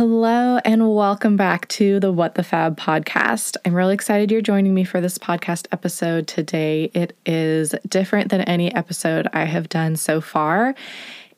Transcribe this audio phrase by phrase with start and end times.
[0.00, 3.58] Hello, and welcome back to the What the Fab podcast.
[3.66, 6.90] I'm really excited you're joining me for this podcast episode today.
[6.94, 10.74] It is different than any episode I have done so far.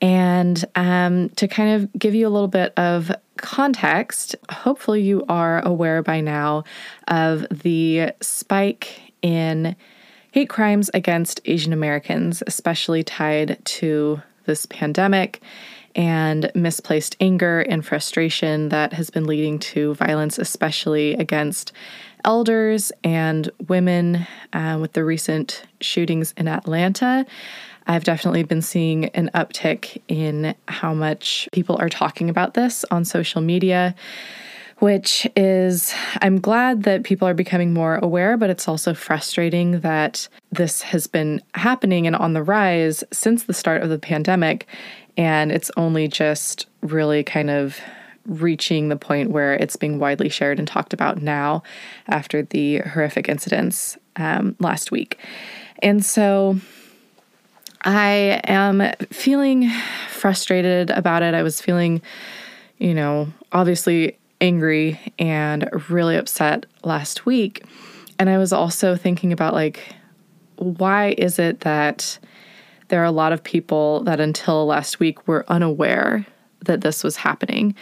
[0.00, 5.58] And um, to kind of give you a little bit of context, hopefully you are
[5.66, 6.62] aware by now
[7.08, 9.74] of the spike in
[10.30, 15.42] hate crimes against Asian Americans, especially tied to this pandemic
[15.94, 21.72] and misplaced anger and frustration that has been leading to violence, especially against
[22.24, 27.26] elders and women uh, with the recent shootings in Atlanta.
[27.86, 33.04] I've definitely been seeing an uptick in how much people are talking about this on
[33.04, 33.94] social media,
[34.78, 40.28] which is, I'm glad that people are becoming more aware, but it's also frustrating that
[40.50, 44.66] this has been happening and on the rise since the start of the pandemic.
[45.16, 47.78] And it's only just really kind of
[48.26, 51.62] reaching the point where it's being widely shared and talked about now
[52.06, 55.18] after the horrific incidents um, last week.
[55.82, 56.58] And so
[57.84, 59.70] I am feeling
[60.08, 61.34] frustrated about it.
[61.34, 62.00] I was feeling,
[62.78, 67.64] you know, obviously angry and really upset last week.
[68.18, 69.94] And I was also thinking about like,
[70.56, 72.18] why is it that
[72.88, 76.26] there are a lot of people that until last week were unaware
[76.64, 77.74] that this was happening.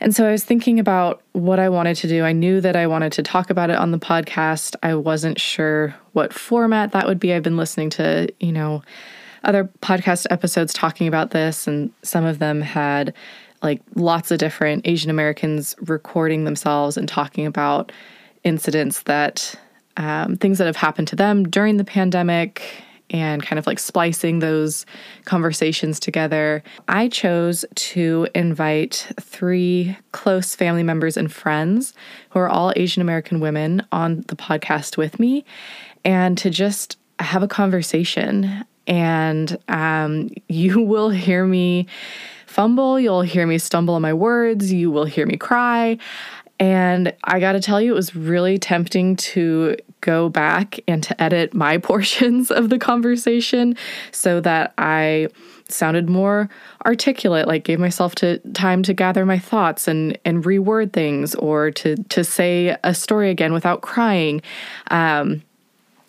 [0.00, 2.24] And so I was thinking about what I wanted to do.
[2.24, 4.74] I knew that I wanted to talk about it on the podcast.
[4.82, 7.32] I wasn't sure what format that would be.
[7.32, 8.82] I've been listening to, you know,
[9.44, 13.14] other podcast episodes talking about this, and some of them had
[13.62, 17.92] like lots of different Asian Americans recording themselves and talking about
[18.42, 19.54] incidents that
[19.96, 22.82] um, things that have happened to them during the pandemic
[23.12, 24.86] and kind of like splicing those
[25.24, 31.92] conversations together, I chose to invite three close family members and friends
[32.30, 35.44] who are all Asian American women on the podcast with me
[36.04, 38.64] and to just have a conversation.
[38.86, 41.86] And um, you will hear me
[42.46, 45.98] fumble, you'll hear me stumble on my words, you will hear me cry.
[46.58, 51.22] And I got to tell you, it was really tempting to go back and to
[51.22, 53.74] edit my portions of the conversation
[54.10, 55.28] so that I
[55.68, 56.50] sounded more
[56.84, 61.70] articulate like gave myself to time to gather my thoughts and and reword things or
[61.70, 64.42] to to say a story again without crying.
[64.90, 65.42] Um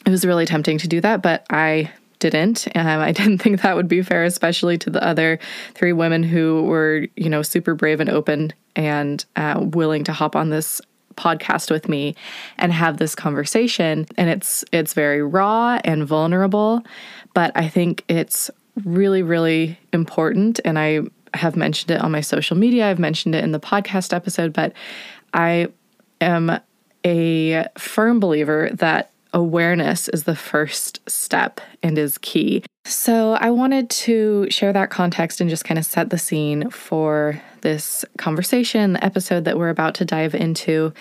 [0.05, 1.89] it was really tempting to do that but i
[2.19, 2.67] didn't.
[2.75, 5.39] Um, i didn't think that would be fair especially to the other
[5.75, 10.35] three women who were you know super brave and open and uh, willing to hop
[10.35, 10.81] on this
[11.15, 12.15] podcast with me
[12.57, 16.81] and have this conversation and it's it's very raw and vulnerable
[17.33, 18.49] but i think it's
[18.85, 21.01] really really important and i
[21.33, 24.73] have mentioned it on my social media i've mentioned it in the podcast episode but
[25.33, 25.67] i
[26.21, 26.59] am
[27.05, 32.63] a firm believer that awareness is the first step and is key.
[32.85, 37.41] So, I wanted to share that context and just kind of set the scene for
[37.63, 40.93] this conversation, the episode that we're about to dive into.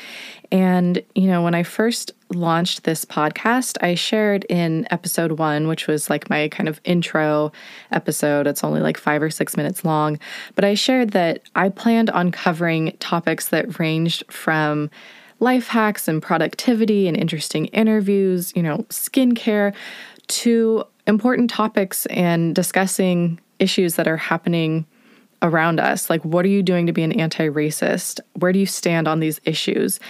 [0.50, 5.86] And, you know, when I first launched this podcast, I shared in episode one, which
[5.86, 7.52] was like my kind of intro
[7.90, 8.46] episode.
[8.46, 10.18] It's only like five or six minutes long.
[10.54, 14.90] But I shared that I planned on covering topics that ranged from
[15.40, 19.74] life hacks and productivity and interesting interviews, you know, skincare,
[20.28, 24.86] to important topics and discussing issues that are happening
[25.42, 26.08] around us.
[26.08, 28.20] Like, what are you doing to be an anti racist?
[28.34, 30.00] Where do you stand on these issues?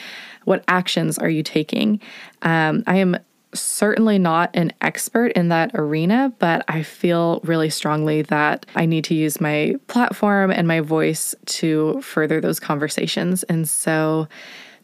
[0.45, 2.01] What actions are you taking?
[2.43, 3.17] Um, I am
[3.55, 9.05] certainly not an expert in that arena, but I feel really strongly that I need
[9.05, 13.43] to use my platform and my voice to further those conversations.
[13.45, 14.27] And so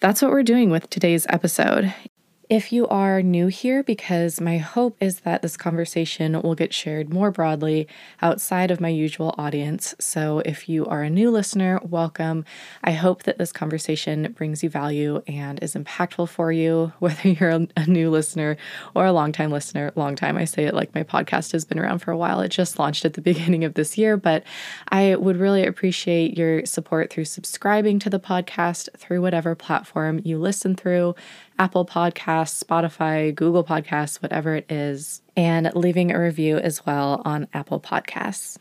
[0.00, 1.92] that's what we're doing with today's episode.
[2.50, 7.12] If you are new here, because my hope is that this conversation will get shared
[7.12, 7.86] more broadly
[8.22, 9.94] outside of my usual audience.
[9.98, 12.46] So if you are a new listener, welcome.
[12.82, 17.66] I hope that this conversation brings you value and is impactful for you, whether you're
[17.76, 18.56] a new listener
[18.94, 19.92] or a longtime listener.
[19.94, 22.40] Long time, I say it like my podcast has been around for a while.
[22.40, 24.42] It just launched at the beginning of this year, but
[24.88, 30.38] I would really appreciate your support through subscribing to the podcast through whatever platform you
[30.38, 31.14] listen through.
[31.58, 37.48] Apple Podcasts, Spotify, Google Podcasts, whatever it is, and leaving a review as well on
[37.52, 38.58] Apple Podcasts.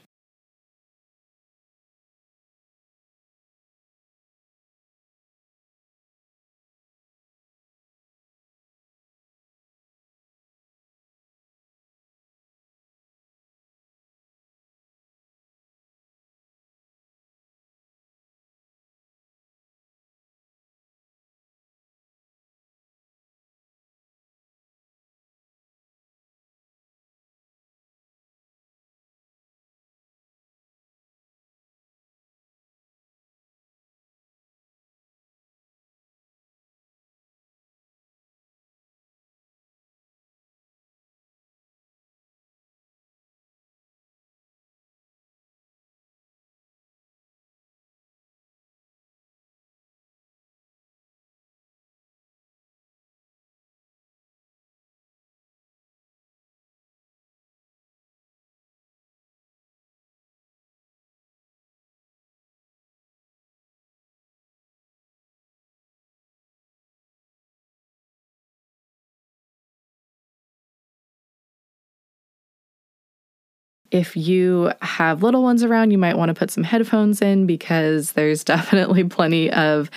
[73.91, 78.13] If you have little ones around, you might want to put some headphones in because
[78.13, 79.89] there's definitely plenty of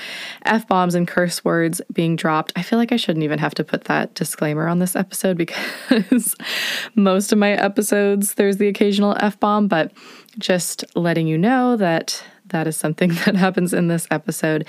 [0.45, 2.53] F bombs and curse words being dropped.
[2.57, 6.37] I feel like I shouldn't even have to put that disclaimer on this episode because
[6.95, 9.93] most of my episodes there's the occasional F bomb, but
[10.39, 14.67] just letting you know that that is something that happens in this episode.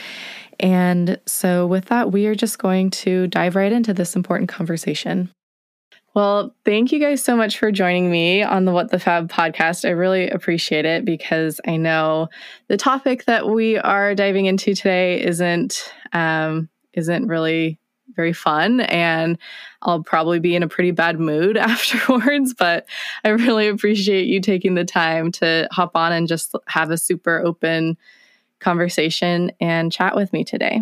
[0.60, 5.32] And so, with that, we are just going to dive right into this important conversation.
[6.14, 9.88] Well, thank you guys so much for joining me on the What the Fab podcast.
[9.88, 12.28] I really appreciate it because I know
[12.68, 17.80] the topic that we are diving into today isn't um, isn't really
[18.14, 19.38] very fun and
[19.84, 22.86] I'll probably be in a pretty bad mood afterwards, but
[23.24, 27.40] I really appreciate you taking the time to hop on and just have a super
[27.40, 27.98] open
[28.60, 30.82] conversation and chat with me today.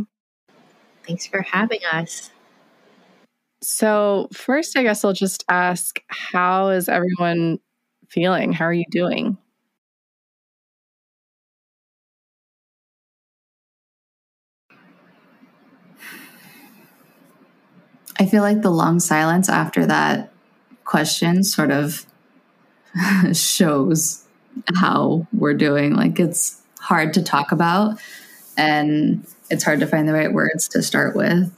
[1.06, 2.32] Thanks for having us.
[3.62, 7.60] So, first, I guess I'll just ask how is everyone
[8.08, 8.54] feeling?
[8.54, 9.38] How are you doing?
[18.20, 20.32] I feel like the long silence after that
[20.84, 22.06] question sort of
[23.34, 24.26] shows
[24.76, 25.96] how we're doing.
[25.96, 28.00] Like, it's hard to talk about,
[28.58, 31.52] and it's hard to find the right words to start with.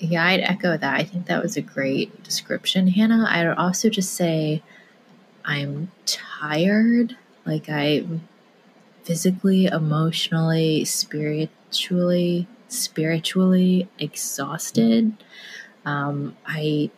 [0.00, 0.98] Yeah, I'd echo that.
[0.98, 3.26] I think that was a great description, Hannah.
[3.28, 4.62] I'd also just say
[5.44, 7.16] I'm tired.
[7.44, 8.26] Like I'm
[9.04, 15.12] physically, emotionally, spiritually, spiritually exhausted.
[15.84, 16.90] Um, I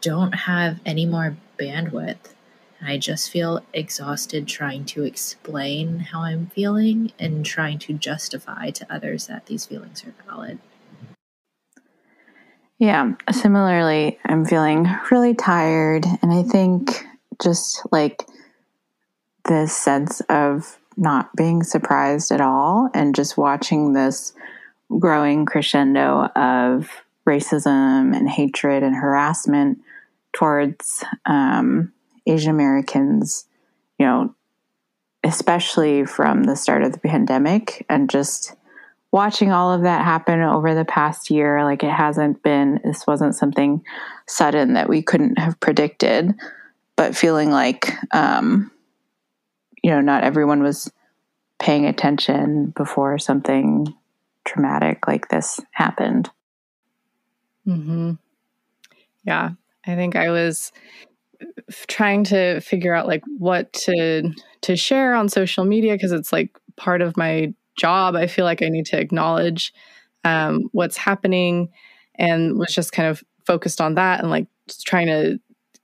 [0.00, 2.34] don't have any more bandwidth.
[2.80, 8.70] And I just feel exhausted trying to explain how I'm feeling and trying to justify
[8.70, 10.58] to others that these feelings are valid.
[12.80, 16.06] Yeah, similarly, I'm feeling really tired.
[16.22, 17.06] And I think
[17.42, 18.26] just like
[19.44, 24.32] this sense of not being surprised at all and just watching this
[24.98, 26.90] growing crescendo of
[27.26, 29.78] racism and hatred and harassment
[30.32, 31.92] towards um,
[32.26, 33.44] Asian Americans,
[33.98, 34.34] you know,
[35.22, 38.54] especially from the start of the pandemic and just
[39.12, 43.34] watching all of that happen over the past year, like it hasn't been, this wasn't
[43.34, 43.82] something
[44.26, 46.32] sudden that we couldn't have predicted,
[46.96, 48.70] but feeling like, um,
[49.82, 50.90] you know, not everyone was
[51.58, 53.92] paying attention before something
[54.44, 56.30] traumatic like this happened.
[57.66, 58.12] Mm-hmm.
[59.24, 59.50] Yeah.
[59.86, 60.72] I think I was
[61.88, 64.30] trying to figure out like what to
[64.62, 68.62] to share on social media because it's like part of my job, I feel like
[68.62, 69.72] I need to acknowledge
[70.24, 71.70] um, what's happening
[72.16, 74.46] and was just kind of focused on that and like
[74.84, 75.40] trying to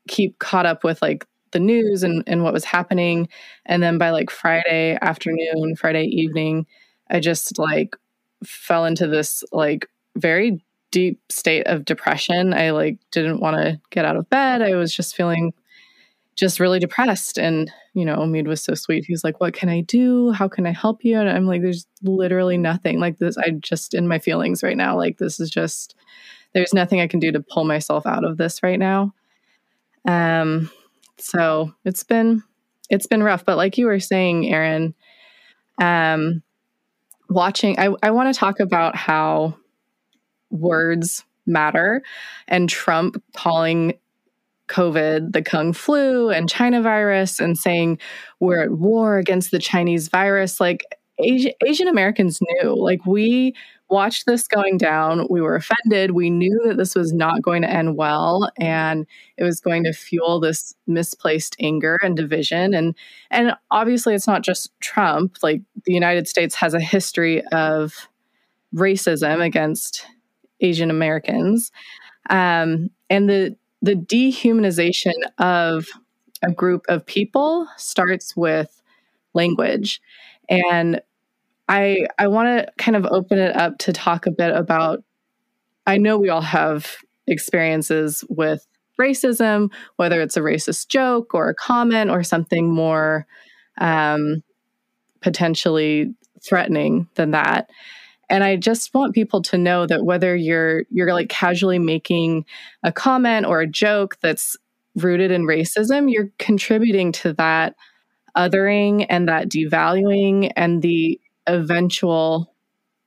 [0.07, 3.29] keep caught up with like the news and, and what was happening.
[3.65, 6.67] And then by like Friday afternoon, Friday evening,
[7.11, 7.97] I just like
[8.45, 12.53] fell into this like very deep state of depression.
[12.53, 14.63] I like didn't want to get out of bed.
[14.63, 15.53] I was just feeling
[16.37, 17.39] just really depressed.
[17.39, 19.05] And, you know, Omid was so sweet.
[19.07, 20.31] He was like, What can I do?
[20.33, 21.19] How can I help you?
[21.19, 23.37] And I'm like, There's literally nothing like this.
[23.39, 24.97] I just in my feelings right now.
[24.97, 25.97] Like, this is just,
[26.53, 29.15] there's nothing I can do to pull myself out of this right now.
[30.07, 30.71] Um,
[31.19, 32.43] so it's been,
[32.91, 33.45] it's been rough.
[33.45, 34.95] But like you were saying, Erin,
[35.81, 36.43] um,
[37.31, 39.57] watching, I, I want to talk about how
[40.51, 42.03] words matter
[42.47, 43.95] and Trump calling
[44.69, 47.99] COVID, the Kung flu, and China virus, and saying
[48.41, 50.61] we're at war against the Chinese virus.
[50.61, 50.85] Like
[51.19, 53.55] Asian, Asian Americans knew, like we
[53.89, 55.27] watched this going down.
[55.31, 56.11] We were offended.
[56.13, 59.07] We knew that this was not going to end well, and
[59.37, 62.75] it was going to fuel this misplaced anger and division.
[62.75, 62.95] And
[63.31, 65.39] and obviously, it's not just Trump.
[65.43, 68.09] Like the United States has a history of
[68.75, 70.07] racism against
[70.61, 71.71] Asian Americans,
[72.31, 73.57] um, and the
[73.87, 75.87] the dehumanization of
[76.43, 78.83] a group of people starts with
[79.33, 80.01] language.
[80.49, 81.01] And
[81.69, 85.03] i i want to kind of open it up to talk a bit about
[85.87, 88.67] i know we all have experiences with
[89.01, 93.27] racism whether it's a racist joke or a comment or something more
[93.79, 94.43] um,
[95.21, 97.69] potentially threatening than that
[98.29, 102.45] and i just want people to know that whether you're you're like casually making
[102.83, 104.57] a comment or a joke that's
[104.97, 107.75] rooted in racism you're contributing to that
[108.37, 112.53] othering and that devaluing and the eventual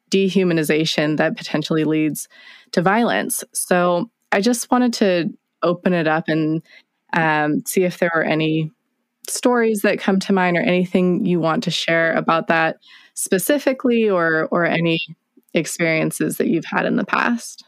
[0.09, 2.27] dehumanization that potentially leads
[2.71, 3.43] to violence.
[3.53, 5.29] So i just wanted to
[5.63, 6.61] open it up and
[7.13, 8.71] um, see if there are any
[9.27, 12.77] stories that come to mind or anything you want to share about that
[13.19, 14.99] specifically or or any
[15.53, 17.65] experiences that you've had in the past?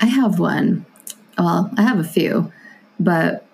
[0.00, 0.84] I have one.
[1.38, 2.52] Well, I have a few,
[3.00, 3.46] but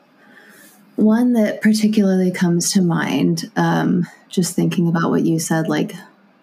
[0.97, 5.94] one that particularly comes to mind, um, just thinking about what you said, like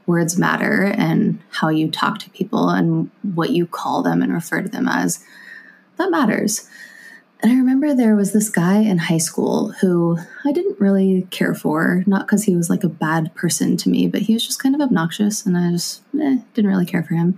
[0.06, 4.62] words matter and how you talk to people and what you call them and refer
[4.62, 5.24] to them as,
[5.98, 6.68] that matters.
[7.42, 11.54] And I remember there was this guy in high school who I didn't really care
[11.54, 14.62] for, not because he was like a bad person to me, but he was just
[14.62, 17.38] kind of obnoxious and I just eh, didn't really care for him.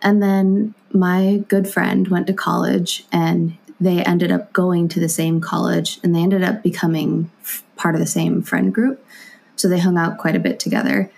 [0.00, 5.08] And then my good friend went to college and they ended up going to the
[5.08, 7.30] same college and they ended up becoming
[7.76, 9.04] part of the same friend group.
[9.56, 11.10] So they hung out quite a bit together.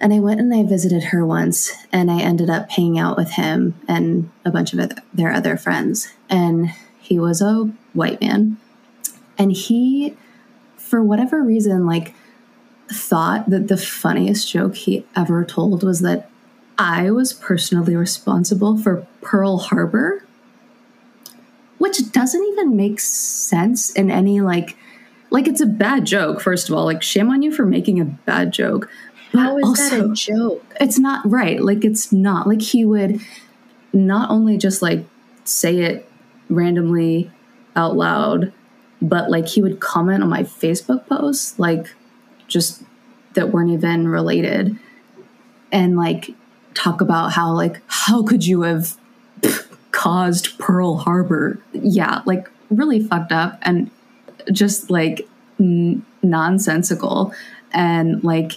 [0.00, 3.30] And I went and I visited her once and I ended up hanging out with
[3.30, 6.12] him and a bunch of their other friends.
[6.28, 6.70] And
[7.04, 8.56] he was a white man.
[9.36, 10.16] And he,
[10.78, 12.14] for whatever reason, like,
[12.90, 16.30] thought that the funniest joke he ever told was that
[16.78, 20.24] I was personally responsible for Pearl Harbor,
[21.76, 24.76] which doesn't even make sense in any like
[25.30, 26.84] like it's a bad joke first of all.
[26.84, 28.90] Like shame on you for making a bad joke.
[29.32, 30.64] How is also, that a joke?
[30.80, 31.62] it's not right.
[31.62, 32.46] Like it's not.
[32.46, 33.20] Like he would
[33.92, 35.04] not only just like
[35.44, 36.08] say it
[36.48, 37.30] randomly
[37.76, 38.52] out loud,
[39.00, 41.94] but like he would comment on my Facebook posts, like
[42.46, 42.82] just
[43.34, 44.78] that weren't even related,
[45.72, 46.30] and like
[46.74, 48.96] talk about how like how could you have
[49.90, 51.60] caused Pearl Harbor?
[51.72, 53.90] Yeah, like really fucked up and
[54.52, 55.26] just like
[55.58, 57.34] n- nonsensical,
[57.72, 58.52] and like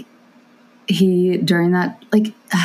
[0.88, 2.34] he during that like.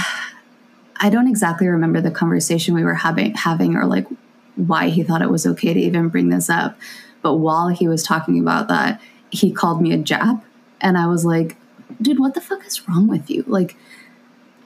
[1.05, 4.07] I don't exactly remember the conversation we were having having or like
[4.57, 6.77] why he thought it was okay to even bring this up.
[7.23, 10.43] But while he was talking about that, he called me a Jap.
[10.81, 11.57] And I was like,
[12.01, 13.45] dude, what the fuck is wrong with you?
[13.47, 13.77] Like,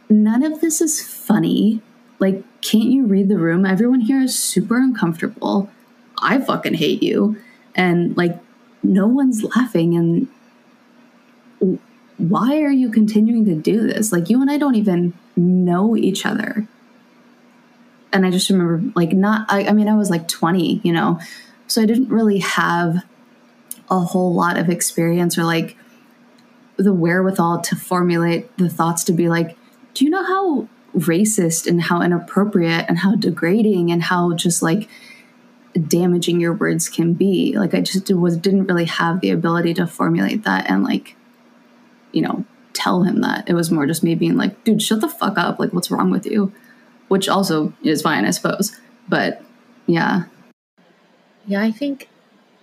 [0.09, 1.81] none of this is funny.
[2.19, 3.67] Like, can't you read the room?
[3.67, 5.71] Everyone here is super uncomfortable.
[6.21, 7.37] I fucking hate you.
[7.75, 8.39] And like,
[8.83, 9.95] no one's laughing.
[9.95, 11.79] And
[12.17, 14.13] why are you continuing to do this?
[14.13, 16.67] Like, you and I don't even know each other
[18.17, 21.21] and I just remember like not I, I mean I was like 20, you know.
[21.67, 23.05] So I didn't really have
[23.91, 25.77] a whole lot of experience or like
[26.77, 29.57] the wherewithal to formulate the thoughts to be like,
[29.95, 34.89] do you know how racist and how inappropriate and how degrading and how just like
[35.89, 37.57] damaging your words can be?
[37.57, 41.17] Like I just was didn't really have the ability to formulate that and like,
[42.13, 43.49] you know, tell him that.
[43.49, 45.59] It was more just me being like, dude, shut the fuck up.
[45.59, 46.53] Like, what's wrong with you?
[47.09, 48.79] Which also is fine, I suppose.
[49.09, 49.43] But
[49.87, 50.25] yeah.
[51.47, 52.09] Yeah, I think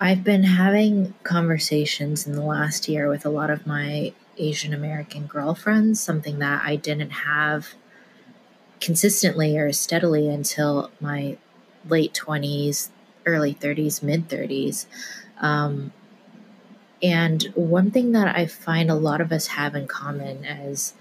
[0.01, 5.27] I've been having conversations in the last year with a lot of my Asian American
[5.27, 7.69] girlfriends, something that I didn't have
[8.81, 11.37] consistently or steadily until my
[11.87, 12.89] late 20s,
[13.25, 14.85] early 30s, mid 30s.
[15.39, 15.93] Um,
[17.01, 20.93] and one thing that I find a lot of us have in common as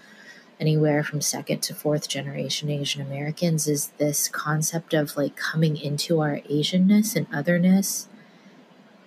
[0.61, 6.21] anywhere from second to fourth generation Asian Americans is this concept of like coming into
[6.21, 8.09] our Asianness and otherness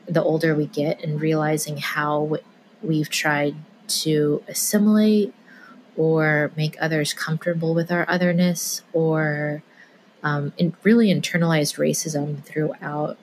[0.08, 2.38] the older we get and realizing how
[2.82, 3.56] we've tried
[3.88, 5.34] to assimilate
[5.96, 9.64] or make others comfortable with our otherness or
[10.24, 13.18] um, in really internalized racism throughout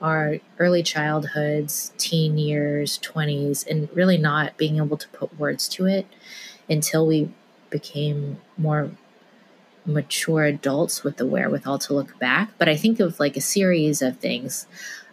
[0.00, 5.86] our early childhoods, teen years, 20s, and really not being able to put words to
[5.86, 6.06] it
[6.68, 7.30] until we
[7.70, 8.90] became more
[9.84, 12.50] mature adults with the wherewithal to look back.
[12.58, 14.66] But I think of like a series of things,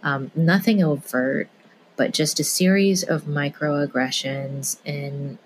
[0.03, 1.49] um, nothing overt,
[1.95, 5.37] but just a series of microaggressions and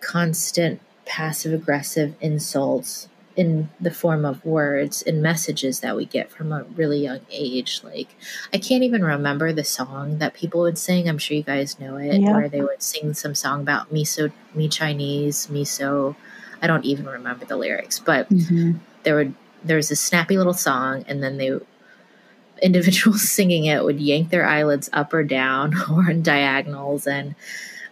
[0.00, 6.50] constant passive aggressive insults in the form of words and messages that we get from
[6.50, 7.82] a really young age.
[7.84, 8.08] Like,
[8.52, 11.08] I can't even remember the song that people would sing.
[11.08, 12.32] I'm sure you guys know it, yeah.
[12.32, 16.16] where they would sing some song about me so me Chinese, me so.
[16.60, 18.78] I don't even remember the lyrics, but mm-hmm.
[19.04, 21.56] there would there was a snappy little song, and then they
[22.60, 27.36] individuals singing it would yank their eyelids up or down or in diagonals, and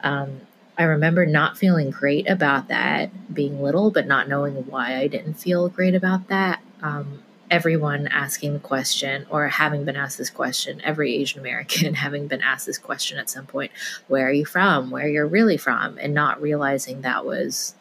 [0.03, 0.41] um,
[0.79, 5.35] I remember not feeling great about that being little, but not knowing why I didn't
[5.35, 6.61] feel great about that.
[6.83, 12.27] Um, everyone asking the question or having been asked this question, every Asian American having
[12.27, 13.73] been asked this question at some point
[14.09, 14.91] where are you from?
[14.91, 15.99] Where you're really from?
[15.99, 17.75] And not realizing that was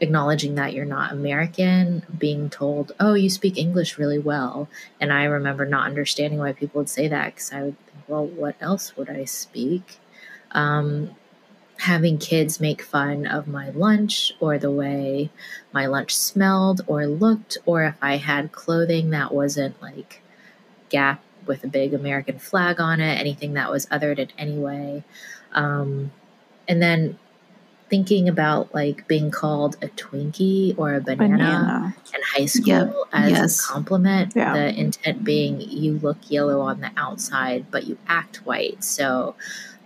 [0.00, 4.68] acknowledging that you're not American, being told, oh, you speak English really well.
[5.00, 8.26] And I remember not understanding why people would say that because I would think, well,
[8.26, 9.98] what else would I speak?
[10.50, 11.14] Um,
[11.78, 15.30] having kids make fun of my lunch or the way
[15.72, 20.22] my lunch smelled or looked, or if I had clothing that wasn't like
[20.88, 25.02] Gap with a big American flag on it, anything that was othered in any way.
[25.52, 26.12] Um,
[26.68, 27.18] and then
[27.90, 31.96] thinking about like being called a Twinkie or a banana, banana.
[32.14, 32.94] in high school yep.
[33.12, 33.60] as yes.
[33.60, 34.32] a compliment.
[34.34, 34.54] Yeah.
[34.54, 38.82] The intent being you look yellow on the outside, but you act white.
[38.82, 39.34] So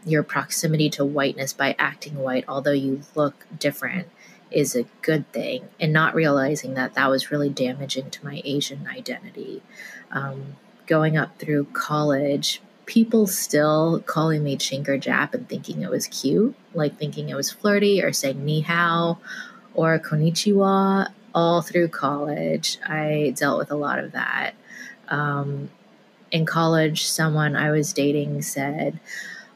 [0.05, 4.09] your proximity to whiteness by acting white, although you look different,
[4.51, 5.69] is a good thing.
[5.79, 9.63] And not realizing that that was really damaging to my Asian identity.
[10.11, 10.57] Um,
[10.87, 16.55] going up through college, people still calling me Chinker Jap and thinking it was cute,
[16.73, 19.19] like thinking it was flirty or saying ni hao
[19.75, 22.79] or konnichiwa all through college.
[22.87, 24.55] I dealt with a lot of that.
[25.09, 25.71] Um,
[26.31, 28.99] in college, someone I was dating said,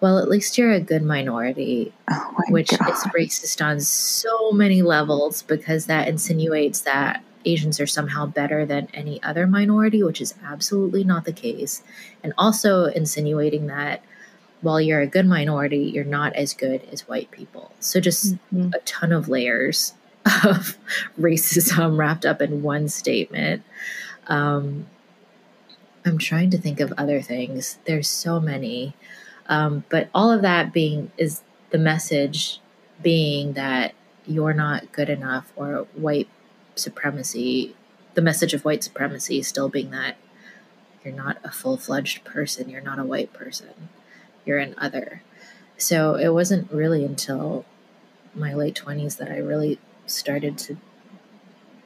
[0.02, 2.90] well, at least you're a good minority, oh which God.
[2.90, 8.88] is racist on so many levels because that insinuates that Asians are somehow better than
[8.92, 11.84] any other minority, which is absolutely not the case.
[12.24, 14.02] And also insinuating that
[14.60, 17.70] while you're a good minority, you're not as good as white people.
[17.78, 18.70] So just mm-hmm.
[18.74, 19.94] a ton of layers
[20.44, 20.76] of
[21.20, 23.62] racism wrapped up in one statement.
[24.26, 24.86] Um,
[26.04, 27.78] I'm trying to think of other things.
[27.84, 28.94] There's so many.
[29.52, 32.58] Um, but all of that being is the message
[33.02, 33.92] being that
[34.26, 36.28] you're not good enough or white
[36.74, 37.76] supremacy,
[38.14, 40.16] the message of white supremacy still being that
[41.04, 43.90] you're not a full fledged person, you're not a white person,
[44.46, 45.22] you're an other.
[45.76, 47.66] So it wasn't really until
[48.34, 50.78] my late 20s that I really started to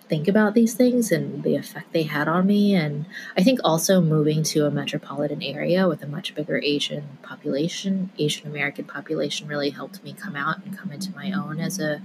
[0.08, 2.74] think about these things and the effect they had on me.
[2.74, 8.10] And I think also moving to a metropolitan area with a much bigger Asian population,
[8.18, 12.02] Asian American population, really helped me come out and come into my own as a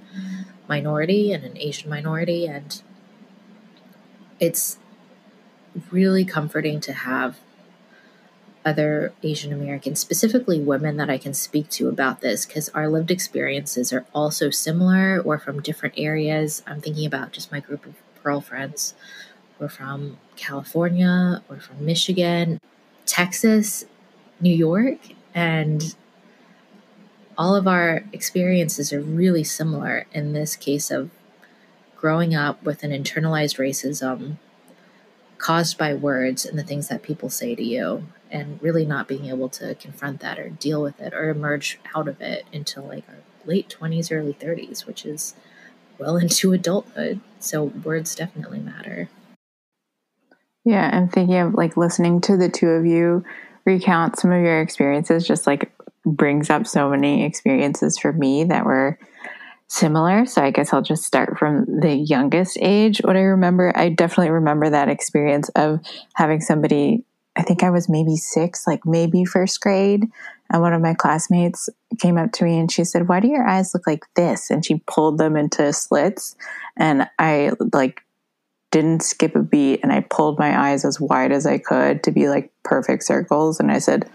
[0.67, 2.47] minority and an Asian minority.
[2.47, 2.81] And
[4.39, 4.79] it's
[5.91, 7.39] really comforting to have
[8.63, 13.11] other Asian Americans, specifically women that I can speak to about this because our lived
[13.11, 16.63] experiences are also similar or from different areas.
[16.67, 18.93] I'm thinking about just my group of girlfriends.
[19.59, 22.59] We're from California, we're from Michigan,
[23.05, 23.85] Texas,
[24.39, 24.99] New York,
[25.33, 25.95] and
[27.37, 31.09] all of our experiences are really similar in this case of
[31.95, 34.37] growing up with an internalized racism
[35.37, 39.25] caused by words and the things that people say to you and really not being
[39.25, 43.03] able to confront that or deal with it or emerge out of it until like
[43.09, 45.35] our late 20s early 30s which is
[45.97, 49.09] well into adulthood so words definitely matter
[50.65, 53.23] yeah i'm thinking of like listening to the two of you
[53.65, 55.71] recount some of your experiences just like
[56.05, 58.97] brings up so many experiences for me that were
[59.71, 60.25] similar.
[60.25, 62.99] So I guess I'll just start from the youngest age.
[63.05, 65.79] What I remember, I definitely remember that experience of
[66.15, 70.05] having somebody, I think I was maybe six, like maybe first grade.
[70.49, 73.47] And one of my classmates came up to me and she said, Why do your
[73.47, 74.49] eyes look like this?
[74.49, 76.35] And she pulled them into slits.
[76.75, 78.01] And I like
[78.71, 82.11] didn't skip a beat and I pulled my eyes as wide as I could to
[82.11, 83.59] be like perfect circles.
[83.59, 84.09] And I said,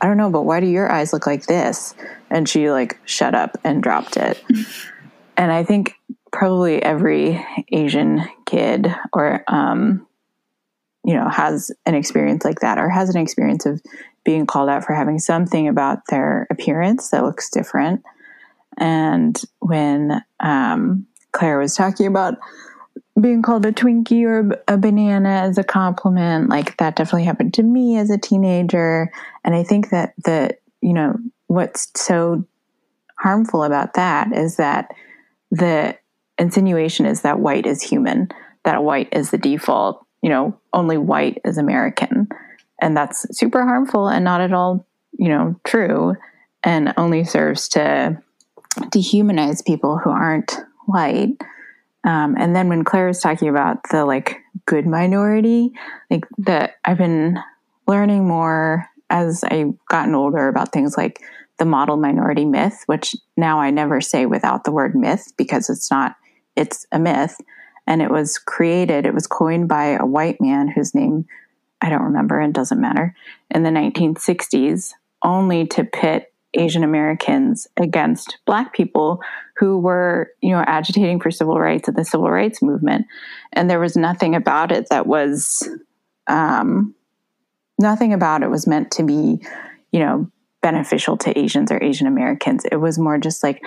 [0.00, 1.94] I don't know, but why do your eyes look like this?
[2.30, 4.42] And she like shut up and dropped it.
[5.36, 5.94] and I think
[6.30, 10.06] probably every Asian kid or, um,
[11.04, 13.82] you know, has an experience like that or has an experience of
[14.24, 18.02] being called out for having something about their appearance that looks different.
[18.78, 22.34] And when um, Claire was talking about
[23.20, 27.62] being called a Twinkie or a banana as a compliment, like that definitely happened to
[27.62, 29.10] me as a teenager.
[29.44, 31.16] And I think that the, you know,
[31.48, 32.46] what's so
[33.18, 34.88] harmful about that is that
[35.50, 35.96] the
[36.38, 38.28] insinuation is that white is human,
[38.64, 42.28] that white is the default, you know, only white is American.
[42.80, 44.86] And that's super harmful and not at all,
[45.18, 46.16] you know, true
[46.64, 48.20] and only serves to
[48.76, 51.36] dehumanize people who aren't white.
[52.04, 55.72] Um, and then when Claire was talking about the like good minority,
[56.10, 57.38] like that I've been
[57.86, 61.20] learning more as I've gotten older about things like
[61.58, 65.90] the model minority myth, which now I never say without the word myth because it's
[65.90, 66.16] not,
[66.56, 67.36] it's a myth.
[67.86, 71.26] And it was created, it was coined by a white man whose name
[71.80, 73.14] I don't remember and doesn't matter
[73.50, 74.92] in the 1960s
[75.22, 79.20] only to pit Asian Americans against black people
[79.56, 83.06] who were, you know, agitating for civil rights at the civil rights movement.
[83.52, 85.68] And there was nothing about it that was,
[86.26, 86.94] um,
[87.78, 89.42] nothing about it was meant to be,
[89.92, 92.64] you know, beneficial to Asians or Asian Americans.
[92.70, 93.62] It was more just like,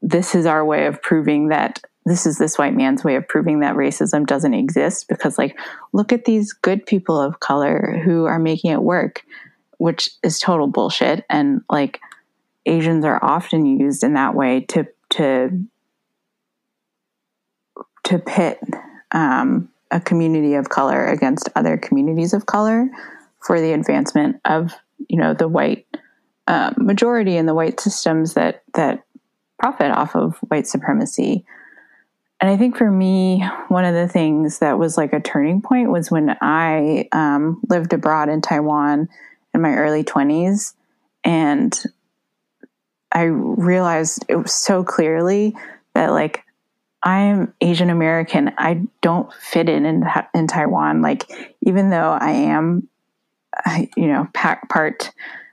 [0.00, 3.60] this is our way of proving that this is this white man's way of proving
[3.60, 5.58] that racism doesn't exist because like
[5.92, 9.22] look at these good people of color who are making it work
[9.78, 12.00] which is total bullshit and like
[12.66, 15.64] asians are often used in that way to to
[18.04, 18.58] to pit
[19.12, 22.88] um, a community of color against other communities of color
[23.40, 24.72] for the advancement of
[25.08, 25.86] you know the white
[26.46, 29.04] uh, majority and the white systems that that
[29.58, 31.44] profit off of white supremacy.
[32.42, 35.92] And I think for me, one of the things that was like a turning point
[35.92, 39.08] was when I um, lived abroad in Taiwan
[39.54, 40.74] in my early 20s.
[41.22, 41.80] And
[43.12, 45.54] I realized it was so clearly
[45.94, 46.42] that, like,
[47.00, 48.52] I'm Asian American.
[48.58, 51.00] I don't fit in, in in Taiwan.
[51.00, 52.88] Like, even though I am,
[53.96, 55.12] you know, part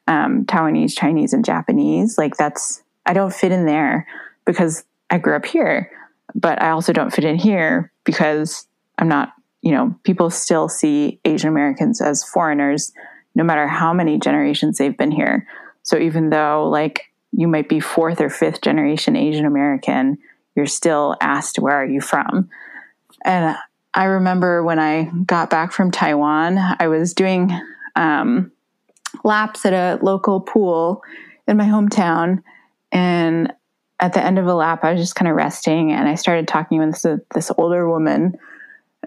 [0.09, 2.17] um, Taiwanese, Chinese, and Japanese.
[2.17, 4.07] Like that's I don't fit in there
[4.45, 5.91] because I grew up here,
[6.35, 9.33] but I also don't fit in here because I'm not.
[9.61, 12.93] You know, people still see Asian Americans as foreigners,
[13.35, 15.45] no matter how many generations they've been here.
[15.83, 20.17] So even though like you might be fourth or fifth generation Asian American,
[20.55, 22.49] you're still asked where are you from,
[23.25, 23.55] and
[23.93, 27.51] I remember when I got back from Taiwan, I was doing
[27.95, 28.51] um,
[29.23, 31.01] laps at a local pool
[31.47, 32.43] in my hometown.
[32.91, 33.51] And
[33.99, 36.47] at the end of a lap, I was just kind of resting and I started
[36.47, 38.37] talking with this, this older woman.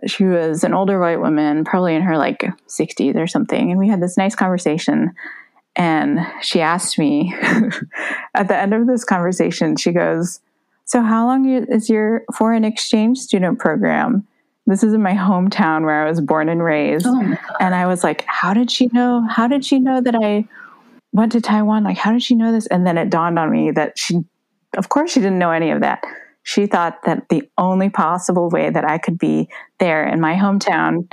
[0.07, 3.70] She was an older white woman, probably in her like 60s or something.
[3.70, 5.12] And we had this nice conversation.
[5.76, 7.35] And she asked me
[8.35, 10.40] at the end of this conversation, she goes,
[10.85, 14.26] So, how long is your foreign exchange student program?
[14.66, 17.07] This is in my hometown where I was born and raised.
[17.07, 19.26] Oh and I was like, how did she know?
[19.28, 20.46] How did she know that I
[21.12, 21.83] went to Taiwan?
[21.83, 22.66] Like, how did she know this?
[22.68, 24.24] And then it dawned on me that she,
[24.76, 26.02] of course, she didn't know any of that.
[26.44, 31.11] She thought that the only possible way that I could be there in my hometown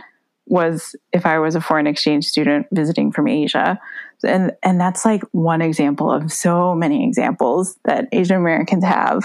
[0.47, 3.79] was if I was a foreign exchange student visiting from Asia.
[4.23, 9.23] And and that's like one example of so many examples that Asian Americans have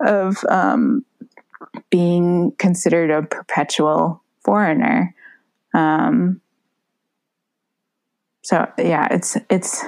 [0.00, 1.04] of um,
[1.90, 5.14] being considered a perpetual foreigner.
[5.74, 6.40] Um,
[8.42, 9.84] so yeah, it's it's.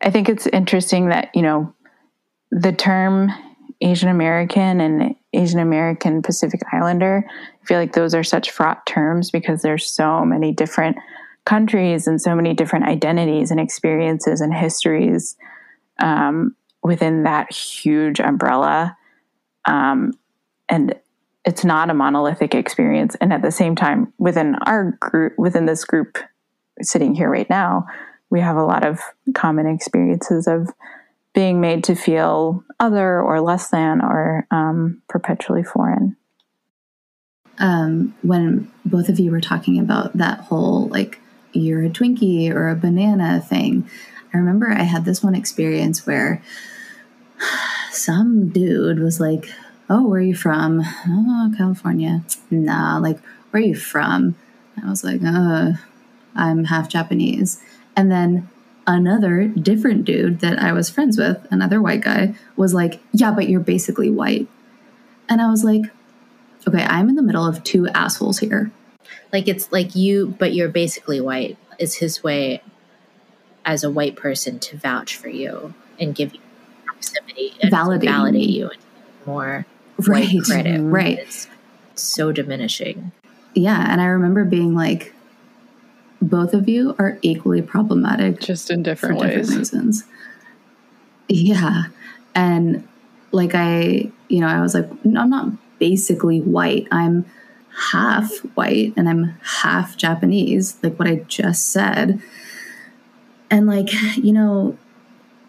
[0.00, 1.74] I think it's interesting that you know
[2.50, 3.30] the term
[3.80, 7.24] Asian American and Asian American Pacific Islander.
[7.28, 10.96] I feel like those are such fraught terms because there's so many different
[11.44, 15.36] countries and so many different identities and experiences and histories
[15.98, 18.96] um, within that huge umbrella.
[19.64, 20.12] Um,
[20.68, 20.94] and
[21.44, 25.84] it's not a monolithic experience and at the same time within our group within this
[25.84, 26.18] group
[26.82, 27.86] sitting here right now
[28.28, 29.00] we have a lot of
[29.34, 30.68] common experiences of
[31.38, 36.16] being made to feel other or less than or um, perpetually foreign.
[37.60, 41.20] Um, when both of you were talking about that whole like
[41.52, 43.88] you're a Twinkie or a banana thing,
[44.34, 46.42] I remember I had this one experience where
[47.92, 49.48] some dude was like,
[49.88, 50.82] Oh, where are you from?
[51.06, 52.24] Oh, California.
[52.50, 53.20] Nah, like,
[53.52, 54.34] where are you from?
[54.84, 55.74] I was like, Uh,
[56.34, 57.62] I'm half Japanese.
[57.94, 58.48] And then
[58.88, 63.48] another different dude that I was friends with, another white guy, was like, Yeah, but
[63.48, 64.48] you're basically white.
[65.28, 65.82] And I was like,
[66.66, 68.72] Okay, I'm in the middle of two assholes here.
[69.32, 71.56] Like it's like you, but you're basically white.
[71.78, 72.60] Is his way
[73.64, 76.40] as a white person to vouch for you and give you
[76.86, 78.78] proximity and Validate validate you and
[79.26, 79.66] more
[79.98, 80.80] Right, white credit.
[80.80, 81.18] right.
[81.18, 81.46] It's
[81.94, 83.12] so diminishing.
[83.54, 85.12] Yeah, and I remember being like,
[86.20, 89.56] both of you are equally problematic Just in for different different ways.
[89.56, 90.04] reasons.
[91.28, 91.84] Yeah.
[92.34, 92.86] And
[93.32, 96.86] like I, you know, I was like, "No, I'm not basically white.
[96.90, 97.24] I'm
[97.92, 102.20] half white and I'm half Japanese, like what I just said.
[103.50, 104.76] And like, you know,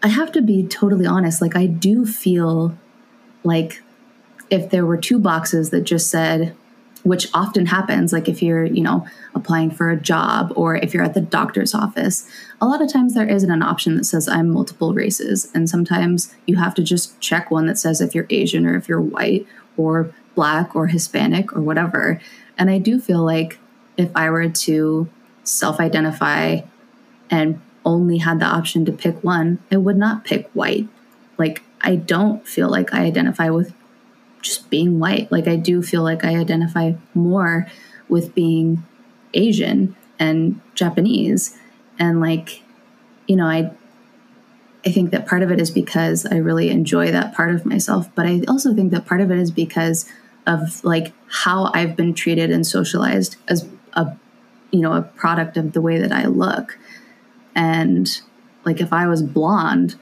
[0.02, 1.42] I have to be totally honest.
[1.42, 2.76] Like, I do feel
[3.42, 3.82] like
[4.48, 6.54] if there were two boxes that just said,
[7.02, 11.04] which often happens, like if you're, you know, applying for a job or if you're
[11.04, 12.28] at the doctor's office,
[12.60, 15.50] a lot of times there isn't an option that says I'm multiple races.
[15.54, 18.88] And sometimes you have to just check one that says if you're Asian or if
[18.88, 22.20] you're white or black or Hispanic or whatever.
[22.58, 23.58] And I do feel like
[23.96, 25.08] if I were to
[25.44, 26.60] self identify
[27.30, 30.88] and only had the option to pick one, I would not pick white.
[31.38, 33.72] Like, I don't feel like I identify with
[34.42, 35.30] just being white.
[35.30, 37.66] Like, I do feel like I identify more
[38.08, 38.84] with being
[39.34, 41.56] Asian and Japanese.
[41.98, 42.62] And, like,
[43.26, 43.72] you know, I.
[44.82, 48.08] I think that part of it is because I really enjoy that part of myself,
[48.14, 50.06] but I also think that part of it is because
[50.46, 54.16] of like how I've been treated and socialized as a
[54.70, 56.78] you know a product of the way that I look.
[57.54, 58.08] And
[58.64, 59.96] like if I was blonde,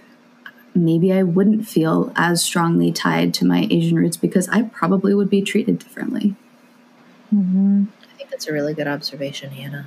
[0.74, 5.30] maybe I wouldn't feel as strongly tied to my Asian roots because I probably would
[5.30, 6.34] be treated differently.
[7.34, 7.84] Mm-hmm.
[8.02, 9.86] I think that's a really good observation, Hannah.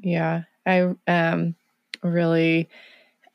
[0.00, 1.54] Yeah, I um
[2.02, 2.68] really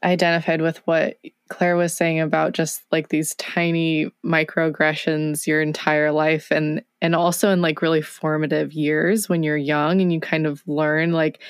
[0.03, 1.17] identified with what
[1.49, 7.51] Claire was saying about just like these tiny microaggressions your entire life and and also
[7.51, 11.41] in like really formative years when you're young and you kind of learn like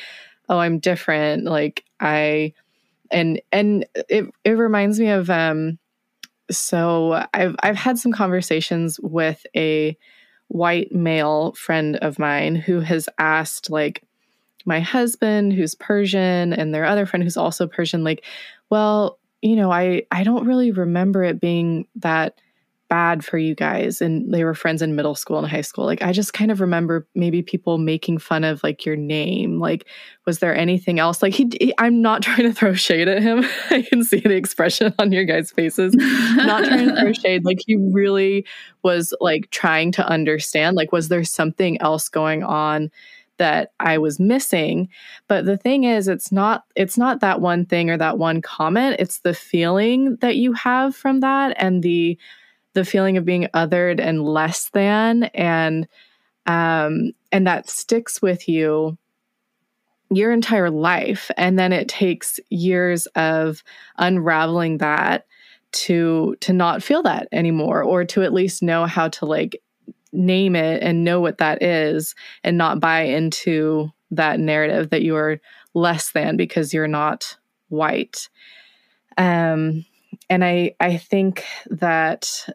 [0.48, 2.54] oh I'm different like I
[3.12, 5.78] and and it it reminds me of um
[6.52, 9.98] so I've I've had some conversations with a
[10.48, 14.04] white male friend of mine who has asked like
[14.66, 18.26] my husband who's Persian and their other friend who's also Persian like
[18.70, 22.40] well you know I I don't really remember it being that
[22.90, 25.86] bad for you guys and they were friends in middle school and high school.
[25.86, 29.60] Like I just kind of remember maybe people making fun of like your name.
[29.60, 29.88] Like
[30.26, 31.22] was there anything else?
[31.22, 33.46] Like he, he I'm not trying to throw shade at him.
[33.70, 35.94] I can see the expression on your guys faces.
[35.94, 37.46] Not trying to throw shade.
[37.46, 38.46] Like he really
[38.84, 42.92] was like trying to understand like was there something else going on
[43.38, 44.90] that I was missing.
[45.28, 48.98] But the thing is it's not it's not that one thing or that one comment,
[49.00, 52.18] it's the feeling that you have from that and the
[52.74, 55.88] the feeling of being othered and less than and
[56.46, 58.98] um and that sticks with you
[60.12, 61.30] your entire life.
[61.38, 63.64] And then it takes years of
[63.98, 65.26] unraveling that
[65.72, 69.62] to to not feel that anymore or to at least know how to like
[70.12, 75.16] name it and know what that is and not buy into that narrative that you
[75.16, 75.40] are
[75.76, 78.30] less than because you're not white.
[79.18, 79.86] Um
[80.30, 82.48] and i i think that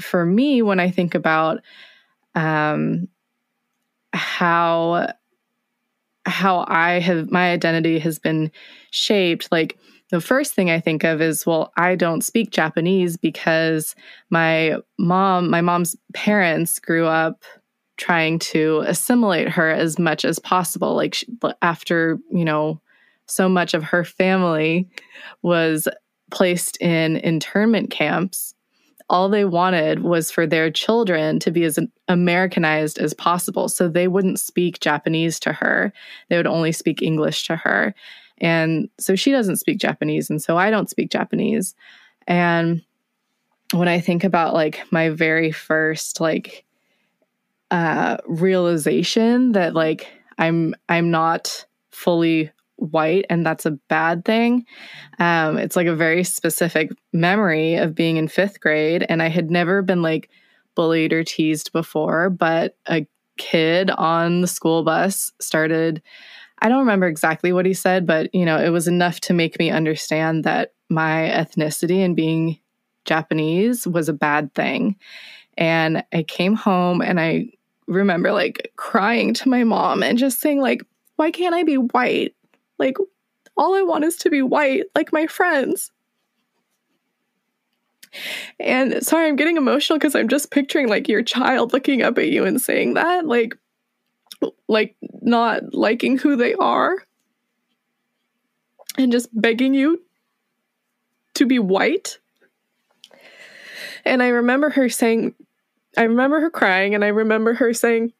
[0.00, 1.60] for me when i think about
[2.34, 3.08] um
[4.12, 5.12] how
[6.24, 8.50] how i have my identity has been
[8.90, 9.78] shaped like
[10.10, 13.94] the first thing I think of is, well, I don't speak Japanese because
[14.30, 17.44] my mom, my mom's parents grew up
[17.98, 20.94] trying to assimilate her as much as possible.
[20.94, 21.26] Like she,
[21.60, 22.80] after, you know,
[23.26, 24.88] so much of her family
[25.42, 25.88] was
[26.30, 28.54] placed in internment camps,
[29.10, 33.68] all they wanted was for their children to be as Americanized as possible.
[33.68, 35.92] So they wouldn't speak Japanese to her,
[36.28, 37.94] they would only speak English to her.
[38.40, 41.74] And so she doesn't speak Japanese, and so I don't speak Japanese.
[42.26, 42.82] And
[43.72, 46.64] when I think about like my very first like
[47.70, 54.64] uh realization that like I'm I'm not fully white and that's a bad thing.
[55.18, 59.04] Um, it's like a very specific memory of being in fifth grade.
[59.08, 60.30] And I had never been like
[60.74, 66.02] bullied or teased before, but a kid on the school bus started.
[66.60, 69.58] I don't remember exactly what he said, but you know, it was enough to make
[69.58, 72.58] me understand that my ethnicity and being
[73.04, 74.96] Japanese was a bad thing.
[75.56, 77.52] And I came home and I
[77.86, 80.82] remember like crying to my mom and just saying like
[81.18, 82.34] why can't I be white?
[82.78, 82.96] Like
[83.56, 85.90] all I want is to be white like my friends.
[88.58, 92.28] And sorry, I'm getting emotional because I'm just picturing like your child looking up at
[92.28, 93.54] you and saying that, like,
[94.68, 97.04] like not liking who they are
[98.96, 100.02] and just begging you
[101.34, 102.18] to be white.
[104.04, 105.34] And I remember her saying,
[105.96, 108.12] I remember her crying, and I remember her saying,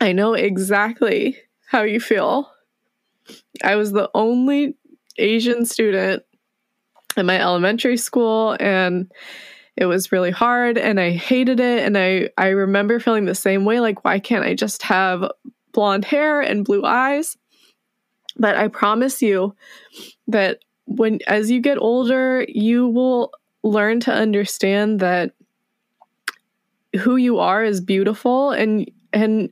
[0.00, 2.50] I know exactly how you feel.
[3.62, 4.76] I was the only
[5.18, 6.22] Asian student
[7.16, 9.10] in my elementary school and
[9.76, 13.64] it was really hard and I hated it and I I remember feeling the same
[13.64, 15.30] way like why can't I just have
[15.72, 17.36] blonde hair and blue eyes?
[18.36, 19.54] But I promise you
[20.28, 25.32] that when as you get older you will learn to understand that
[26.98, 29.50] who you are is beautiful and and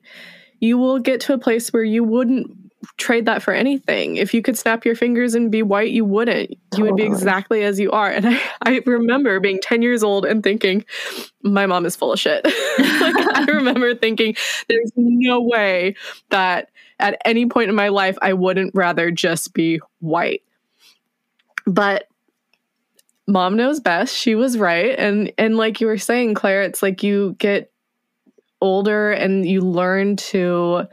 [0.60, 2.50] you will get to a place where you wouldn't
[2.96, 4.16] trade that for anything.
[4.16, 6.50] If you could snap your fingers and be white, you wouldn't.
[6.76, 8.10] You would be oh, exactly as you are.
[8.10, 10.84] And I, I remember being 10 years old and thinking,
[11.42, 12.44] my mom is full of shit.
[12.78, 14.36] like, I remember thinking,
[14.68, 15.96] there's no way
[16.30, 20.42] that at any point in my life I wouldn't rather just be white.
[21.66, 22.08] But
[23.26, 24.16] mom knows best.
[24.16, 24.98] She was right.
[24.98, 27.70] And and like you were saying, Claire, it's like you get
[28.60, 30.88] older and you learn to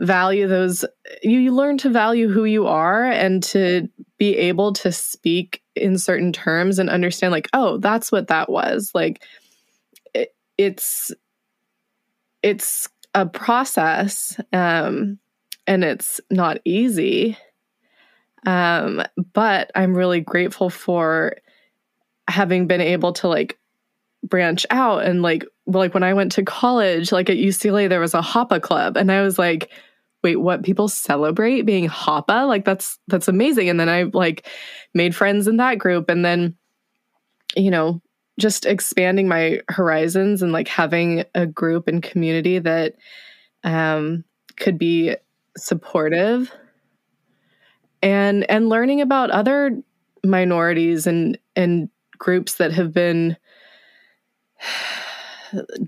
[0.00, 0.84] value those
[1.22, 5.98] you, you learn to value who you are and to be able to speak in
[5.98, 8.92] certain terms and understand like oh that's what that was.
[8.94, 9.22] Like
[10.14, 11.12] it, it's
[12.42, 15.18] it's a process um
[15.66, 17.36] and it's not easy.
[18.46, 21.34] Um but i'm really grateful for
[22.28, 23.58] having been able to like
[24.22, 28.14] branch out and like like when I went to college like at UCLA there was
[28.14, 29.70] a Hapa club and I was like
[30.22, 32.46] wait, what people celebrate being Hapa?
[32.46, 33.68] Like that's that's amazing.
[33.68, 34.46] And then I like
[34.94, 36.56] made friends in that group and then
[37.56, 38.00] you know,
[38.38, 42.94] just expanding my horizons and like having a group and community that
[43.64, 44.24] um
[44.56, 45.16] could be
[45.56, 46.52] supportive
[48.02, 49.82] and and learning about other
[50.24, 53.36] minorities and and groups that have been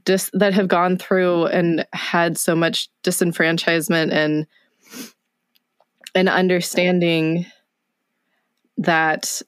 [0.05, 4.46] dis- that have gone through and had so much disenfranchisement and
[6.14, 7.46] and understanding
[8.79, 9.42] that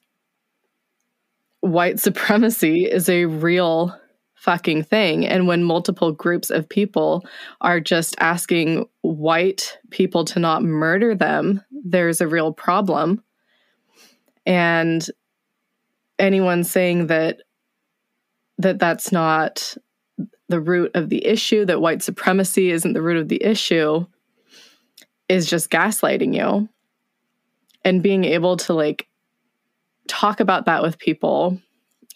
[1.59, 3.97] white supremacy is a real
[4.35, 5.25] fucking thing.
[5.25, 7.25] And when multiple groups of people
[7.61, 13.23] are just asking white people to not murder them there's a real problem.
[14.45, 15.05] And
[16.19, 17.41] anyone saying that
[18.59, 19.75] that that's not
[20.53, 24.05] the root of the issue, that white supremacy isn't the root of the issue,
[25.27, 26.69] is just gaslighting you.
[27.83, 29.07] And being able to like
[30.07, 31.57] talk about that with people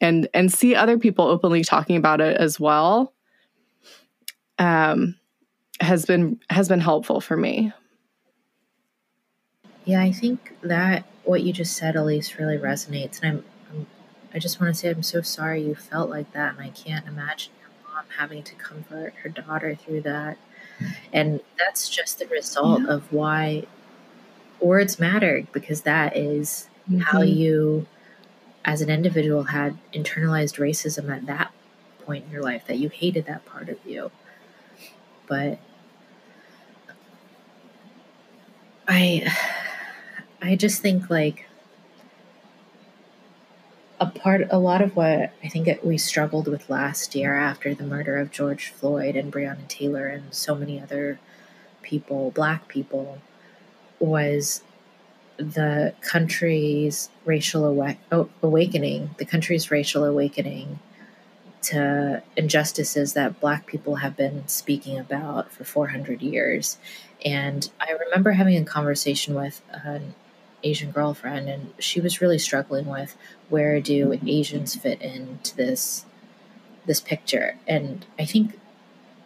[0.01, 3.13] and and see other people openly talking about it as well
[4.59, 5.15] um
[5.79, 7.73] has been has been helpful for me.
[9.85, 13.19] Yeah, I think that what you just said, Elise, really resonates.
[13.23, 13.87] And I'm, I'm
[14.31, 17.07] I just want to say I'm so sorry you felt like that, and I can't
[17.07, 17.53] imagine
[18.17, 20.37] having to comfort her daughter through that.
[21.11, 22.89] And that's just the result yeah.
[22.89, 23.65] of why
[24.59, 26.99] words matter because that is mm-hmm.
[26.99, 27.87] how you,
[28.65, 31.51] as an individual, had internalized racism at that
[32.05, 34.11] point in your life that you hated that part of you.
[35.27, 35.59] But
[38.87, 39.31] I,
[40.41, 41.46] I just think like
[43.99, 47.73] a part a lot of what I think it, we struggled with last year after
[47.73, 51.19] the murder of George Floyd and Breonna Taylor and so many other
[51.81, 53.19] people, black people,
[53.99, 54.61] was
[55.37, 60.79] the country's racial awa- oh, awakening, the country's racial awakening
[61.61, 66.77] to injustices that black people have been speaking about for 400 years.
[67.25, 70.13] And I remember having a conversation with an
[70.63, 73.15] Asian girlfriend, and she was really struggling with
[73.49, 76.05] where do Asians fit into this
[76.85, 77.57] this picture.
[77.67, 78.59] And I think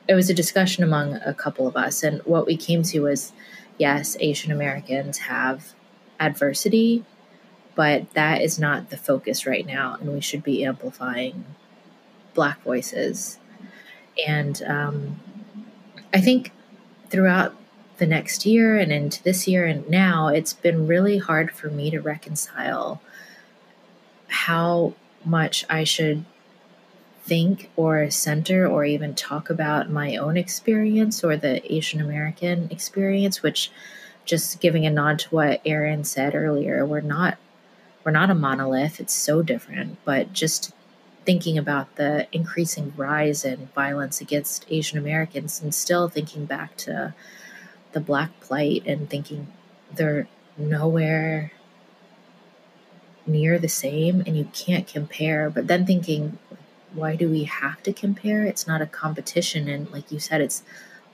[0.08, 3.34] it was a discussion among a couple of us, and what we came to was
[3.78, 5.74] yes, Asian Americans have
[6.20, 7.04] adversity,
[7.76, 11.46] but that is not the focus right now, and we should be amplifying
[12.34, 13.40] Black voices.
[14.28, 15.20] And um,
[16.14, 16.52] I think
[17.10, 17.56] throughout
[18.02, 21.92] the next year and into this year and now, it's been really hard for me
[21.92, 23.00] to reconcile
[24.28, 26.26] how much I should
[27.22, 33.44] think or center or even talk about my own experience or the Asian American experience,
[33.44, 33.70] which
[34.26, 37.38] just giving a nod to what Erin said earlier, we're not
[38.04, 39.00] we're not a monolith.
[39.00, 40.72] It's so different, but just
[41.24, 47.14] thinking about the increasing rise in violence against Asian Americans and still thinking back to
[47.94, 49.48] the black plight and thinking
[49.94, 50.28] they're
[50.58, 51.52] nowhere
[53.26, 56.38] near the same and you can't compare but then thinking
[56.94, 58.46] why do we have to compare?
[58.46, 59.68] It's not a competition.
[59.68, 60.64] And like you said it's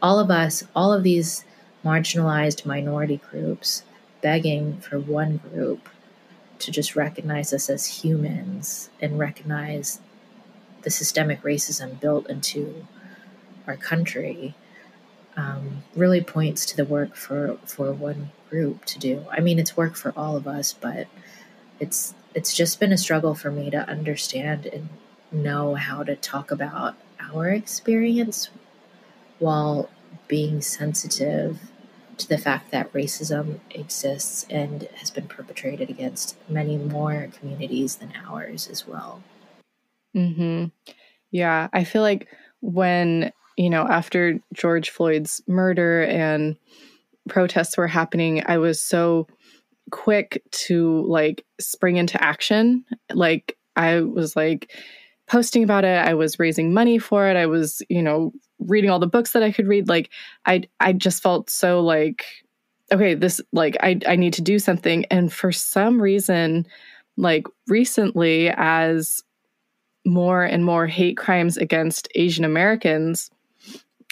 [0.02, 1.44] all of us all of these
[1.84, 3.84] marginalized minority groups
[4.22, 5.90] begging for one group
[6.60, 10.00] to just recognize us as humans and recognize
[10.82, 12.88] the systemic racism built into
[13.68, 14.56] our country
[15.38, 19.26] um, really points to the work for for one group to do.
[19.32, 21.08] I mean, it's work for all of us, but
[21.80, 24.90] it's it's just been a struggle for me to understand and
[25.32, 28.50] know how to talk about our experience
[29.40, 29.90] while
[30.28, 31.60] being sensitive
[32.18, 38.12] to the fact that racism exists and has been perpetrated against many more communities than
[38.28, 39.22] ours as well.
[40.14, 40.66] Hmm.
[41.30, 42.28] Yeah, I feel like
[42.62, 46.56] when you know after George Floyd's murder and
[47.28, 49.28] protests were happening, I was so
[49.92, 52.86] quick to like spring into action.
[53.14, 54.72] Like I was like
[55.28, 55.98] posting about it.
[56.06, 57.36] I was raising money for it.
[57.36, 59.88] I was, you know, reading all the books that I could read.
[59.88, 60.10] Like
[60.46, 62.26] I I just felt so like
[62.92, 66.66] okay, this like I I need to do something and for some reason
[67.18, 69.24] like recently as
[70.06, 73.30] more and more hate crimes against Asian Americans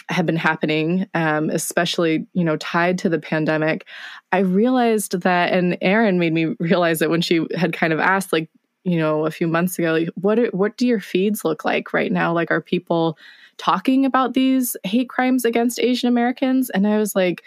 [0.08, 3.86] have been happening, um, especially you know tied to the pandemic.
[4.32, 8.32] I realized that, and Erin made me realize it when she had kind of asked,
[8.32, 8.48] like
[8.86, 11.92] you know, a few months ago, like, what are, what do your feeds look like
[11.92, 12.32] right now?
[12.32, 13.18] Like, are people
[13.56, 16.70] talking about these hate crimes against Asian Americans?
[16.70, 17.42] And I was like,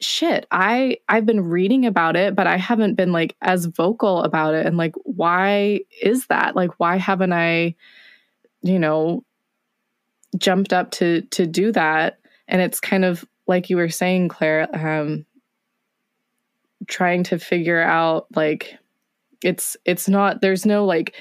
[0.00, 4.54] shit, I I've been reading about it, but I haven't been like as vocal about
[4.54, 4.66] it.
[4.66, 6.56] And like, why is that?
[6.56, 7.76] Like, why haven't I,
[8.62, 9.24] you know,
[10.36, 12.18] jumped up to to do that?
[12.48, 15.24] And it's kind of like you were saying, Claire, um,
[16.86, 18.78] trying to figure out like
[19.42, 21.14] it's it's not there's no like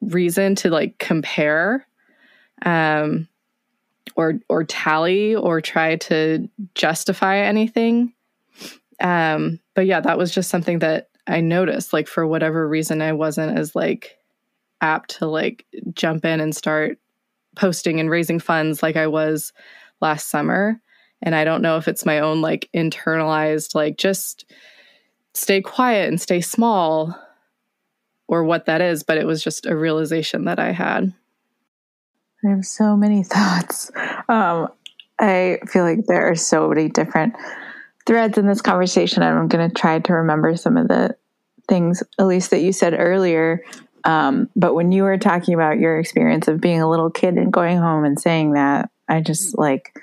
[0.00, 1.86] reason to like compare
[2.64, 3.28] um
[4.16, 8.12] or or tally or try to justify anything
[9.00, 13.12] um but yeah that was just something that i noticed like for whatever reason i
[13.12, 14.16] wasn't as like
[14.80, 16.98] apt to like jump in and start
[17.56, 19.52] posting and raising funds like i was
[20.00, 20.80] last summer
[21.22, 24.44] and i don't know if it's my own like internalized like just
[25.34, 27.14] stay quiet and stay small
[28.30, 31.12] or what that is, but it was just a realization that I had.
[32.44, 33.90] I have so many thoughts.
[34.28, 34.68] Um,
[35.18, 37.34] I feel like there are so many different
[38.06, 39.24] threads in this conversation.
[39.24, 41.16] I'm going to try to remember some of the
[41.68, 43.62] things, at least that you said earlier.
[44.04, 47.52] Um, but when you were talking about your experience of being a little kid and
[47.52, 49.98] going home and saying that, I just like,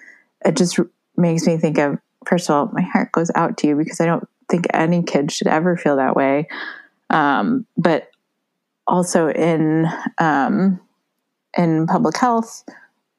[0.46, 0.80] it just
[1.16, 4.06] makes me think of, first of all, my heart goes out to you because I
[4.06, 6.48] don't think any kid should ever feel that way.
[7.10, 8.12] Um, but
[8.86, 9.88] also in
[10.18, 10.80] um,
[11.58, 12.64] in public health,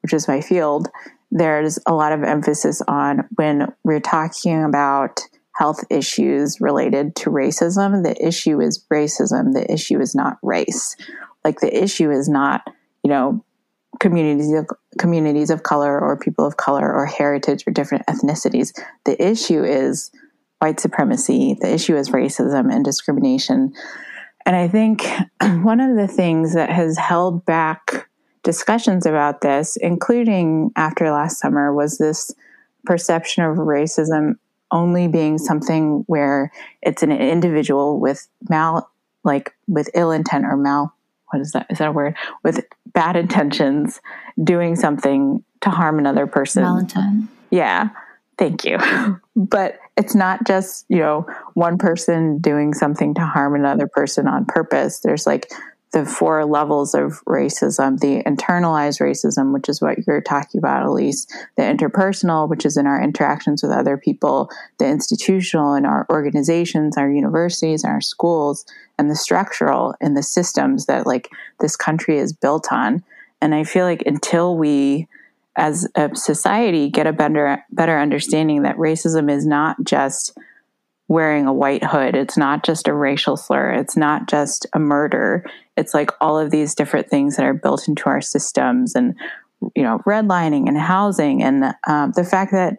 [0.03, 0.89] which is my field,
[1.31, 5.21] there's a lot of emphasis on when we're talking about
[5.59, 8.05] health issues related to racism.
[8.05, 9.55] The issue is racism.
[9.55, 10.95] The issue is not race.
[11.45, 12.63] Like the issue is not,
[13.03, 13.45] you know,
[13.99, 14.69] communities of
[15.01, 18.73] communities of color or people of color or heritage or different ethnicities.
[19.05, 20.13] The issue is
[20.61, 21.57] white supremacy.
[21.61, 23.73] The issue is racism and discrimination.
[24.47, 25.09] And I think
[25.41, 28.09] one of the things that has held back
[28.45, 32.33] discussions about this, including after last summer, was this
[32.85, 34.37] perception of racism
[34.71, 36.53] only being something where
[36.83, 38.91] it's an individual with mal,
[39.25, 40.95] like with ill intent or mal,
[41.31, 41.67] what is that?
[41.71, 42.17] Is that a word?
[42.43, 44.01] With bad intentions,
[44.43, 46.65] doing something to harm another person.
[46.65, 47.29] Malintent.
[47.51, 47.91] Yeah.
[48.39, 48.79] Thank you.
[49.37, 54.45] but it's not just, you know, one person doing something to harm another person on
[54.47, 55.01] purpose.
[55.01, 55.51] There's like
[55.93, 61.27] the four levels of racism the internalized racism, which is what you're talking about, Elise,
[61.57, 66.97] the interpersonal, which is in our interactions with other people, the institutional in our organizations,
[66.97, 68.65] our universities, our schools,
[68.99, 71.31] and the structural in the systems that like
[71.61, 73.03] this country is built on.
[73.41, 75.09] And I feel like until we
[75.57, 80.37] as a society get a better better understanding that racism is not just
[81.09, 82.15] wearing a white hood.
[82.15, 83.73] It's not just a racial slur.
[83.73, 85.45] It's not just a murder.
[85.79, 89.15] It's like all of these different things that are built into our systems and,
[89.75, 91.43] you know, redlining and housing.
[91.43, 92.79] And um, the fact that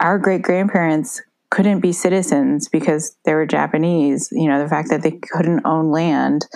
[0.00, 5.02] our great grandparents couldn't be citizens because they were Japanese, you know, the fact that
[5.02, 6.46] they couldn't own land.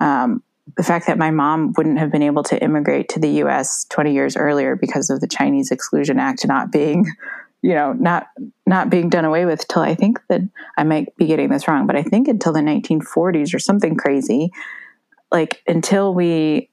[0.00, 0.42] Um,
[0.76, 4.12] the fact that my mom wouldn't have been able to immigrate to the US 20
[4.12, 7.06] years earlier because of the Chinese Exclusion Act not being
[7.62, 8.28] you know not
[8.66, 10.40] not being done away with till I think that
[10.76, 14.50] I might be getting this wrong, but I think until the 1940s or something crazy.
[15.30, 16.70] Like until we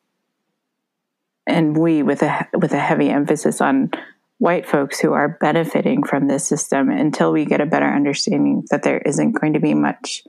[1.46, 3.92] and we with a with a heavy emphasis on
[4.40, 8.84] white folks who are benefiting from this system until we get a better understanding that
[8.84, 10.24] there isn't going to be much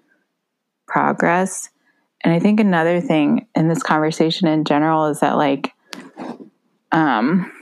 [0.86, 1.68] progress.
[2.24, 5.72] And I think another thing in this conversation in general is that like
[6.92, 7.52] um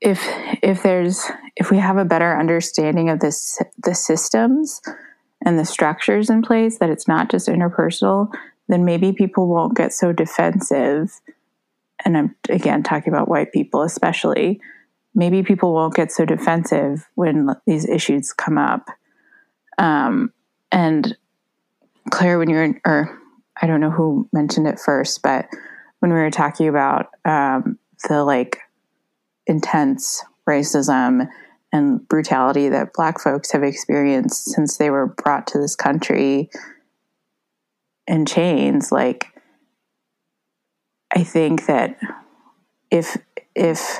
[0.00, 0.22] if
[0.62, 4.80] if there's if we have a better understanding of this the systems
[5.44, 8.30] and the structures in place that it's not just interpersonal
[8.68, 11.20] then maybe people won't get so defensive.
[12.04, 14.60] And i'm again talking about white people especially.
[15.14, 18.88] Maybe people won't get so defensive when these issues come up.
[19.78, 20.32] Um,
[20.72, 21.16] and
[22.10, 23.18] claire when you're or
[23.60, 25.46] i don't know who mentioned it first but
[26.00, 28.58] when we were talking about um, the like
[29.46, 31.26] intense racism
[31.72, 36.50] and brutality that black folks have experienced since they were brought to this country
[38.06, 39.28] in chains like
[41.14, 41.98] i think that
[42.90, 43.16] if
[43.54, 43.98] if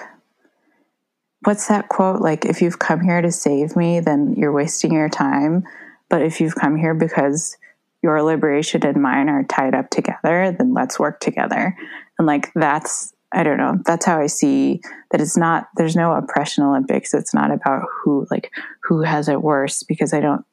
[1.45, 5.09] what's that quote like if you've come here to save me then you're wasting your
[5.09, 5.65] time
[6.09, 7.57] but if you've come here because
[8.03, 11.77] your liberation and mine are tied up together then let's work together
[12.19, 13.79] and like that's I don't know.
[13.85, 14.81] That's how I see
[15.11, 17.13] that it's not, there's no oppression Olympics.
[17.13, 18.53] It's not about who, like,
[18.85, 20.47] who has it worse because I don't,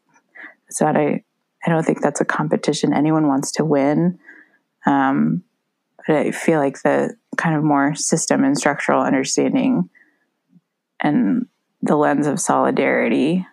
[0.67, 1.23] it's not a,
[1.65, 4.19] I don't think that's a competition anyone wants to win.
[4.85, 5.43] Um,
[6.07, 9.89] but I feel like the kind of more system and structural understanding
[11.01, 11.47] and
[11.81, 13.45] the lens of solidarity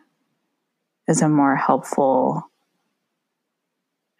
[1.06, 2.42] is a more helpful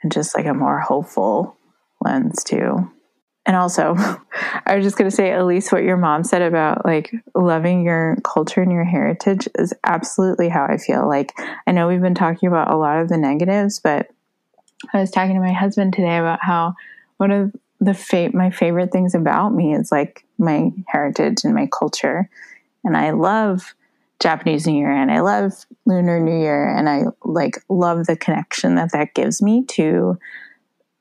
[0.03, 1.57] and just like a more hopeful
[2.01, 2.91] lens too.
[3.49, 3.97] And also,
[4.67, 8.19] I was just going to say, Elise, what your mom said about like loving your
[8.23, 11.09] culture and your heritage is absolutely how I feel.
[11.09, 11.33] Like,
[11.67, 14.09] I know we've been talking about a lot of the negatives, but
[14.93, 16.75] I was talking to my husband today about how
[17.17, 21.69] one of the fa- my favorite things about me is like my heritage and my
[21.73, 22.29] culture.
[22.85, 23.75] And I love
[24.21, 25.53] Japanese New Year and I love
[25.87, 30.19] Lunar New Year and I like love the connection that that gives me to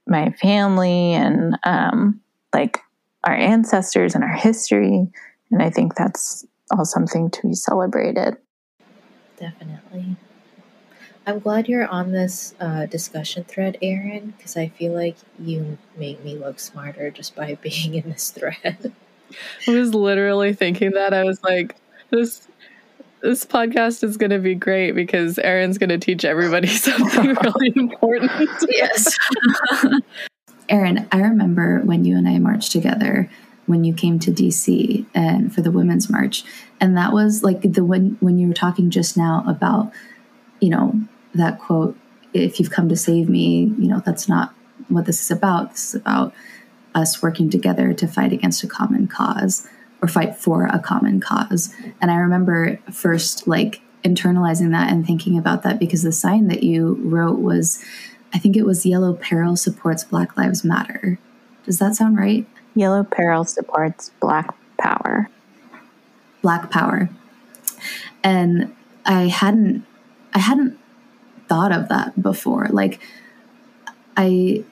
[0.05, 2.21] my family and um
[2.53, 2.79] like
[3.23, 5.07] our ancestors and our history.
[5.51, 8.37] And I think that's all something to be celebrated.
[9.37, 10.17] Definitely.
[11.25, 16.23] I'm glad you're on this uh, discussion thread, Erin, because I feel like you make
[16.23, 18.93] me look smarter just by being in this thread.
[19.67, 21.13] I was literally thinking that.
[21.13, 21.75] I was like,
[22.11, 22.47] this
[23.21, 27.73] this podcast is going to be great because Erin's going to teach everybody something really
[27.75, 28.31] important.
[28.69, 29.17] yes.
[30.69, 33.29] Erin, I remember when you and I marched together
[33.65, 36.43] when you came to DC and for the women's march.
[36.79, 39.91] And that was like the when when you were talking just now about,
[40.59, 40.99] you know,
[41.35, 41.97] that quote,
[42.33, 44.53] if you've come to save me, you know, that's not
[44.89, 45.71] what this is about.
[45.71, 46.33] This is about
[46.95, 49.67] us working together to fight against a common cause
[50.01, 51.73] or fight for a common cause.
[52.01, 56.63] And I remember first like internalizing that and thinking about that because the sign that
[56.63, 57.83] you wrote was
[58.37, 61.17] I think it was Yellow Peril supports Black Lives Matter.
[61.65, 62.45] Does that sound right?
[62.75, 65.31] Yellow Peril supports Black Power.
[66.43, 67.09] Black Power.
[68.23, 68.75] And
[69.07, 69.87] I hadn't
[70.35, 70.77] I hadn't
[71.49, 72.67] thought of that before.
[72.69, 73.01] Like
[74.15, 74.63] I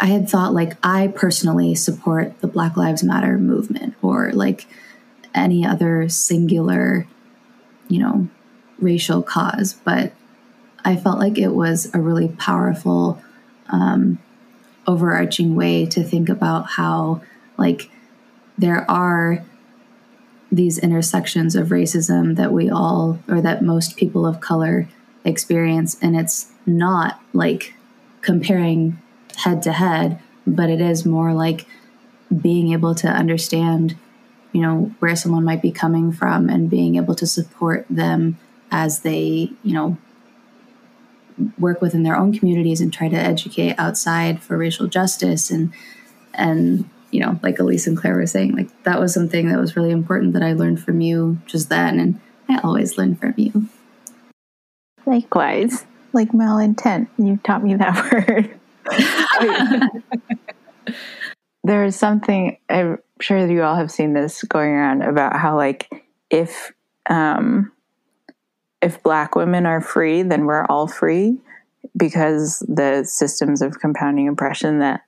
[0.00, 4.66] I had thought like I personally support the Black Lives Matter movement or like
[5.32, 7.06] any other singular,
[7.86, 8.26] you know,
[8.80, 10.12] racial cause, but
[10.84, 13.22] I felt like it was a really powerful,
[13.68, 14.18] um,
[14.86, 17.22] overarching way to think about how,
[17.56, 17.90] like,
[18.58, 19.44] there are
[20.50, 24.88] these intersections of racism that we all, or that most people of color
[25.24, 25.96] experience.
[26.02, 27.74] And it's not like
[28.20, 29.00] comparing
[29.36, 31.66] head to head, but it is more like
[32.40, 33.96] being able to understand,
[34.52, 38.38] you know, where someone might be coming from and being able to support them
[38.70, 39.96] as they, you know,
[41.58, 45.50] work within their own communities and try to educate outside for racial justice.
[45.50, 45.72] And
[46.34, 49.76] and you know like elise and claire were saying like that was something that was
[49.76, 52.00] really important that i learned from you just then.
[52.00, 53.68] And i always learn from you.
[55.06, 55.84] Likewise.
[56.14, 57.08] Like malintent.
[57.18, 58.50] You taught me that
[60.84, 60.94] word.
[61.64, 65.88] There's something i'm sure you all have seen this going around about how like
[66.30, 66.72] if
[67.08, 67.70] um
[68.82, 71.38] if black women are free, then we're all free
[71.96, 75.02] because the systems of compounding oppression that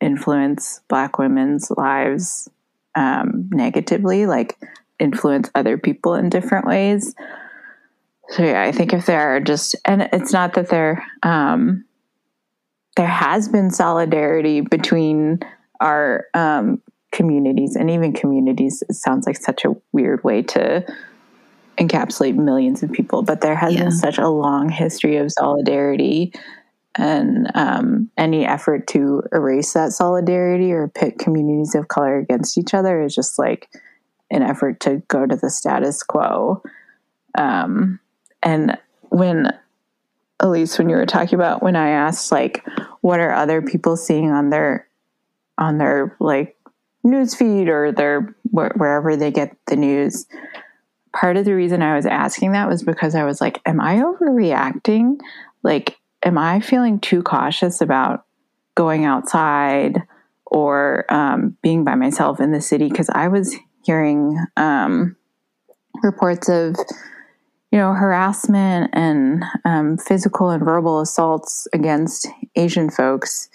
[0.00, 2.48] influence black women's lives
[2.94, 4.58] um, negatively, like
[4.98, 7.14] influence other people in different ways.
[8.30, 11.84] So yeah, I think if there are just, and it's not that there, um,
[12.96, 15.40] there has been solidarity between
[15.80, 18.82] our um, communities and even communities.
[18.88, 20.84] It sounds like such a weird way to
[21.80, 23.84] encapsulate millions of people, but there has yeah.
[23.84, 26.32] been such a long history of solidarity
[26.96, 32.74] and um, any effort to erase that solidarity or pit communities of color against each
[32.74, 33.68] other is just like
[34.30, 36.62] an effort to go to the status quo.
[37.36, 38.00] Um,
[38.42, 38.76] and
[39.08, 39.56] when
[40.40, 42.64] Elise, when you were talking about when I asked like,
[43.02, 44.86] what are other people seeing on their
[45.58, 46.56] on their like
[47.04, 50.26] news feed or their wherever they get the news,
[51.12, 53.96] part of the reason I was asking that was because I was like, am I
[53.96, 55.18] overreacting?
[55.62, 58.24] Like, am I feeling too cautious about
[58.74, 60.02] going outside
[60.46, 62.88] or um, being by myself in the city?
[62.88, 65.16] Because I was hearing um,
[66.02, 66.76] reports of,
[67.72, 73.48] you know, harassment and um, physical and verbal assaults against Asian folks.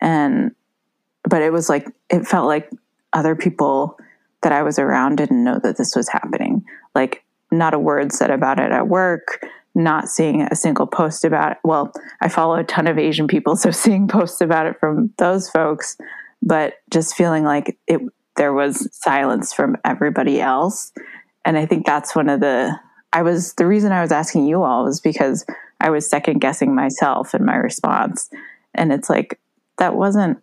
[0.00, 0.54] And,
[1.24, 2.70] but it was like, it felt like
[3.12, 3.98] other people
[4.42, 6.64] that I was around didn't know that this was happening.
[6.94, 11.52] Like, not a word said about it at work, not seeing a single post about
[11.52, 11.58] it.
[11.64, 15.48] Well, I follow a ton of Asian people, so seeing posts about it from those
[15.50, 15.96] folks,
[16.42, 18.00] but just feeling like it
[18.36, 20.90] there was silence from everybody else.
[21.44, 22.78] And I think that's one of the
[23.12, 25.44] I was the reason I was asking you all was because
[25.80, 28.30] I was second guessing myself in my response.
[28.74, 29.38] And it's like
[29.76, 30.38] that wasn't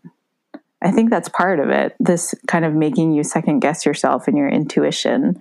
[0.81, 1.95] I think that's part of it.
[1.99, 5.39] This kind of making you second guess yourself and your intuition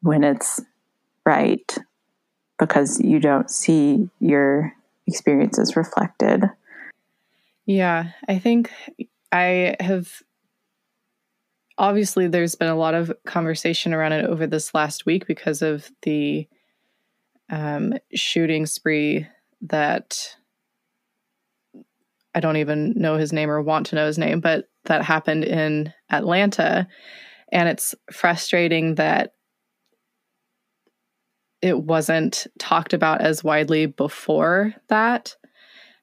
[0.00, 0.60] when it's
[1.26, 1.78] right
[2.58, 4.72] because you don't see your
[5.06, 6.44] experiences reflected.
[7.66, 8.70] Yeah, I think
[9.32, 10.22] I have
[11.76, 15.90] obviously there's been a lot of conversation around it over this last week because of
[16.02, 16.46] the
[17.50, 19.26] um, shooting spree
[19.62, 20.36] that
[22.34, 25.44] I don't even know his name or want to know his name, but that happened
[25.44, 26.88] in Atlanta.
[27.52, 29.34] And it's frustrating that
[31.62, 35.34] it wasn't talked about as widely before that.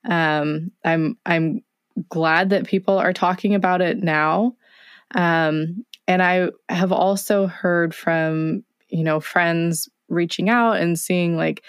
[0.09, 1.61] Um, I'm I'm
[2.09, 4.55] glad that people are talking about it now.
[5.13, 11.63] Um, and I have also heard from you know friends reaching out and seeing like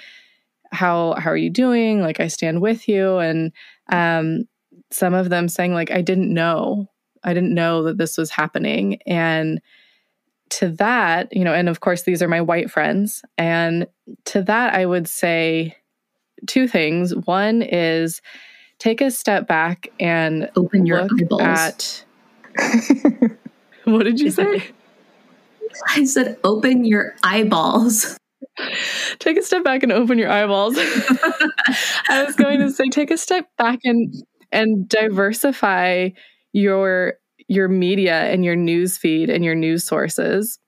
[0.73, 2.01] how how are you doing?
[2.01, 3.53] Like I stand with you, and
[3.91, 4.49] um,
[4.93, 6.89] some of them saying like i didn't know.
[7.25, 9.01] I didn't know that this was happening.
[9.07, 9.61] And
[10.51, 13.23] to that you know and of course these are my white friends.
[13.39, 13.87] And
[14.27, 15.77] to that i would say
[16.47, 17.15] two things.
[17.15, 18.21] One is
[18.79, 21.43] take a step back and open your eyeballs.
[21.43, 22.05] at
[23.85, 24.65] what did you say?
[25.89, 28.19] I said open your eyeballs.
[29.19, 30.75] Take a step back and open your eyeballs.
[32.09, 34.15] I was going to say take a step back and
[34.53, 36.11] and diversify
[36.53, 37.15] your
[37.49, 40.59] your media and your news feed and your news sources.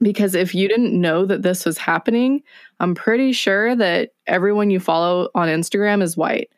[0.00, 2.42] Because if you didn't know that this was happening
[2.80, 6.50] i'm pretty sure that everyone you follow on instagram is white.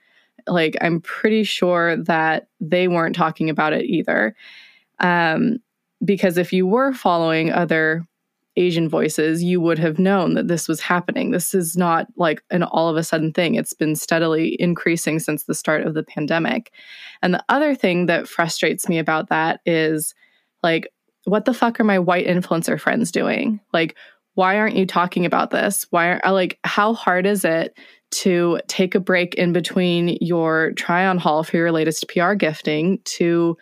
[0.47, 4.34] Like i'm pretty sure that they weren't talking about it either.
[5.01, 5.59] Um,
[6.05, 8.07] because if you were following other
[8.57, 11.30] Asian voices, you would have known that this was happening.
[11.30, 13.54] This is not like an all of a sudden thing.
[13.54, 16.72] It's been steadily increasing since the start of the pandemic.
[17.22, 20.14] And the other thing that frustrates me about that is
[20.62, 20.88] like,
[21.24, 23.61] what the fuck are my white influencer friends doing?
[23.72, 23.96] Like,
[24.34, 25.86] why aren't you talking about this?
[25.90, 27.76] Why are uh, like, how hard is it
[28.12, 33.00] to take a break in between your try on haul for your latest PR gifting
[33.04, 33.57] to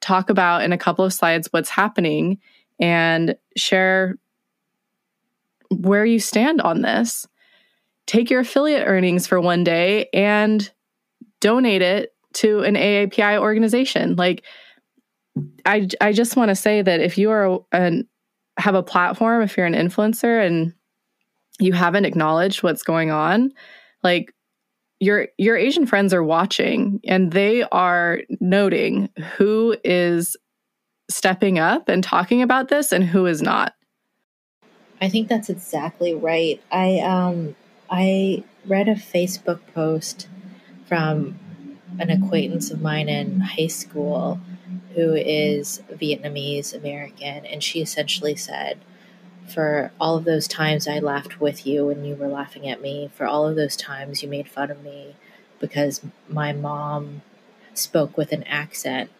[0.00, 2.38] talk about in a couple of slides what's happening
[2.80, 4.16] and share
[5.70, 7.26] where you stand on this.
[8.06, 10.70] Take your affiliate earnings for one day and
[11.40, 14.16] donate it to an AAPI organization.
[14.16, 14.44] Like,
[15.64, 18.06] I, I just want to say that if you are an
[18.56, 20.72] have a platform, if you're an influencer and
[21.58, 23.52] you haven't acknowledged what's going on,
[24.02, 24.32] like
[25.00, 30.36] your your Asian friends are watching and they are noting who is
[31.10, 33.74] stepping up and talking about this and who is not.
[35.04, 36.62] I think that's exactly right.
[36.72, 37.56] I um
[37.90, 40.28] I read a Facebook post
[40.86, 41.38] from
[41.98, 44.40] an acquaintance of mine in high school
[44.94, 48.78] who is Vietnamese American, and she essentially said,
[49.46, 53.10] For all of those times I laughed with you and you were laughing at me,
[53.14, 55.16] for all of those times you made fun of me
[55.60, 56.00] because
[56.30, 57.20] my mom
[57.74, 59.10] spoke with an accent,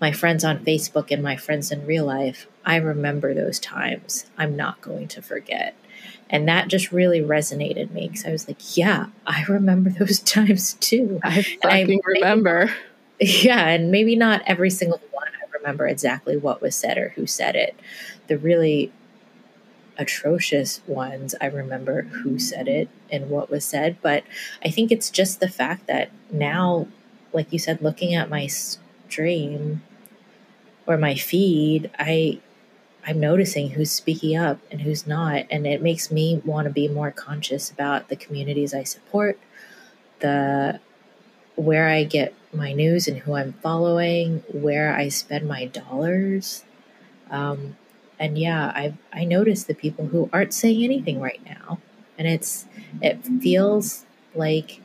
[0.00, 4.26] my friends on Facebook and my friends in real life, I remember those times.
[4.36, 5.74] I'm not going to forget.
[6.30, 10.74] And that just really resonated me because I was like, yeah, I remember those times
[10.74, 11.20] too.
[11.22, 12.72] I fucking I, remember.
[13.20, 17.26] Yeah, and maybe not every single one I remember exactly what was said or who
[17.26, 17.74] said it.
[18.28, 18.92] The really
[19.96, 23.96] atrocious ones, I remember who said it and what was said.
[24.02, 24.22] But
[24.64, 26.86] I think it's just the fact that now,
[27.32, 29.82] like you said, looking at my stream
[30.88, 32.40] or my feed, I
[33.06, 35.46] I'm noticing who's speaking up and who's not.
[35.50, 39.38] And it makes me want to be more conscious about the communities I support,
[40.20, 40.80] the
[41.56, 46.64] where I get my news and who I'm following, where I spend my dollars.
[47.30, 47.76] Um,
[48.18, 51.78] and yeah, I I notice the people who aren't saying anything right now,
[52.18, 52.66] and it's
[53.02, 54.80] it feels like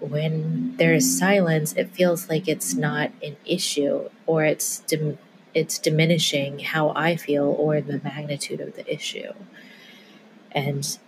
[0.00, 5.18] when there is silence, it feels like it's not an issue or it's dim-
[5.54, 9.32] it's diminishing how I feel or the magnitude of the issue.
[10.52, 10.98] And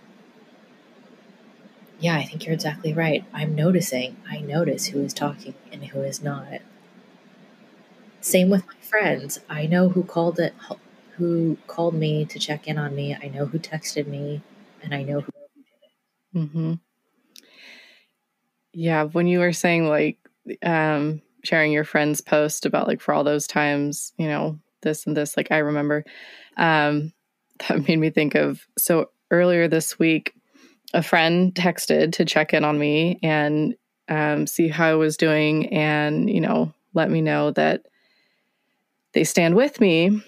[1.99, 3.23] yeah, I think you're exactly right.
[3.33, 4.17] I'm noticing.
[4.29, 6.61] I notice who is talking and who is not.
[8.21, 9.39] Same with my friends.
[9.49, 10.53] I know who called it
[11.17, 13.13] who called me to check in on me.
[13.15, 14.41] I know who texted me
[14.81, 16.51] and I know who did it.
[16.53, 16.79] Mhm.
[18.73, 20.17] Yeah, when you were saying like
[20.63, 25.15] um sharing your friend's post about like for all those times, you know, this and
[25.15, 26.03] this, like I remember,
[26.57, 27.13] um,
[27.67, 30.33] that made me think of so earlier this week,
[30.93, 33.75] a friend texted to check in on me and
[34.09, 37.83] um, see how I was doing and, you know, let me know that
[39.13, 40.21] they stand with me.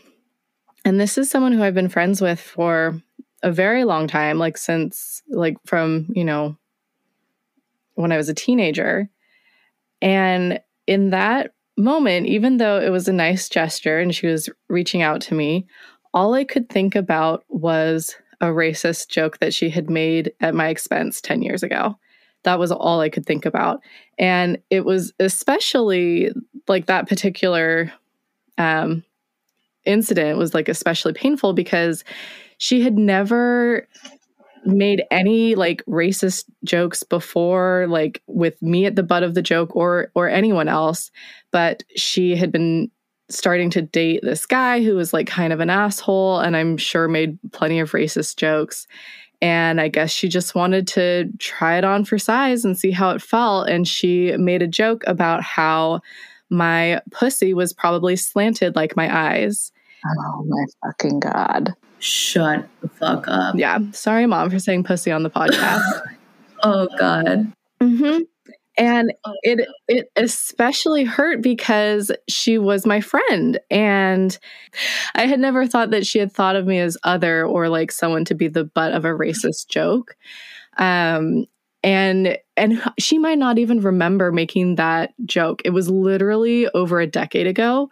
[0.85, 3.01] And this is someone who I've been friends with for
[3.43, 6.57] a very long time, like since, like, from, you know,
[8.01, 9.09] when I was a teenager.
[10.01, 15.01] And in that moment, even though it was a nice gesture and she was reaching
[15.01, 15.67] out to me,
[16.13, 20.67] all I could think about was a racist joke that she had made at my
[20.67, 21.97] expense 10 years ago.
[22.43, 23.81] That was all I could think about.
[24.17, 26.31] And it was especially
[26.67, 27.93] like that particular
[28.57, 29.03] um,
[29.85, 32.03] incident was like especially painful because
[32.57, 33.87] she had never
[34.65, 39.75] made any like racist jokes before like with me at the butt of the joke
[39.75, 41.11] or or anyone else
[41.51, 42.89] but she had been
[43.29, 47.07] starting to date this guy who was like kind of an asshole and i'm sure
[47.07, 48.87] made plenty of racist jokes.
[49.41, 53.09] And i guess she just wanted to try it on for size and see how
[53.09, 53.69] it felt.
[53.69, 56.01] And she made a joke about how
[56.49, 59.71] my pussy was probably slanted like my eyes.
[60.05, 63.55] Oh my fucking god shut the fuck up.
[63.55, 63.79] Yeah.
[63.91, 65.81] Sorry, mom, for saying pussy on the podcast.
[66.63, 67.51] oh, God.
[67.81, 68.23] Mm-hmm.
[68.77, 74.39] And it it especially hurt because she was my friend and
[75.13, 78.23] I had never thought that she had thought of me as other or like someone
[78.25, 80.15] to be the butt of a racist joke.
[80.77, 81.45] Um
[81.83, 85.61] and and she might not even remember making that joke.
[85.65, 87.89] It was literally over a decade ago,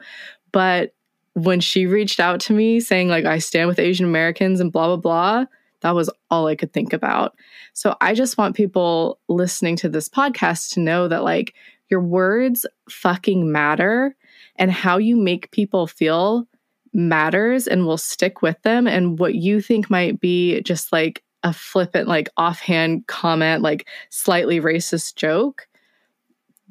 [0.53, 0.93] but
[1.33, 4.87] when she reached out to me saying like I stand with Asian Americans and blah
[4.87, 5.45] blah blah,
[5.81, 7.35] that was all I could think about.
[7.73, 11.53] So I just want people listening to this podcast to know that like
[11.89, 14.15] your words fucking matter
[14.57, 16.47] and how you make people feel
[16.93, 21.53] matters and will stick with them and what you think might be just like a
[21.53, 25.67] flippant like offhand comment like slightly racist joke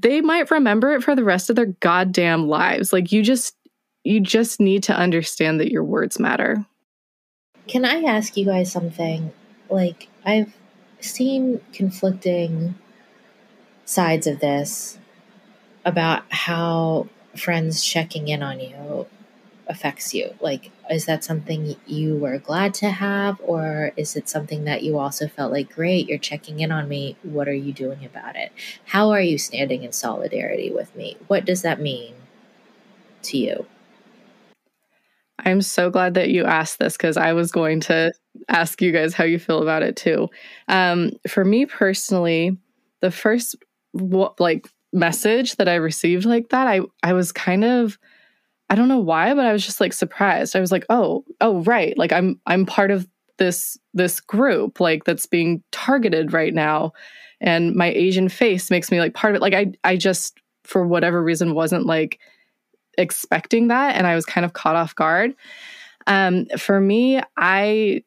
[0.00, 3.56] they might remember it for the rest of their goddamn lives like you just
[4.08, 6.64] you just need to understand that your words matter.
[7.66, 9.32] Can I ask you guys something?
[9.68, 10.54] Like, I've
[11.00, 12.74] seen conflicting
[13.84, 14.98] sides of this
[15.84, 19.06] about how friends checking in on you
[19.66, 20.34] affects you?
[20.40, 24.98] Like, is that something you were glad to have, or is it something that you
[24.98, 27.16] also felt like, great, you're checking in on me?
[27.22, 28.52] What are you doing about it?
[28.86, 31.18] How are you standing in solidarity with me?
[31.26, 32.14] What does that mean
[33.24, 33.66] to you?
[35.44, 38.12] I'm so glad that you asked this because I was going to
[38.48, 40.28] ask you guys how you feel about it too.
[40.68, 42.56] Um, for me personally,
[43.00, 43.56] the first
[44.38, 47.98] like message that I received like that, I I was kind of
[48.70, 50.54] I don't know why, but I was just like surprised.
[50.54, 51.96] I was like, "Oh, oh right.
[51.96, 53.08] Like I'm I'm part of
[53.38, 56.92] this this group like that's being targeted right now."
[57.40, 59.42] And my Asian face makes me like part of it.
[59.42, 62.18] Like I I just for whatever reason wasn't like
[62.98, 65.34] expecting that and I was kind of caught off guard.
[66.06, 68.02] Um for me, I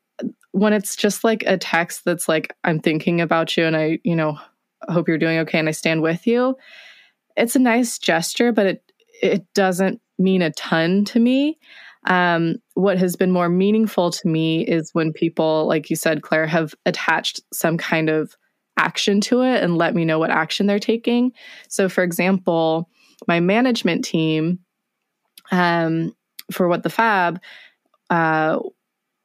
[0.51, 4.15] when it's just like a text that's like I'm thinking about you and I, you
[4.15, 4.37] know,
[4.89, 6.55] hope you're doing okay and I stand with you.
[7.37, 11.57] It's a nice gesture, but it it doesn't mean a ton to me.
[12.07, 16.47] Um, what has been more meaningful to me is when people, like you said, Claire,
[16.47, 18.35] have attached some kind of
[18.77, 21.31] action to it and let me know what action they're taking.
[21.67, 22.89] So, for example,
[23.27, 24.59] my management team
[25.51, 26.15] um,
[26.51, 27.39] for What the Fab,
[28.09, 28.59] uh,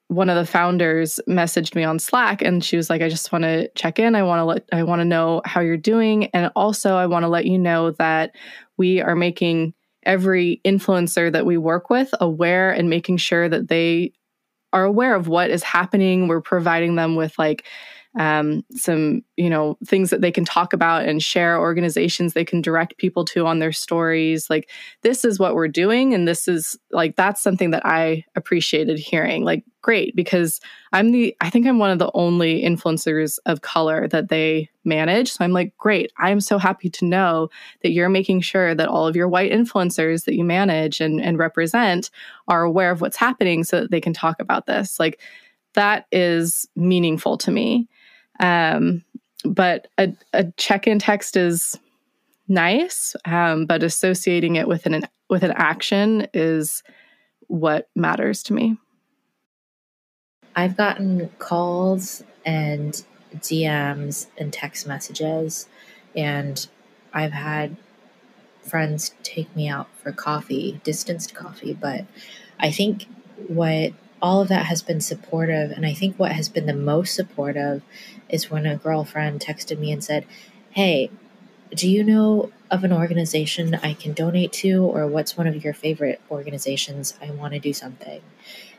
[0.09, 3.43] one of the founders messaged me on Slack and she was like, I just want
[3.43, 4.15] to check in.
[4.15, 6.27] I want to let, I want to know how you're doing.
[6.27, 8.33] And also, I want to let you know that
[8.77, 9.75] we are making
[10.05, 14.13] every influencer that we work with aware and making sure that they
[14.73, 16.29] are aware of what is happening.
[16.29, 17.65] We're providing them with like
[18.17, 22.63] um, some you know things that they can talk about and share organizations they can
[22.63, 24.49] direct people to on their stories.
[24.49, 24.71] Like
[25.03, 29.45] this is what we're doing and this is like that's something that i appreciated hearing.
[29.45, 30.61] Like great because
[30.93, 35.33] i'm the i think i'm one of the only influencers of color that they manage.
[35.33, 37.51] So i'm like great i'm so happy to know
[37.83, 41.39] that you're making sure that all of your white influencers that you manage and, and
[41.39, 42.11] represent
[42.49, 44.99] are aware of what's happening so that they can talk about this.
[44.99, 45.21] Like
[45.75, 47.89] that is meaningful to me
[48.41, 49.05] um,
[49.45, 51.79] but a, a check-in text is
[52.49, 56.83] nice, um, but associating it with an with an action is
[57.49, 58.77] what matters to me.
[60.55, 63.05] I've gotten calls and
[63.37, 65.69] DMs and text messages,
[66.15, 66.67] and
[67.13, 67.77] I've had
[68.63, 71.75] friends take me out for coffee, distanced coffee.
[71.75, 72.05] But
[72.59, 73.07] I think
[73.49, 73.93] what
[74.23, 75.71] all of that has been supportive.
[75.71, 77.83] And I think what has been the most supportive
[78.29, 80.27] is when a girlfriend texted me and said,
[80.71, 81.11] Hey,
[81.75, 85.75] do you know of an organization I can donate to, or what's one of your
[85.75, 87.15] favorite organizations?
[87.21, 88.21] I want to do something.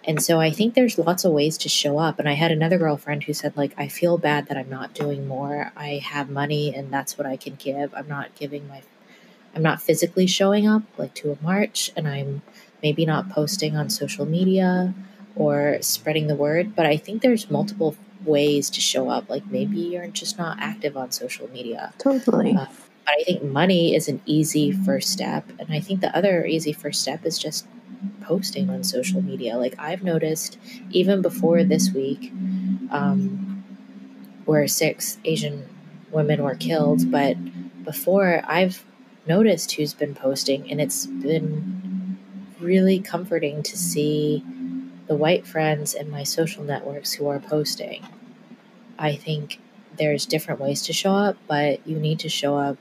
[0.03, 2.17] And so I think there's lots of ways to show up.
[2.17, 5.27] And I had another girlfriend who said, like, I feel bad that I'm not doing
[5.27, 5.71] more.
[5.75, 7.93] I have money and that's what I can give.
[7.93, 8.83] I'm not giving my,
[9.53, 12.41] I'm not physically showing up like to a march and I'm
[12.81, 14.93] maybe not posting on social media
[15.37, 16.75] or spreading the word.
[16.75, 19.29] But I think there's multiple ways to show up.
[19.29, 21.93] Like maybe you're just not active on social media.
[21.97, 22.53] Totally.
[22.53, 22.65] Uh,
[23.05, 25.45] but I think money is an easy first step.
[25.59, 27.65] And I think the other easy first step is just
[28.21, 29.57] posting on social media.
[29.57, 30.57] Like I've noticed
[30.91, 32.31] even before this week,
[32.91, 33.63] um,
[34.45, 35.67] where six Asian
[36.11, 37.35] women were killed, but
[37.83, 38.83] before I've
[39.27, 42.17] noticed who's been posting, and it's been
[42.59, 44.43] really comforting to see
[45.07, 48.05] the white friends in my social networks who are posting.
[48.99, 49.59] I think
[49.97, 52.77] there's different ways to show up, but you need to show up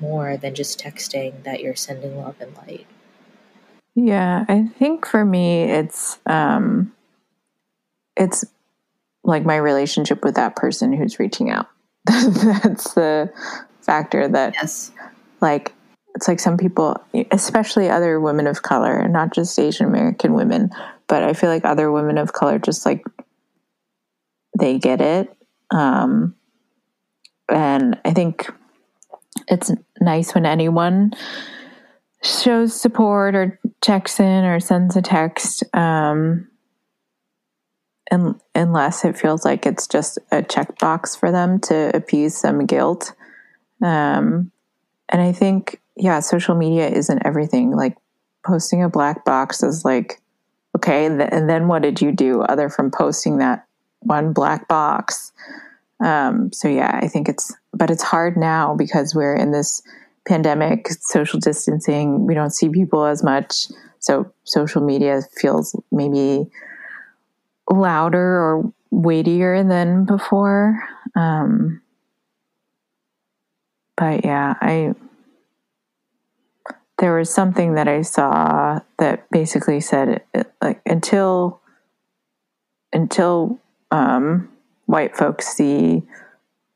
[0.00, 2.86] more than just texting that you're sending love and light.
[3.94, 6.92] Yeah, I think for me it's um
[8.16, 8.44] it's
[9.24, 11.68] like my relationship with that person who's reaching out.
[12.06, 13.32] That's the
[13.82, 14.92] factor that yes.
[15.40, 15.74] like
[16.14, 16.96] it's like some people
[17.32, 20.70] especially other women of color, not just Asian American women,
[21.08, 23.04] but I feel like other women of color just like
[24.58, 25.34] they get it.
[25.70, 26.34] Um,
[27.50, 28.50] and I think
[29.48, 31.12] it's nice when anyone
[32.22, 35.64] shows support or checks in or sends a text.
[35.74, 36.48] Um,
[38.10, 43.12] and, unless it feels like it's just a checkbox for them to appease some guilt.
[43.82, 44.50] Um,
[45.08, 47.76] and I think, yeah, social media isn't everything.
[47.76, 47.96] Like
[48.44, 50.20] posting a black box is like
[50.78, 53.66] okay, and then what did you do other from posting that
[54.00, 55.32] one black box?
[56.04, 59.82] Um, so yeah, I think it's, but it's hard now because we're in this
[60.26, 62.26] pandemic, social distancing.
[62.26, 63.66] We don't see people as much,
[63.98, 66.46] so social media feels maybe
[67.68, 70.80] louder or weightier than before.
[71.16, 71.82] Um,
[73.96, 74.94] but yeah, I
[76.98, 80.22] there was something that I saw that basically said
[80.62, 81.60] like until
[82.92, 83.58] until
[83.90, 84.48] um,
[84.86, 86.02] white folks see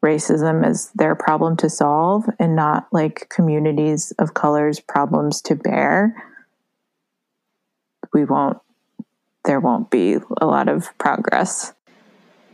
[0.05, 6.15] racism as their problem to solve and not like communities of colors problems to bear
[8.13, 8.59] we won't
[9.45, 11.73] there won't be a lot of progress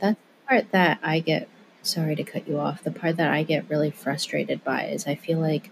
[0.01, 1.49] That's the part that I get.
[1.83, 2.83] Sorry to cut you off.
[2.83, 5.71] The part that I get really frustrated by is I feel like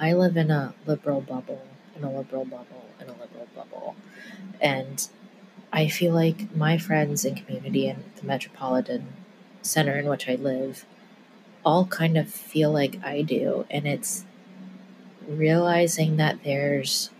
[0.00, 1.62] I live in a liberal bubble,
[1.96, 3.96] in a liberal bubble, in a liberal bubble.
[4.60, 5.08] And
[5.72, 9.08] I feel like my friends and community in the metropolitan
[9.62, 10.84] center in which I live
[11.64, 13.66] all kind of feel like I do.
[13.70, 14.24] And it's
[15.26, 17.10] realizing that there's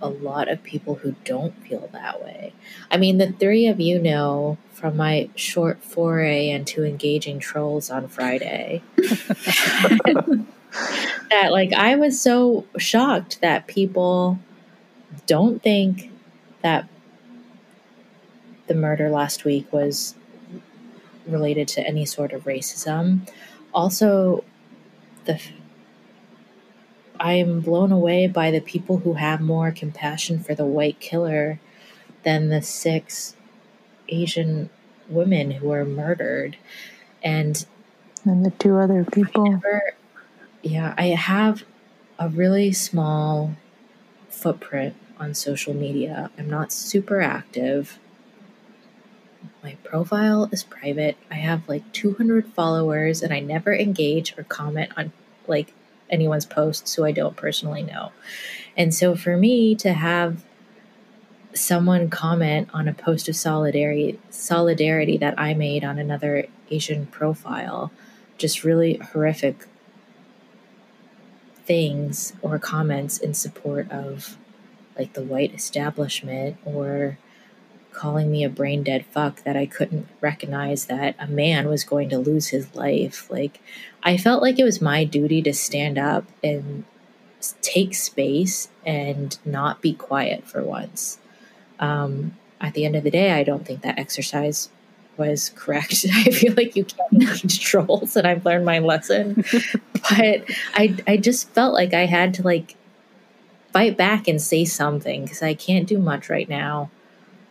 [0.00, 2.52] a lot of people who don't feel that way.
[2.90, 8.08] I mean, the three of you know from my short foray into engaging trolls on
[8.08, 8.82] Friday
[11.30, 14.38] that, like, I was so shocked that people
[15.26, 16.10] don't think
[16.62, 16.88] that
[18.66, 20.14] the murder last week was
[21.26, 23.28] related to any sort of racism.
[23.72, 24.44] Also,
[25.24, 25.40] the
[27.18, 31.58] I am blown away by the people who have more compassion for the white killer
[32.24, 33.34] than the six
[34.08, 34.68] Asian
[35.08, 36.56] women who were murdered.
[37.22, 37.64] And
[38.24, 39.94] and the two other people never,
[40.66, 41.64] yeah, I have
[42.18, 43.56] a really small
[44.28, 46.30] footprint on social media.
[46.38, 47.98] I'm not super active.
[49.62, 51.16] My profile is private.
[51.30, 55.12] I have like 200 followers and I never engage or comment on
[55.46, 55.72] like
[56.10, 58.12] anyone's posts who I don't personally know.
[58.76, 60.44] And so for me to have
[61.54, 67.90] someone comment on a post of solidarity solidarity that I made on another Asian profile,
[68.36, 69.66] just really horrific
[71.66, 74.36] things or comments in support of
[74.98, 77.18] like the white establishment or
[77.92, 82.08] calling me a brain dead fuck that I couldn't recognize that a man was going
[82.10, 83.30] to lose his life.
[83.30, 83.60] Like,
[84.02, 86.84] I felt like it was my duty to stand up and
[87.62, 91.18] take space and not be quiet for once.
[91.80, 94.68] Um, at the end of the day, I don't think that exercise
[95.18, 96.04] was correct.
[96.14, 99.44] I feel like you can't engage trolls, and I've learned my lesson.
[99.94, 100.44] but
[100.74, 102.76] I, I just felt like I had to like
[103.72, 106.90] fight back and say something because I can't do much right now.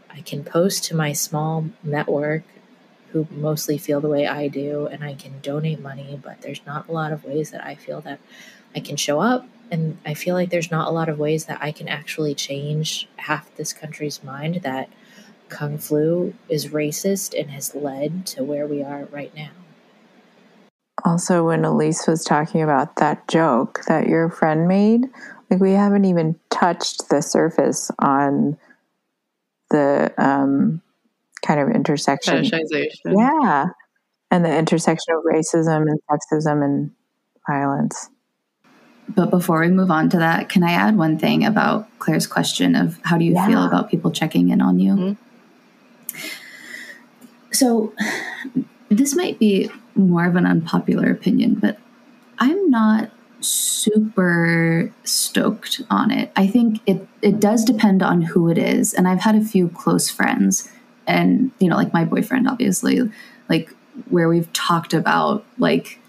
[0.09, 2.43] I can post to my small network
[3.11, 6.89] who mostly feel the way I do, and I can donate money, but there's not
[6.89, 8.20] a lot of ways that I feel that
[8.76, 9.47] I can show up.
[9.72, 13.07] And I feel like there's not a lot of ways that I can actually change
[13.16, 14.89] half this country's mind that
[15.49, 19.51] Kung Flu is racist and has led to where we are right now.
[21.03, 25.05] Also, when Elise was talking about that joke that your friend made,
[25.49, 28.57] like we haven't even touched the surface on
[29.69, 30.81] the um,
[31.45, 32.43] kind of intersection.
[32.43, 32.89] Fetishization.
[33.05, 33.65] Yeah.
[34.31, 36.91] And the intersection of racism and sexism and
[37.47, 38.09] violence.
[39.09, 42.75] But before we move on to that, can I add one thing about Claire's question
[42.75, 44.93] of how do you feel about people checking in on you?
[44.93, 45.17] Mhm.
[47.56, 47.93] So,
[48.89, 51.78] this might be more of an unpopular opinion, but
[52.38, 56.32] I'm not super stoked on it.
[56.36, 59.70] I think it it does depend on who it is, and I've had a few
[59.70, 60.70] close friends,
[61.08, 63.10] and you know, like my boyfriend, obviously,
[63.49, 63.70] like
[64.10, 65.99] where we've talked about like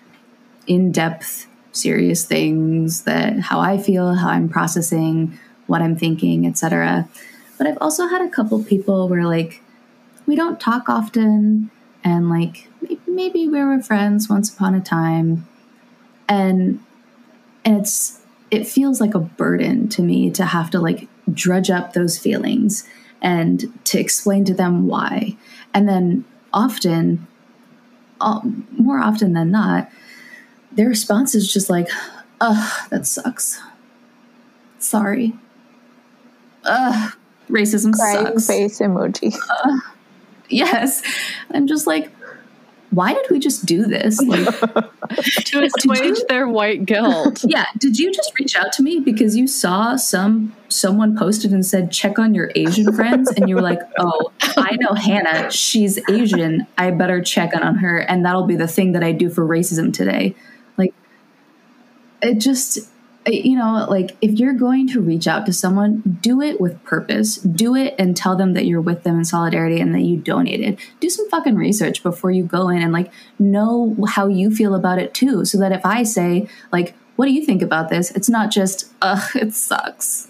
[0.67, 7.09] in depth, serious things that how I feel, how I'm processing, what I'm thinking, etc.
[7.59, 9.63] But I've also had a couple people where like
[10.27, 11.71] we don't talk often,
[12.05, 12.69] and like
[13.07, 15.47] maybe we were friends once upon a time,
[16.29, 16.81] and
[17.65, 18.21] and it's
[18.51, 22.89] it feels like a burden to me to have to like drudge up those feelings
[23.21, 25.37] and to explain to them why.
[25.75, 27.27] And then often
[28.21, 29.91] more often than not
[30.73, 31.89] their response is just like
[32.41, 33.61] ugh that sucks.
[34.79, 35.35] Sorry.
[36.65, 37.13] Ugh
[37.51, 38.47] racism Crying sucks.
[38.47, 39.35] face emoji.
[40.51, 41.03] yes.
[41.53, 42.11] I'm just like
[42.91, 44.21] why did we just do this?
[44.23, 44.47] Like
[45.45, 47.45] to assuage their white guilt.
[47.47, 47.67] yeah.
[47.79, 51.93] Did you just reach out to me because you saw some someone posted and said
[51.93, 55.51] check on your asian friends and you were like oh i know hannah.
[55.51, 56.67] She's asian.
[56.79, 59.47] I better check in on her and that'll be the thing that i do for
[59.47, 60.35] racism today.
[60.77, 60.95] Like
[62.23, 62.79] it just
[63.35, 67.37] you know like if you're going to reach out to someone do it with purpose.
[67.37, 70.79] Do it and tell them that you're with them in solidarity and that you donated.
[71.01, 74.99] Do some fucking research before you go in and like know how you feel about
[74.99, 75.45] it too.
[75.45, 78.11] So that if i say like what do you think about this?
[78.13, 80.29] it's not just ugh it sucks.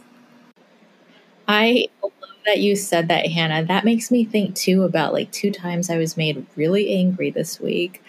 [1.49, 2.12] I love
[2.44, 3.64] that you said that, Hannah.
[3.64, 7.61] That makes me think too about like two times I was made really angry this
[7.61, 8.03] week.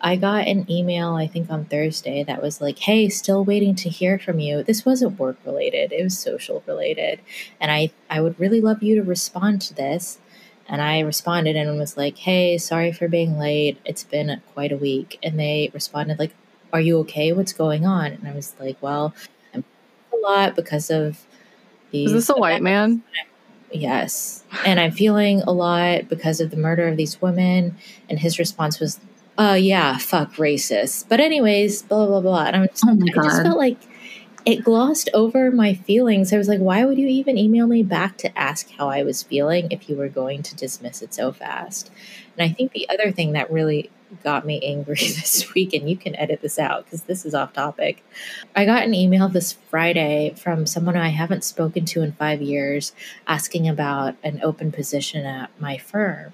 [0.00, 3.88] I got an email, I think on Thursday, that was like, hey, still waiting to
[3.88, 4.62] hear from you.
[4.62, 7.20] This wasn't work related, it was social related.
[7.60, 10.18] And I, I would really love you to respond to this.
[10.68, 13.78] And I responded and was like, hey, sorry for being late.
[13.84, 15.18] It's been quite a week.
[15.22, 16.34] And they responded, like,
[16.72, 17.32] are you okay?
[17.32, 18.12] What's going on?
[18.12, 19.14] And I was like, well,
[19.54, 19.64] I'm
[20.12, 21.24] a lot because of
[21.90, 22.08] these.
[22.08, 23.02] Is this a white man?
[23.70, 24.44] Yes.
[24.64, 27.76] And I'm feeling a lot because of the murder of these women.
[28.08, 28.98] And his response was,
[29.38, 31.08] uh, yeah, fuck racist.
[31.08, 32.44] But anyways, blah, blah, blah.
[32.44, 33.78] And I, was, oh I just felt like
[34.46, 36.32] it glossed over my feelings.
[36.32, 39.24] I was like, why would you even email me back to ask how I was
[39.24, 41.90] feeling if you were going to dismiss it so fast?
[42.38, 43.90] And I think the other thing that really
[44.22, 47.52] got me angry this week, and you can edit this out because this is off
[47.52, 48.04] topic.
[48.54, 52.92] I got an email this Friday from someone I haven't spoken to in five years
[53.26, 56.32] asking about an open position at my firm.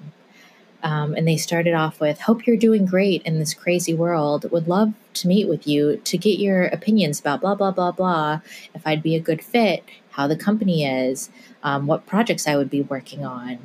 [0.83, 4.51] Um, and they started off with, Hope you're doing great in this crazy world.
[4.51, 8.41] Would love to meet with you to get your opinions about blah, blah, blah, blah.
[8.75, 11.31] If I'd be a good fit, how the company is,
[11.63, 13.59] um, what projects I would be working on.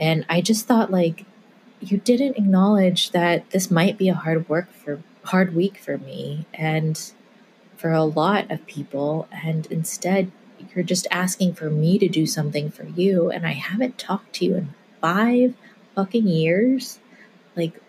[0.00, 1.24] And I just thought, like,
[1.80, 6.46] you didn't acknowledge that this might be a hard work for hard week for me
[6.52, 7.12] and
[7.76, 9.28] for a lot of people.
[9.30, 10.30] And instead,
[10.74, 13.30] you're just asking for me to do something for you.
[13.30, 15.54] And I haven't talked to you in five
[15.94, 16.98] fucking years,
[17.56, 17.80] like,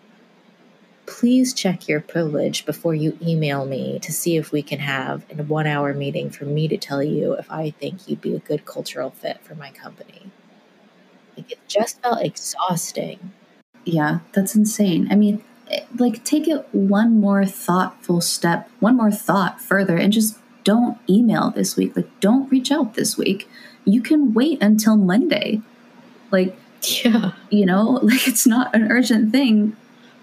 [1.06, 5.42] please check your privilege before you email me to see if we can have a
[5.42, 8.64] one hour meeting for me to tell you if I think you'd be a good
[8.64, 10.30] cultural fit for my company.
[11.36, 13.32] Like, it just felt exhausting.
[13.84, 15.08] Yeah, that's insane.
[15.10, 20.12] I mean, eh, like, take it one more thoughtful step, one more thought further, and
[20.12, 21.94] just don't email this week.
[21.94, 23.48] Like, don't reach out this week.
[23.84, 25.60] You can wait until Monday.
[26.30, 26.56] Like,
[27.04, 27.32] yeah.
[27.50, 29.76] You know, like it's not an urgent thing.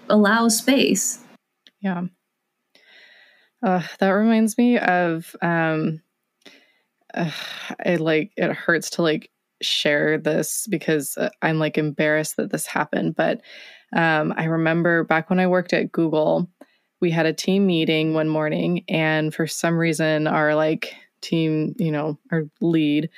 [0.08, 1.20] Allow space.
[1.80, 2.04] Yeah.
[3.62, 6.02] Uh, that reminds me of um
[7.14, 7.30] uh,
[7.84, 12.66] it like it hurts to like share this because uh, I'm like embarrassed that this
[12.66, 13.40] happened, but
[13.92, 16.48] um I remember back when I worked at Google,
[17.00, 21.92] we had a team meeting one morning and for some reason our like team, you
[21.92, 23.08] know, our lead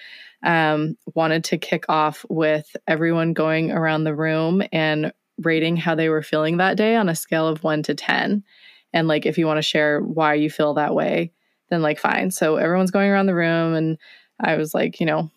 [0.45, 6.09] um, wanted to kick off with everyone going around the room and rating how they
[6.09, 8.45] were feeling that day on a scale of one to 10.
[8.93, 11.33] And like, if you want to share why you feel that way,
[11.71, 12.31] then like, fine.
[12.31, 13.99] So everyone's going around the room, and
[14.39, 15.31] I was like, you know,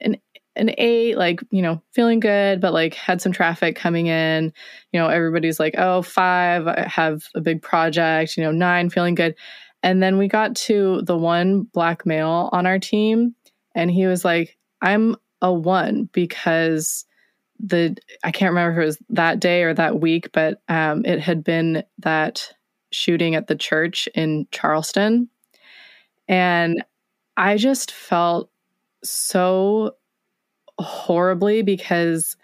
[0.00, 0.18] an
[0.56, 4.52] an eight, like, you know, feeling good, but like had some traffic coming in.
[4.92, 9.14] You know, everybody's like, oh, five, I have a big project, you know, nine, feeling
[9.14, 9.36] good.
[9.84, 13.36] And then we got to the one black male on our team
[13.74, 17.04] and he was like, I'm a one because
[17.60, 21.20] the I can't remember if it was that day or that week, but um, it
[21.20, 22.52] had been that
[22.90, 25.28] shooting at the church in Charleston.
[26.28, 26.84] And
[27.36, 28.50] I just felt
[29.02, 29.92] so
[30.78, 32.36] horribly because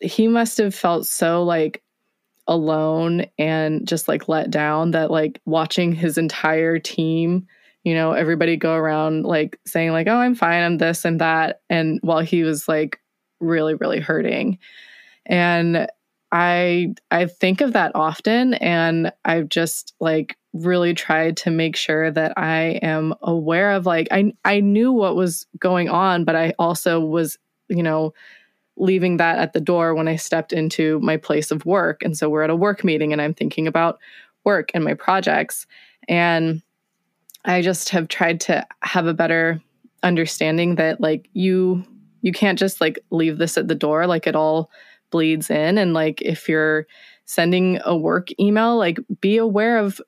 [0.00, 1.82] he must have felt so like
[2.46, 7.46] alone and just like let down that like watching his entire team
[7.84, 11.60] you know, everybody go around like saying like, "Oh, I'm fine, I'm this and that,"
[11.70, 13.00] and while he was like
[13.40, 14.58] really really hurting.
[15.26, 15.88] And
[16.32, 22.10] I I think of that often and I've just like really tried to make sure
[22.10, 26.54] that I am aware of like I I knew what was going on, but I
[26.58, 28.14] also was, you know,
[28.76, 32.02] leaving that at the door when I stepped into my place of work.
[32.02, 34.00] And so we're at a work meeting and I'm thinking about
[34.44, 35.66] work and my projects.
[36.08, 36.62] And
[37.44, 39.60] I just have tried to have a better
[40.02, 41.84] understanding that like you
[42.22, 44.70] you can't just like leave this at the door like it all
[45.10, 45.78] bleeds in.
[45.78, 46.86] And like if you're
[47.26, 50.00] sending a work email like be aware of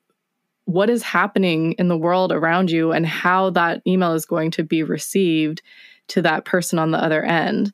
[0.65, 4.63] what is happening in the world around you and how that email is going to
[4.63, 5.61] be received
[6.09, 7.71] to that person on the other end.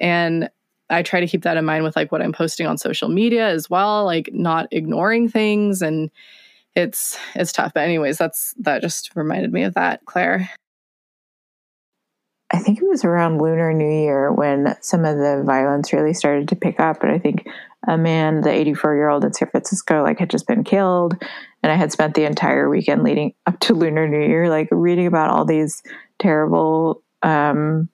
[0.00, 0.50] And
[0.90, 3.48] I try to keep that in mind with like what I'm posting on social media
[3.48, 6.10] as well, like not ignoring things and
[6.74, 7.72] it's it's tough.
[7.74, 10.50] But anyways, that's that just reminded me of that, Claire.
[12.52, 16.48] I think it was around Lunar New Year when some of the violence really started
[16.48, 17.02] to pick up.
[17.02, 17.48] And I think
[17.88, 21.16] a man, the 84 year old in San Francisco, like had just been killed.
[21.62, 25.06] And I had spent the entire weekend leading up to Lunar New Year, like reading
[25.06, 25.82] about all these
[26.18, 27.88] terrible um,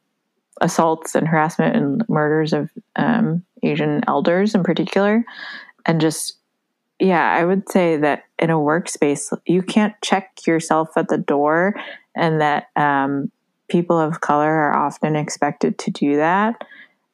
[0.60, 5.24] assaults and harassment and murders of um, Asian elders in particular.
[5.86, 6.37] And just
[7.00, 11.74] yeah, I would say that in a workspace, you can't check yourself at the door
[12.16, 13.30] and that um,
[13.68, 16.64] people of color are often expected to do that.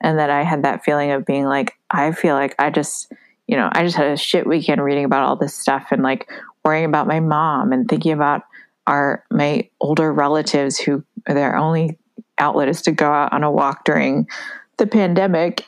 [0.00, 3.10] And that I had that feeling of being like, I feel like I just,
[3.46, 6.30] you know, I just had a shit weekend reading about all this stuff and like
[6.62, 8.42] worrying about my mom and thinking about
[8.86, 11.98] our my older relatives who their only
[12.36, 14.28] outlet is to go out on a walk during
[14.76, 15.64] the pandemic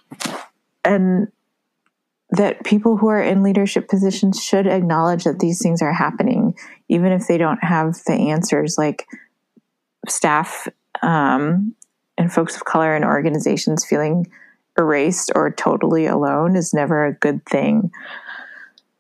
[0.85, 1.29] and
[2.31, 6.55] that people who are in leadership positions should acknowledge that these things are happening
[6.89, 9.07] even if they don't have the answers like
[10.09, 10.69] staff
[11.03, 11.75] um,
[12.19, 14.27] and folks of color and organizations feeling
[14.79, 17.91] erased or totally alone is never a good thing.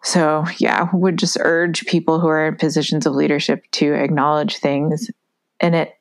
[0.03, 5.11] So yeah would just urge people who are in positions of leadership to acknowledge things.
[5.61, 5.95] And it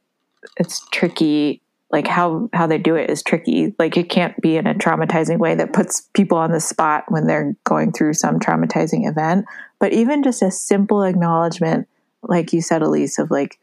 [0.57, 3.73] it's tricky like how how they do it is tricky.
[3.77, 7.27] Like it can't be in a traumatizing way that puts people on the spot when
[7.27, 9.45] they're going through some traumatizing event.
[9.79, 11.87] But even just a simple acknowledgement
[12.23, 13.59] like you said elise of like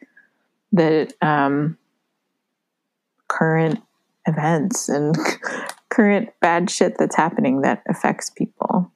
[0.70, 1.76] the um,
[3.28, 3.80] current
[4.26, 5.16] events and
[5.90, 8.90] current bad shit that's happening that affects people.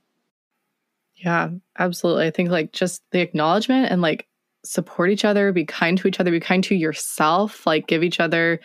[1.16, 2.26] Yeah absolutely.
[2.26, 4.26] I think like just the acknowledgement and like
[4.64, 8.18] support each other be kind to each other be kind to yourself like give each
[8.18, 8.60] other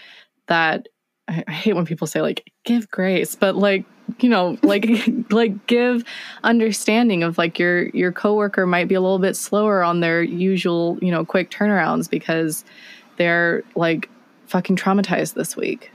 [0.47, 0.87] that
[1.27, 3.85] I, I hate when people say like give grace, but like
[4.19, 4.89] you know like
[5.31, 6.03] like give
[6.43, 10.97] understanding of like your your coworker might be a little bit slower on their usual
[11.01, 12.63] you know quick turnarounds because
[13.17, 14.09] they're like
[14.47, 15.91] fucking traumatized this week.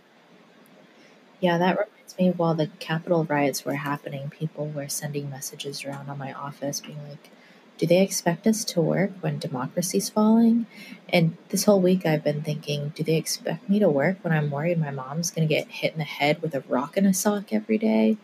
[1.40, 6.08] Yeah that reminds me while the capitol riots were happening people were sending messages around
[6.08, 7.30] on my office being like
[7.78, 10.66] do they expect us to work when democracy's falling?
[11.08, 14.50] And this whole week I've been thinking, do they expect me to work when I'm
[14.50, 17.14] worried my mom's going to get hit in the head with a rock in a
[17.14, 18.16] sock every day?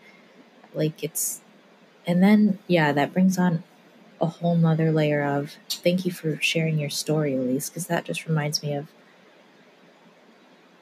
[0.73, 1.41] Like it's,
[2.07, 3.63] and then, yeah, that brings on
[4.19, 8.25] a whole nother layer of thank you for sharing your story, Elise, because that just
[8.27, 8.87] reminds me of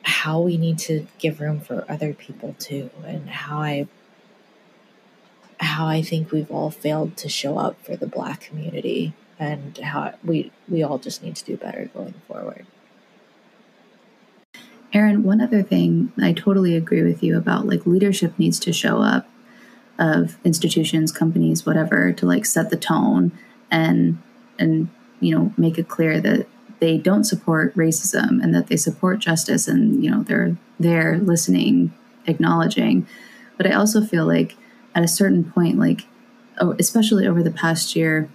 [0.03, 3.87] how we need to give room for other people too, and how I
[5.61, 10.15] how I think we've all failed to show up for the black community and how
[10.23, 12.65] we we all just need to do better going forward.
[14.93, 19.01] Erin, one other thing I totally agree with you about like leadership needs to show
[19.01, 19.29] up
[19.97, 23.31] of institutions, companies, whatever, to like set the tone
[23.69, 24.21] and
[24.57, 24.89] and
[25.19, 26.47] you know make it clear that
[26.79, 31.93] they don't support racism and that they support justice and you know they're there listening,
[32.25, 33.07] acknowledging.
[33.57, 34.55] But I also feel like
[34.95, 36.01] at a certain point, like
[36.59, 38.29] oh, especially over the past year,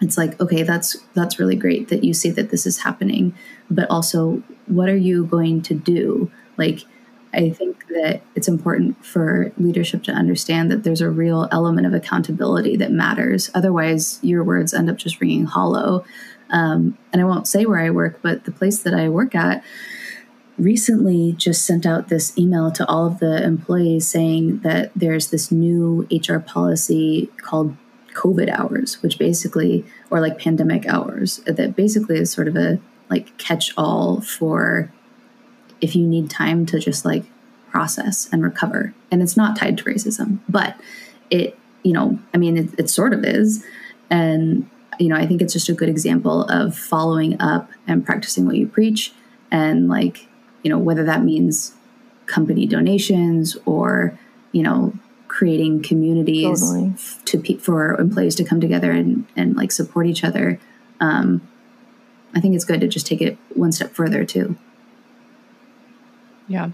[0.00, 3.34] it's like okay, that's that's really great that you see that this is happening,
[3.70, 6.30] but also what are you going to do?
[6.56, 6.84] Like
[7.32, 11.92] I think that it's important for leadership to understand that there's a real element of
[11.92, 13.50] accountability that matters.
[13.54, 16.04] Otherwise, your words end up just ringing hollow.
[16.50, 19.62] Um, and I won't say where I work, but the place that I work at,
[20.58, 25.50] recently just sent out this email to all of the employees saying that there's this
[25.50, 27.76] new HR policy called
[28.14, 32.80] COVID hours, which basically, or like pandemic hours, that basically is sort of a
[33.10, 34.90] like catch all for
[35.80, 37.24] if you need time to just like
[37.70, 38.94] process and recover.
[39.10, 40.80] And it's not tied to racism, but
[41.30, 43.64] it, you know, I mean, it, it sort of is.
[44.08, 44.68] And,
[44.98, 48.56] you know, I think it's just a good example of following up and practicing what
[48.56, 49.12] you preach
[49.50, 50.26] and like
[50.66, 51.72] you know, whether that means
[52.26, 54.18] company donations or,
[54.50, 54.92] you know,
[55.28, 56.92] creating communities totally.
[57.24, 60.58] to for employees to come together and, and like support each other.
[60.98, 61.46] Um,
[62.34, 64.56] I think it's good to just take it one step further too.
[66.48, 66.70] Yeah.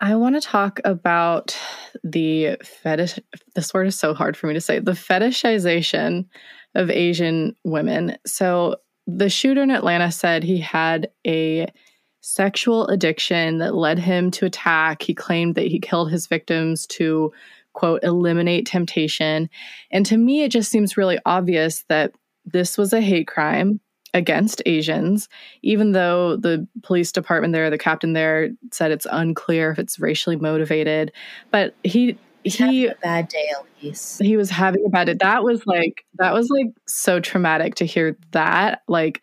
[0.00, 1.56] I want to talk about
[2.02, 3.20] the fetish.
[3.54, 4.80] This word is so hard for me to say.
[4.80, 6.26] The fetishization
[6.74, 8.16] of Asian women.
[8.26, 8.74] So
[9.06, 11.66] the shooter in Atlanta said he had a
[12.20, 15.02] sexual addiction that led him to attack.
[15.02, 17.32] He claimed that he killed his victims to,
[17.72, 19.48] quote, eliminate temptation.
[19.92, 22.12] And to me, it just seems really obvious that
[22.44, 23.80] this was a hate crime
[24.12, 25.28] against Asians,
[25.62, 30.36] even though the police department there, the captain there said it's unclear if it's racially
[30.36, 31.12] motivated.
[31.50, 33.50] But he he had a bad day
[33.82, 34.18] Elise.
[34.22, 35.14] He was having a bad day.
[35.14, 38.82] That was like that was like so traumatic to hear that.
[38.88, 39.22] Like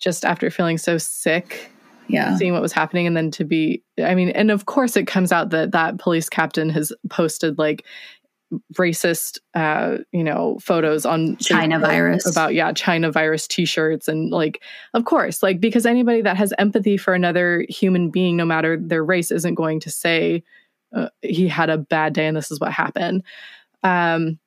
[0.00, 1.70] just after feeling so sick,
[2.08, 3.82] yeah, seeing what was happening, and then to be.
[4.02, 7.84] I mean, and of course, it comes out that that police captain has posted like
[8.74, 14.62] racist uh you know photos on china virus about yeah china virus t-shirts and like
[14.92, 19.02] of course like because anybody that has empathy for another human being no matter their
[19.02, 20.40] race isn't going to say
[20.94, 23.22] uh, he had a bad day and this is what happened.
[23.82, 24.38] Um,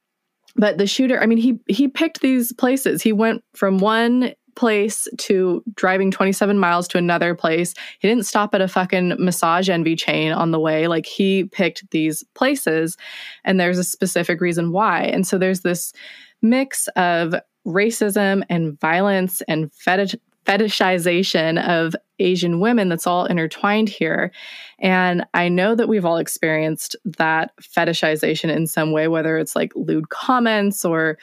[0.56, 3.02] but the shooter, I mean, he he picked these places.
[3.02, 7.76] He went from one place to driving 27 miles to another place.
[8.00, 10.88] He didn't stop at a fucking massage envy chain on the way.
[10.88, 12.98] Like he picked these places
[13.46, 15.04] and there's a specific reason why.
[15.04, 15.94] And so there's this
[16.42, 17.36] mix of
[17.68, 20.16] racism and violence and fetish
[20.48, 24.32] fetishization of Asian women that's all intertwined here.
[24.80, 29.74] And I know that we've all experienced that fetishization in some way, whether it's like
[29.76, 31.18] lewd comments or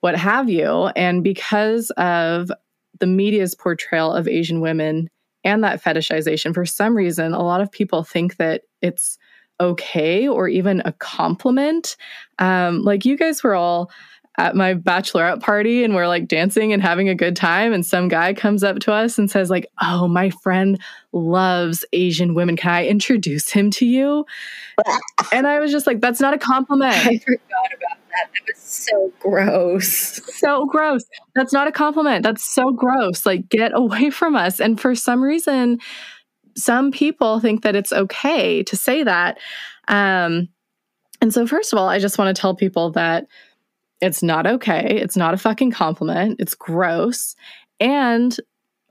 [0.00, 0.86] what have you.
[0.96, 2.52] And because of
[3.00, 5.08] the media's portrayal of Asian women
[5.44, 9.18] and that fetishization, for some reason, a lot of people think that it's
[9.60, 11.96] okay or even a compliment.
[12.38, 13.90] Um, like you guys were all
[14.38, 18.06] at my bachelorette party and we're like dancing and having a good time and some
[18.06, 20.80] guy comes up to us and says like oh my friend
[21.12, 22.56] loves asian women.
[22.56, 24.24] Can i introduce him to you?
[25.32, 26.94] And i was just like that's not a compliment.
[26.94, 28.30] I forgot about that.
[28.32, 30.20] That was so gross.
[30.38, 31.04] So gross.
[31.34, 32.22] That's not a compliment.
[32.22, 33.26] That's so gross.
[33.26, 34.60] Like get away from us.
[34.60, 35.80] And for some reason
[36.56, 39.38] some people think that it's okay to say that.
[39.88, 40.48] Um
[41.20, 43.26] and so first of all i just want to tell people that
[44.00, 44.98] it's not okay.
[45.00, 46.36] It's not a fucking compliment.
[46.38, 47.34] It's gross.
[47.80, 48.36] And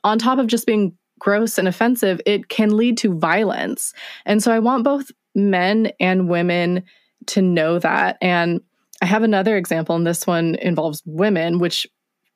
[0.04, 3.94] on top of just being gross and offensive, it can lead to violence.
[4.26, 6.84] And so I want both men and women
[7.28, 8.18] to know that.
[8.22, 8.62] And
[9.02, 11.88] I have another example, and this one involves women, which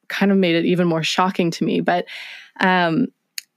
[0.10, 1.82] kind of made it even more shocking to me.
[1.82, 2.06] But
[2.60, 3.08] um,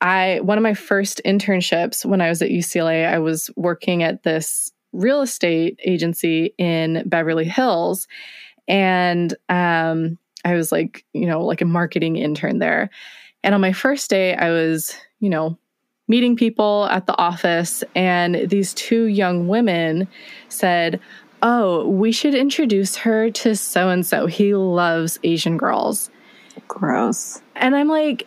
[0.01, 4.23] I one of my first internships when I was at UCLA, I was working at
[4.23, 8.07] this real estate agency in Beverly Hills,
[8.69, 12.91] and um, I was like, you know, like a marketing intern there.
[13.43, 15.59] And on my first day, I was, you know,
[16.09, 20.09] meeting people at the office, and these two young women
[20.49, 21.01] said,
[21.43, 24.27] Oh, we should introduce her to so and so.
[24.27, 26.11] He loves Asian girls.
[26.69, 27.43] Gross.
[27.55, 28.27] And I'm like,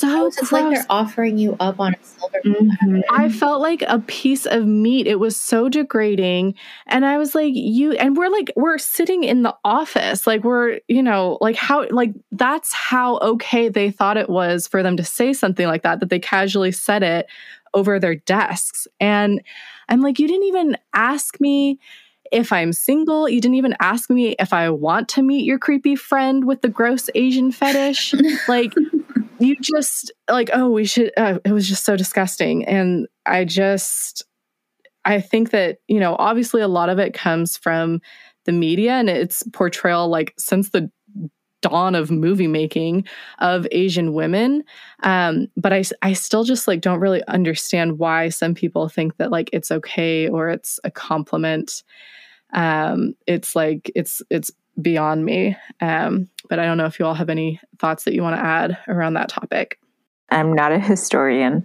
[0.00, 0.52] so it's gross.
[0.52, 3.00] like they're offering you up on a silver mm-hmm.
[3.10, 5.06] I felt like a piece of meat.
[5.06, 6.54] It was so degrading.
[6.86, 10.26] And I was like, you and we're like, we're sitting in the office.
[10.26, 14.82] Like we're, you know, like how like that's how okay they thought it was for
[14.82, 17.26] them to say something like that, that they casually said it
[17.74, 18.86] over their desks.
[19.00, 19.42] And
[19.88, 21.78] I'm like, you didn't even ask me
[22.32, 23.28] if I'm single.
[23.28, 26.68] You didn't even ask me if I want to meet your creepy friend with the
[26.68, 28.14] gross Asian fetish.
[28.48, 28.72] like
[29.38, 34.24] you just like oh we should uh, it was just so disgusting and i just
[35.04, 38.00] i think that you know obviously a lot of it comes from
[38.44, 40.90] the media and its portrayal like since the
[41.60, 43.04] dawn of movie making
[43.40, 44.62] of asian women
[45.02, 49.32] um, but I, I still just like don't really understand why some people think that
[49.32, 51.82] like it's okay or it's a compliment
[52.52, 54.50] um, it's like it's it's
[54.80, 55.56] beyond me.
[55.80, 58.44] Um, but I don't know if you all have any thoughts that you want to
[58.44, 59.78] add around that topic.
[60.30, 61.62] I'm not a historian,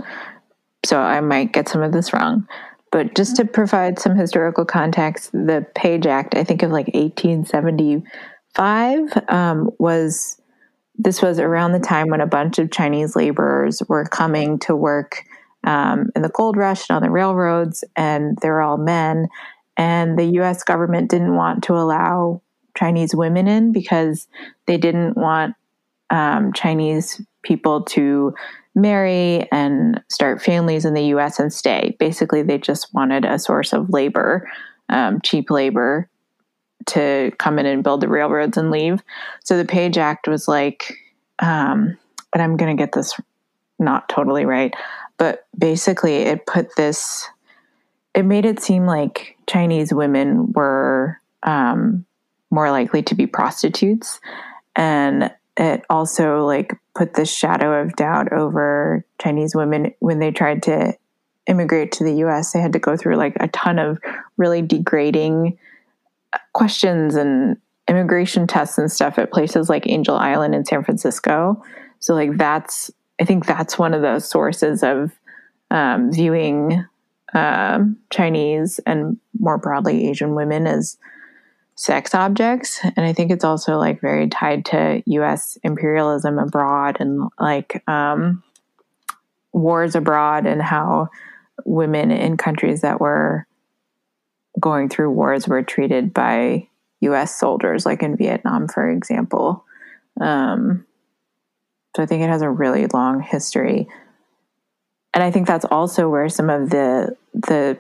[0.85, 2.47] so I might get some of this wrong.
[2.91, 8.03] But just to provide some historical context, the Page Act, I think of like 1875,
[9.29, 10.39] um, was
[10.95, 15.23] this was around the time when a bunch of Chinese laborers were coming to work
[15.63, 19.27] um, in the gold rush and on the railroads, and they're all men.
[19.77, 22.41] And the US government didn't want to allow
[22.77, 24.27] Chinese women in because
[24.65, 25.55] they didn't want
[26.09, 28.33] um, Chinese people to
[28.75, 31.95] marry and start families in the US and stay.
[31.99, 34.49] Basically, they just wanted a source of labor,
[34.89, 36.09] um, cheap labor,
[36.85, 39.01] to come in and build the railroads and leave.
[39.43, 40.93] So the Page Act was like,
[41.39, 41.97] um,
[42.33, 43.13] and I'm going to get this
[43.79, 44.73] not totally right,
[45.17, 47.27] but basically it put this,
[48.13, 52.05] it made it seem like Chinese women were um,
[52.51, 54.19] more likely to be prostitutes.
[54.75, 60.63] And it also like put this shadow of doubt over chinese women when they tried
[60.63, 60.93] to
[61.47, 63.99] immigrate to the us they had to go through like a ton of
[64.37, 65.57] really degrading
[66.53, 67.57] questions and
[67.87, 71.61] immigration tests and stuff at places like angel island in san francisco.
[71.99, 75.11] So like that's i think that's one of the sources of
[75.69, 76.85] um, viewing
[77.33, 80.97] um, chinese and more broadly asian women as
[81.75, 82.79] sex objects.
[82.83, 88.43] And i think it's also like very tied to us imperialism abroad and like um,
[89.51, 91.09] wars abroad and how
[91.65, 93.47] women in countries that were
[94.59, 96.67] going through wars were treated by
[97.01, 99.65] us soldiers like in vietnam for example.
[100.21, 100.85] Um,
[101.95, 103.87] so i think it has a really long history.
[105.13, 107.77] And i think that's also where some of the the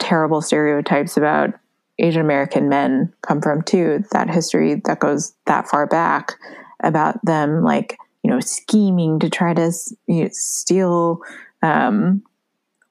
[0.00, 1.54] terrible stereotypes about
[1.98, 4.04] Asian American men come from too.
[4.12, 6.34] That history that goes that far back,
[6.80, 9.72] about them like you know scheming to try to
[10.06, 11.20] you know, steal
[11.62, 12.22] um,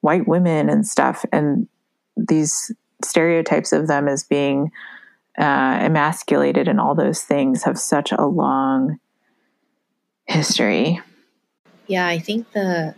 [0.01, 1.67] white women and stuff and
[2.17, 2.71] these
[3.03, 4.71] stereotypes of them as being
[5.37, 8.97] uh, emasculated and all those things have such a long
[10.25, 10.99] history
[11.87, 12.95] Yeah, I think the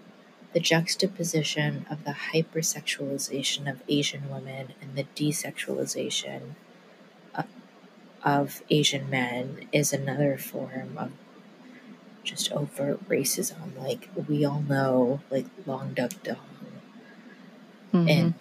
[0.58, 6.56] the juxtaposition of the hypersexualization of Asian women and the desexualization
[7.36, 7.46] of,
[8.24, 11.12] of Asian men is another form of
[12.24, 13.78] just overt racism.
[13.78, 16.38] Like we all know, like Long Duck Dong
[17.94, 18.10] Mhm.
[18.10, 18.34] and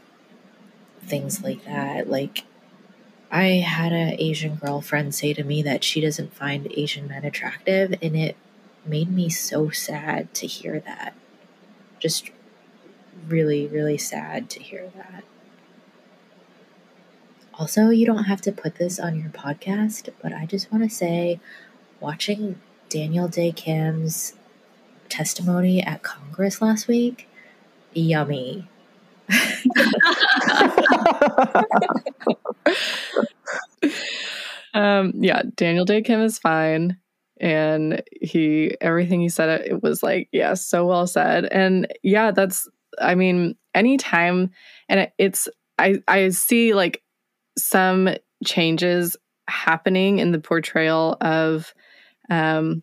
[1.03, 2.09] things like that.
[2.09, 2.45] Like
[3.31, 7.93] I had a Asian girlfriend say to me that she doesn't find Asian men attractive,
[8.01, 8.37] and it
[8.87, 11.13] made me so sad to hear that.
[11.99, 12.31] Just
[13.29, 15.25] really, really sad to hear that.
[17.59, 20.95] Also, you don't have to put this on your podcast, but I just want to
[20.95, 21.41] say
[22.01, 22.61] watching
[22.91, 24.35] Daniel Dae Kim's
[25.09, 27.29] testimony at Congress last week,
[27.95, 28.69] yummy.
[34.75, 36.99] um, yeah, Daniel Dae Kim is fine.
[37.41, 41.47] And he, everything he said, it was like, yeah, so well said.
[41.47, 42.69] And yeah, that's,
[43.01, 44.51] I mean, anytime,
[44.89, 45.49] and it's,
[45.79, 47.03] I, I see like
[47.59, 48.09] some
[48.45, 49.17] changes
[49.49, 51.75] happening in the portrayal of,
[52.31, 52.83] um,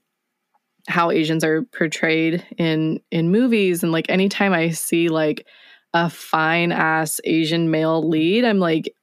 [0.88, 5.48] how Asians are portrayed in in movies and like anytime I see like
[5.94, 8.94] a fine ass Asian male lead, I'm like,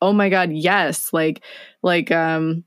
[0.00, 1.12] oh my god, yes.
[1.12, 1.42] Like
[1.82, 2.64] like um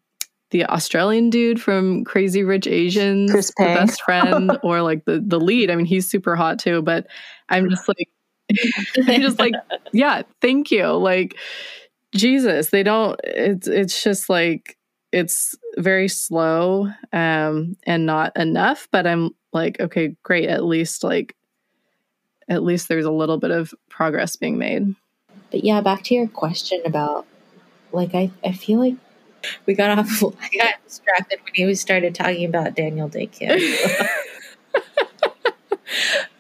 [0.52, 5.40] the Australian dude from Crazy Rich Asians, Chris the best friend, or like the the
[5.40, 5.70] lead.
[5.70, 7.08] I mean, he's super hot too, but
[7.50, 8.10] I'm just like
[9.08, 9.54] I'm just like,
[9.92, 10.88] yeah, thank you.
[10.88, 11.36] Like
[12.16, 14.78] Jesus, they don't it's it's just like
[15.12, 20.50] it's very slow um and not enough, but I'm like, okay, great.
[20.50, 21.36] At least like
[22.50, 24.96] at least there's a little bit of progress being made.
[25.52, 27.26] But yeah, back to your question about
[27.92, 28.96] like I, I feel like
[29.66, 33.60] we got off I got distracted when you started talking about Daniel Dae Kim.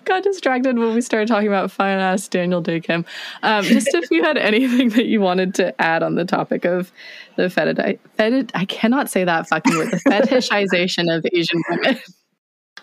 [0.05, 3.05] Got distracted when we started talking about fine ass Daniel Dae Kim.
[3.43, 6.93] Um, just if you had anything that you wanted to add on the topic of
[7.35, 11.99] the fetid, fetid I cannot say that fucking word, the fetishization of Asian women.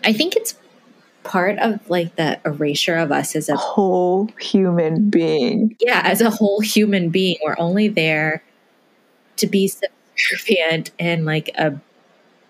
[0.04, 0.54] I think it's
[1.22, 6.28] part of like the erasure of us as a whole human being yeah, as a
[6.28, 7.38] whole human being.
[7.42, 8.44] We're only there
[9.36, 9.72] to be
[10.16, 11.80] subservient and like a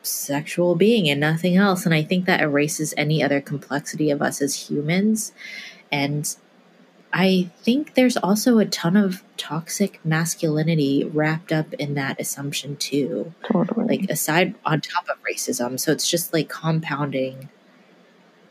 [0.02, 1.84] sexual being and nothing else.
[1.84, 5.32] And I think that erases any other complexity of us as humans.
[5.90, 6.34] And
[7.12, 13.32] I think there's also a ton of toxic masculinity wrapped up in that assumption too.
[13.50, 15.78] totally Like aside on top of racism.
[15.78, 17.48] So it's just like compounding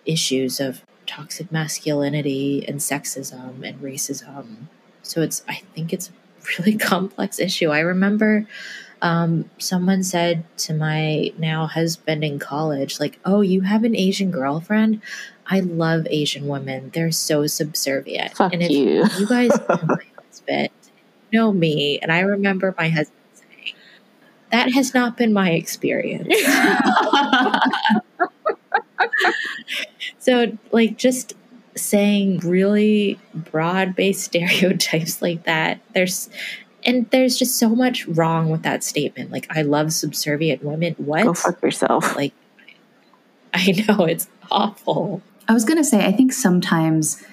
[0.05, 4.67] issues of toxic masculinity and sexism and racism.
[5.01, 6.13] So it's I think it's a
[6.57, 7.69] really complex issue.
[7.69, 8.47] I remember
[9.03, 14.31] um, someone said to my now husband in college, like, "Oh, you have an Asian
[14.31, 15.01] girlfriend?
[15.45, 16.89] I love Asian women.
[16.93, 19.05] They're so subservient." Fuck and if you.
[19.19, 20.69] you guys know my husband,
[21.31, 23.75] know me, and I remember my husband saying,
[24.51, 26.33] "That has not been my experience."
[30.23, 31.33] So, like, just
[31.75, 36.29] saying really broad based stereotypes like that, there's,
[36.85, 39.31] and there's just so much wrong with that statement.
[39.31, 40.95] Like, I love subservient women.
[40.97, 41.23] What?
[41.23, 42.33] go fuck yourself Like,
[43.53, 45.21] I know it's awful.
[45.47, 47.23] I was going to say, I think sometimes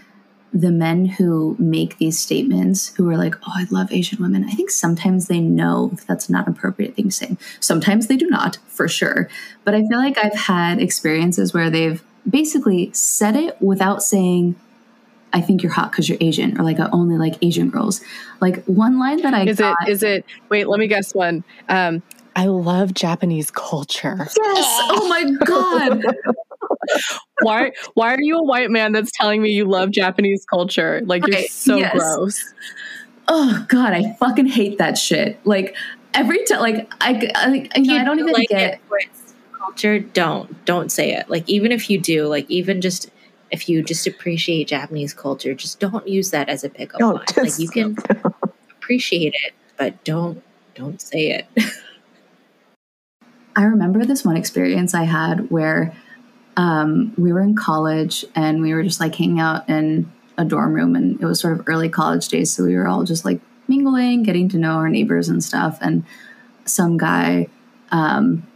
[0.52, 4.52] the men who make these statements, who are like, oh, I love Asian women, I
[4.52, 7.36] think sometimes they know that that's not an appropriate thing to say.
[7.60, 9.28] Sometimes they do not, for sure.
[9.64, 14.56] But I feel like I've had experiences where they've basically said it without saying,
[15.32, 18.00] I think you're hot because you're Asian, or like, I only like Asian girls.
[18.40, 19.76] Like, one line that I Is got.
[19.86, 21.44] it is it wait, let me guess one.
[21.68, 22.02] Um
[22.36, 24.16] I love Japanese culture.
[24.18, 24.34] Yes!
[24.36, 26.04] Oh my God!
[27.42, 31.00] Why why are you a white man that's telling me you love Japanese culture?
[31.04, 31.92] Like you're Right, so yes.
[31.94, 32.54] gross.
[33.28, 35.38] oh God, I fucking hate that shit.
[35.46, 35.74] Like,
[36.14, 38.74] every time, like, I, I, you know, I don't even like get.
[38.74, 38.80] it
[39.58, 39.98] culture.
[40.00, 41.28] Don't don't say it.
[41.30, 43.10] Like, even if you do, like, even just
[43.50, 47.24] if you just appreciate Japanese culture, just don't use that as a pickup No, line.
[47.36, 47.96] Like, you can
[48.70, 50.42] appreciate it, but don't
[50.74, 51.46] don't say it.
[53.56, 55.94] I remember this one experience I had where
[56.56, 60.72] um, we were in college and we were just like hanging out in a dorm
[60.72, 63.40] room, and it was sort of early college days, so we were all just like
[63.68, 65.78] mingling, getting to know our neighbors and stuff.
[65.80, 66.04] And
[66.64, 67.48] some guy
[67.90, 68.46] um,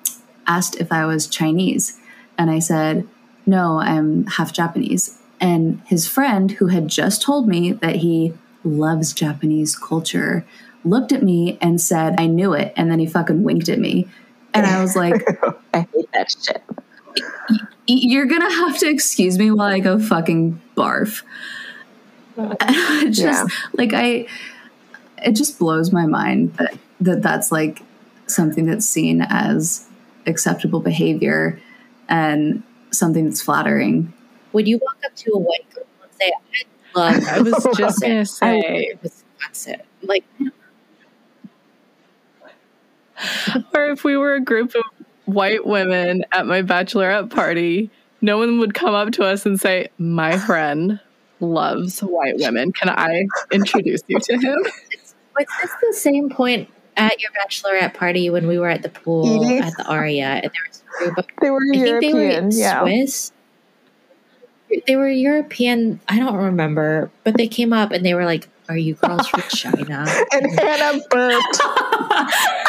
[0.47, 1.99] asked if I was Chinese.
[2.37, 3.07] And I said,
[3.47, 5.19] no, I'm half Japanese.
[5.41, 10.47] And his friend, who had just told me that he loves Japanese culture,
[10.85, 12.73] looked at me and said, I knew it.
[12.77, 14.09] And then he fucking winked at me.
[14.53, 15.23] And I was like,
[15.75, 16.63] I hate that shit.
[17.87, 21.23] You're gonna have to excuse me while I go fucking barf.
[23.11, 23.47] just yeah.
[23.75, 24.27] like I,
[25.23, 27.83] it just blows my mind that, that that's like
[28.27, 29.87] something that's seen as
[30.27, 31.61] acceptable behavior
[32.09, 32.63] and
[32.97, 34.13] something that's flattering.
[34.53, 36.33] Would you walk up to a white girl and say,
[36.95, 40.25] "I love," I was just gonna say, Wisconsin, like.
[43.75, 44.83] or if we were a group of
[45.25, 47.91] white women at my bachelorette party,
[48.21, 51.01] no one would come up to us and say, "My friend
[51.41, 52.73] loves white women.
[52.73, 54.59] Can I introduce you to him?"
[54.91, 58.89] It's, was this the same point at your bachelorette party when we were at the
[58.89, 62.15] pool at the Aria, and there was a group of they were I European, think
[62.15, 62.81] they were yeah.
[62.83, 63.33] Swiss.
[64.87, 66.01] They were European.
[66.09, 69.43] I don't remember, but they came up and they were like, "Are you girls from
[69.49, 71.61] China?" and Hannah burped.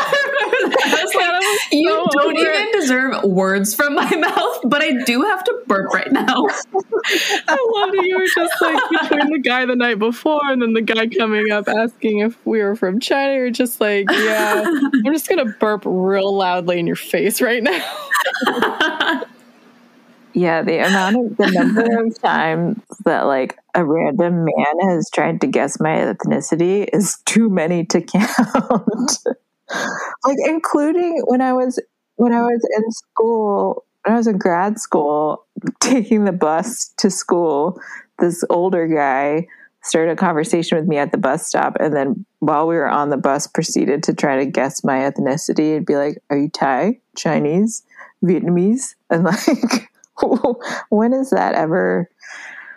[1.71, 6.11] you don't even deserve words from my mouth, but I do have to burp right
[6.11, 6.23] now.
[6.25, 10.73] I love that you were just like between the guy the night before and then
[10.73, 13.33] the guy coming up asking if we were from China.
[13.33, 17.83] You're just like, yeah, I'm just gonna burp real loudly in your face right now.
[20.33, 25.41] yeah, the amount of the number of times that like a random man has tried
[25.41, 29.19] to guess my ethnicity is too many to count
[30.25, 31.81] like including when I was
[32.15, 35.45] when I was in school, when I was in grad school,
[35.79, 37.79] taking the bus to school,
[38.19, 39.47] this older guy
[39.83, 43.11] started a conversation with me at the bus stop and then while we were on
[43.11, 46.99] the bus proceeded to try to guess my ethnicity and be like, Are you Thai,
[47.15, 47.83] Chinese,
[48.23, 48.95] Vietnamese?
[49.09, 49.89] And like
[50.89, 52.09] when is that ever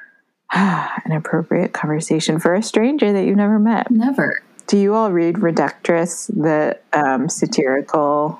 [0.52, 3.90] an appropriate conversation for a stranger that you've never met?
[3.90, 4.42] Never.
[4.68, 8.38] Do you all read Reductress, the um, satirical,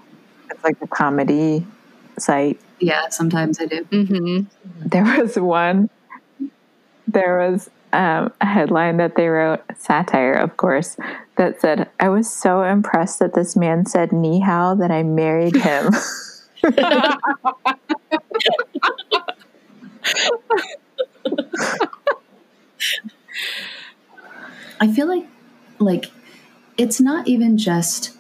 [0.51, 1.67] it's like a comedy
[2.19, 2.61] site?
[2.81, 3.85] Yeah, sometimes I do.
[3.87, 4.89] Mm-hmm.
[4.89, 5.89] There was one,
[7.07, 10.99] there was um, a headline that they wrote, satire, of course,
[11.37, 15.57] that said, I was so impressed that this man said ni hao that I married
[15.57, 15.95] him.
[24.81, 25.27] I feel like
[25.81, 26.11] like
[26.79, 28.17] it's not even just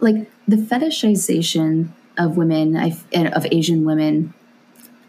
[0.00, 2.76] like the fetishization of women
[3.14, 4.34] of asian women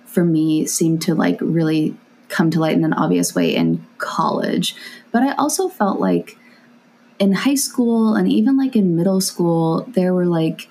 [0.05, 1.95] for me seemed to like really
[2.27, 4.76] come to light in an obvious way in college.
[5.11, 6.38] But i also felt like
[7.19, 10.69] in high school and even like in middle school there were like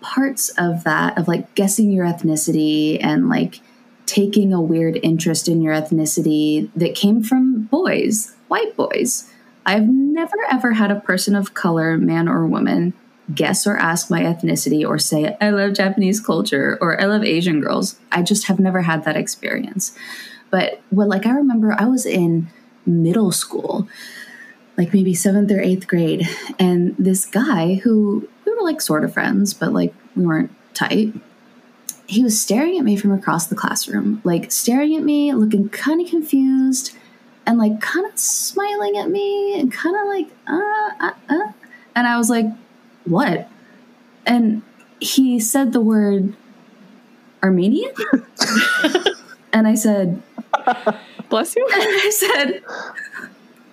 [0.00, 3.60] parts of that of like guessing your ethnicity and like
[4.06, 9.29] taking a weird interest in your ethnicity that came from boys white boys
[9.66, 12.94] I've never ever had a person of color, man or woman,
[13.34, 17.60] guess or ask my ethnicity or say, I love Japanese culture or I love Asian
[17.60, 17.98] girls.
[18.10, 19.96] I just have never had that experience.
[20.50, 22.48] But well, like I remember I was in
[22.86, 23.88] middle school,
[24.76, 26.28] like maybe seventh or eighth grade,
[26.58, 31.14] and this guy who we were like sort of friends, but like we weren't tight.
[32.06, 36.00] He was staring at me from across the classroom, like staring at me, looking kind
[36.00, 36.96] of confused
[37.46, 41.52] and like kind of smiling at me and kind of like, uh, uh, uh.
[41.96, 42.46] And I was like,
[43.04, 43.48] what?
[44.26, 44.62] And
[45.00, 46.34] he said the word
[47.42, 47.92] Armenian.
[49.52, 50.22] and I said,
[51.28, 51.66] bless you.
[51.72, 52.62] And I said,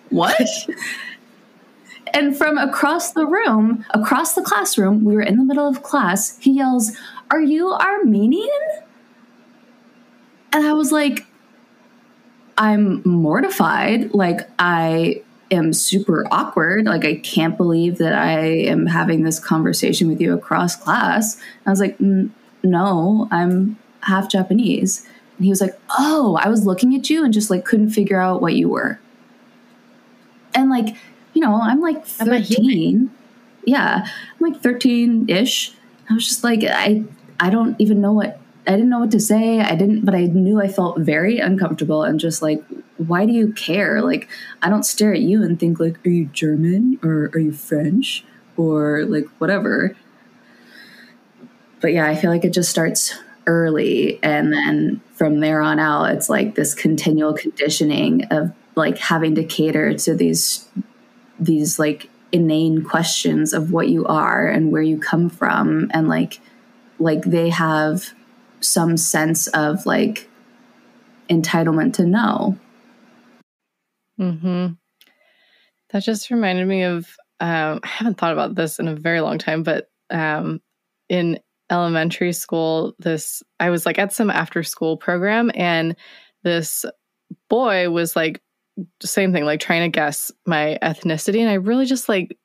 [0.09, 0.41] what?
[2.13, 6.37] and from across the room, across the classroom, we were in the middle of class,
[6.39, 6.95] he yells,
[7.29, 8.49] Are you Armenian?
[10.53, 11.25] And I was like,
[12.57, 14.13] I'm mortified.
[14.13, 15.21] Like, I
[15.51, 16.85] am super awkward.
[16.85, 21.39] Like, I can't believe that I am having this conversation with you across class.
[21.65, 25.07] I was like, no, I'm half Japanese.
[25.37, 28.19] And he was like, oh, I was looking at you and just like couldn't figure
[28.19, 28.99] out what you were.
[30.55, 30.95] And like,
[31.33, 33.11] you know, I'm like 13.
[33.65, 35.73] Yeah, I'm like 13 ish.
[36.09, 37.03] I was just like, I,
[37.39, 39.61] I don't even know what I didn't know what to say.
[39.61, 42.61] I didn't, but I knew I felt very uncomfortable and just like,
[42.97, 44.01] why do you care?
[44.01, 44.27] Like,
[44.61, 48.25] I don't stare at you and think like, are you German or are you French
[48.57, 49.95] or like whatever.
[51.79, 56.11] But yeah, I feel like it just starts early, and then from there on out,
[56.11, 60.67] it's like this continual conditioning of like having to cater to these
[61.39, 66.41] these like inane questions of what you are and where you come from and like
[66.99, 68.13] like they have
[68.59, 70.29] some sense of like
[71.29, 72.57] entitlement to know.
[74.17, 74.67] Hmm.
[75.89, 77.07] That just reminded me of.
[77.39, 80.59] Um, I haven't thought about this in a very long time, but um,
[81.07, 81.39] in
[81.69, 85.95] elementary school, this I was like at some after school program, and
[86.43, 86.83] this
[87.49, 88.41] boy was like
[89.01, 92.37] same thing, like trying to guess my ethnicity, and I really just like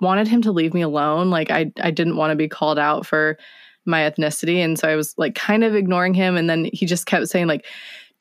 [0.00, 1.30] wanted him to leave me alone.
[1.30, 3.38] Like I I didn't want to be called out for
[3.84, 7.06] my ethnicity, and so I was like kind of ignoring him, and then he just
[7.06, 7.66] kept saying like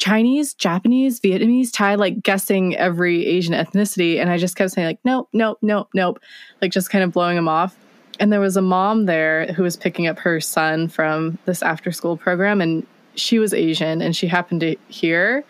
[0.01, 4.19] Chinese, Japanese, Vietnamese, Thai, like guessing every Asian ethnicity.
[4.19, 6.19] And I just kept saying, like, nope, nope, nope, nope,
[6.59, 7.77] like just kind of blowing him off.
[8.19, 11.91] And there was a mom there who was picking up her son from this after
[11.91, 15.43] school program, and she was Asian and she happened to hear.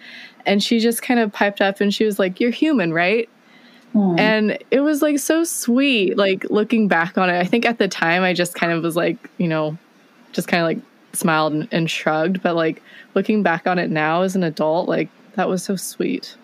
[0.46, 3.30] And she just kind of piped up and she was like, You're human, right?
[3.94, 4.20] Aww.
[4.20, 7.40] And it was like so sweet, like looking back on it.
[7.40, 9.78] I think at the time I just kind of was like, you know,
[10.32, 10.80] just kind of like
[11.14, 12.42] smiled and, and shrugged.
[12.42, 12.82] But like
[13.16, 16.36] looking back on it now as an adult, like that was so sweet.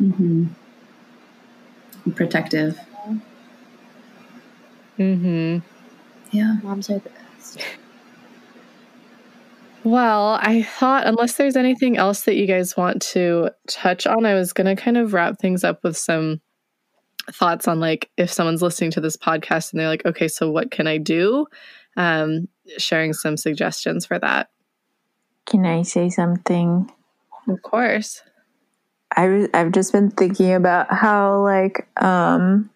[0.00, 0.46] Mm-hmm.
[2.12, 2.78] Protective.
[4.98, 5.58] Mm-hmm.
[6.30, 6.56] Yeah.
[6.62, 7.64] Moms are the best.
[9.84, 14.34] Well, I thought, unless there's anything else that you guys want to touch on, I
[14.34, 16.40] was going to kind of wrap things up with some
[17.32, 20.70] thoughts on like if someone's listening to this podcast and they're like, okay, so what
[20.70, 21.46] can I do?
[21.96, 24.50] Um, sharing some suggestions for that.
[25.46, 26.90] Can I say something?
[27.48, 28.22] Of course.
[29.16, 32.70] I I've just been thinking about how like um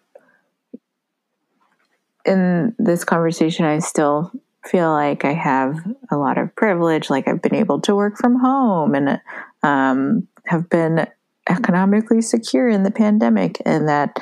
[2.25, 4.31] in this conversation I still
[4.65, 5.77] feel like I have
[6.09, 9.21] a lot of privilege like I've been able to work from home and
[9.61, 11.07] um have been
[11.49, 14.17] economically secure in the pandemic and that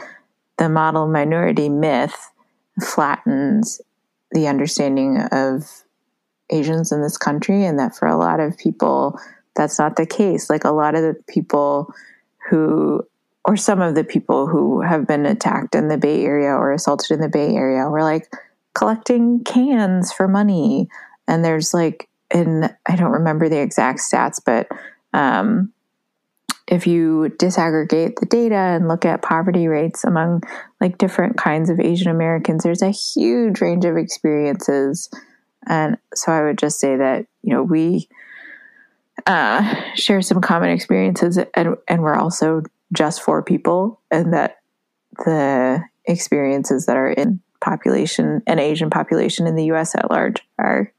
[0.58, 2.32] the model minority myth
[2.82, 3.80] flattens
[4.32, 5.84] the understanding of
[6.50, 9.20] Asians in this country, and that for a lot of people,
[9.56, 10.50] that's not the case.
[10.50, 11.94] Like a lot of the people
[12.50, 13.04] who,
[13.46, 17.12] or some of the people who have been attacked in the Bay Area or assaulted
[17.12, 18.32] in the Bay Area, were like
[18.74, 20.88] collecting cans for money.
[21.28, 24.68] And there's like, and I don't remember the exact stats, but
[25.14, 25.74] um,
[26.72, 30.42] if you disaggregate the data and look at poverty rates among
[30.80, 35.10] like different kinds of Asian Americans, there's a huge range of experiences.
[35.68, 38.08] And so I would just say that, you know, we
[39.28, 44.60] uh, share some common experiences and, and we're also just four people, and that
[45.26, 50.92] the experiences that are in population and Asian population in the US at large are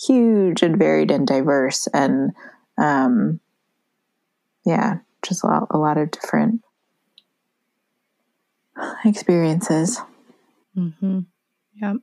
[0.00, 1.86] huge and varied and diverse.
[1.94, 2.32] And
[2.78, 3.40] um,
[4.64, 6.62] yeah, just a lot, a lot of different
[9.04, 10.00] experiences.
[10.76, 11.20] Mm-hmm.
[11.80, 11.94] Yeah,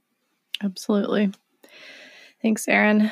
[0.64, 1.32] absolutely.
[2.42, 3.12] Thanks, Erin.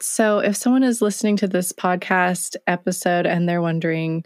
[0.00, 4.24] So, if someone is listening to this podcast episode and they're wondering,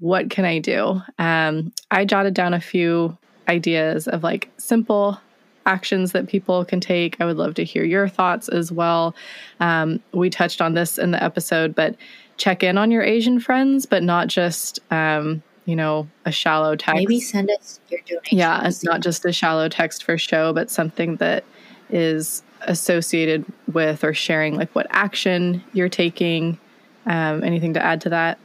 [0.00, 1.00] what can I do?
[1.18, 3.16] Um, I jotted down a few
[3.48, 5.18] ideas of like simple
[5.66, 7.20] actions that people can take.
[7.20, 9.14] I would love to hear your thoughts as well.
[9.60, 11.94] Um, we touched on this in the episode, but
[12.38, 16.96] check in on your Asian friends, but not just, um, you know, a shallow text.
[16.96, 18.38] Maybe send us your donation.
[18.38, 21.44] Yeah, it's not just a shallow text for show, but something that
[21.90, 26.58] is associated with or sharing like what action you're taking.
[27.06, 28.38] Um, anything to add to that?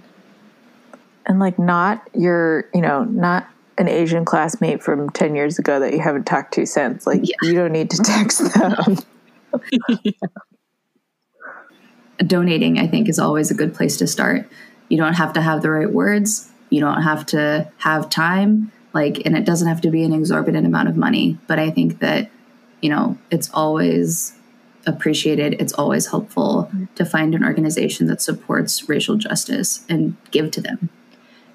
[1.25, 3.47] And like not your, you know, not
[3.77, 7.07] an Asian classmate from 10 years ago that you haven't talked to since.
[7.07, 7.35] Like yeah.
[7.43, 8.97] you don't need to text them.
[10.03, 10.11] yeah
[12.27, 14.47] donating, I think, is always a good place to start.
[14.89, 19.25] You don't have to have the right words, you don't have to have time, like,
[19.25, 21.37] and it doesn't have to be an exorbitant amount of money.
[21.47, 22.29] But I think that,
[22.81, 24.33] you know, it's always
[24.85, 30.61] appreciated, it's always helpful to find an organization that supports racial justice and give to
[30.61, 30.89] them.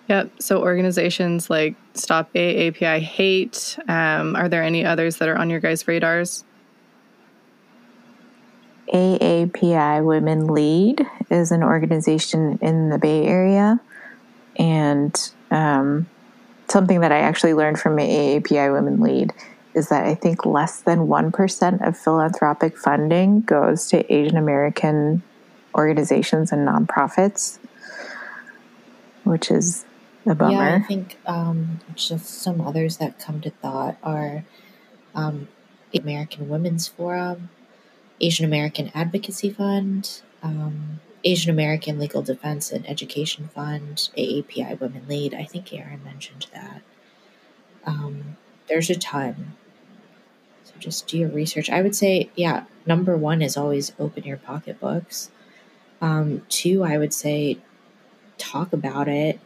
[0.08, 0.40] Yep.
[0.40, 3.78] So organizations like Stop AAPI Hate.
[3.88, 6.44] Um, are there any others that are on your guys' radars?
[8.92, 13.80] AAPI Women Lead is an organization in the Bay Area.
[14.56, 15.16] And
[15.50, 16.08] um,
[16.68, 19.32] something that I actually learned from AAPI Women Lead
[19.74, 25.22] is that I think less than 1% of philanthropic funding goes to Asian American
[25.74, 27.58] organizations and nonprofits,
[29.24, 29.84] which is
[30.26, 30.52] a bummer.
[30.52, 34.44] Yeah, I think um, just some others that come to thought are
[35.14, 35.48] um,
[35.94, 37.50] American Women's Forum,
[38.20, 45.34] Asian American Advocacy Fund, um, Asian American Legal Defense and Education Fund, AAPI Women Lead.
[45.34, 46.82] I think Erin mentioned that.
[47.84, 48.36] Um,
[48.68, 49.56] there's a ton.
[50.64, 51.70] So just do your research.
[51.70, 55.30] I would say, yeah, number one is always open your pocketbooks.
[56.00, 57.58] Um, two, I would say
[58.36, 59.40] talk about it,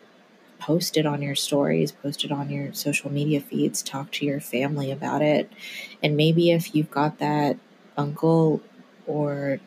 [0.59, 4.41] post it on your stories, post it on your social media feeds, talk to your
[4.41, 5.51] family about it.
[6.03, 7.57] And maybe if you've got that
[7.97, 8.61] uncle
[9.07, 9.61] or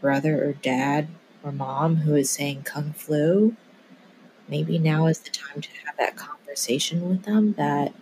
[0.00, 1.08] brother or dad
[1.42, 3.54] or mom who is saying kung flu,
[4.48, 7.92] maybe now is the time to have that conversation with them that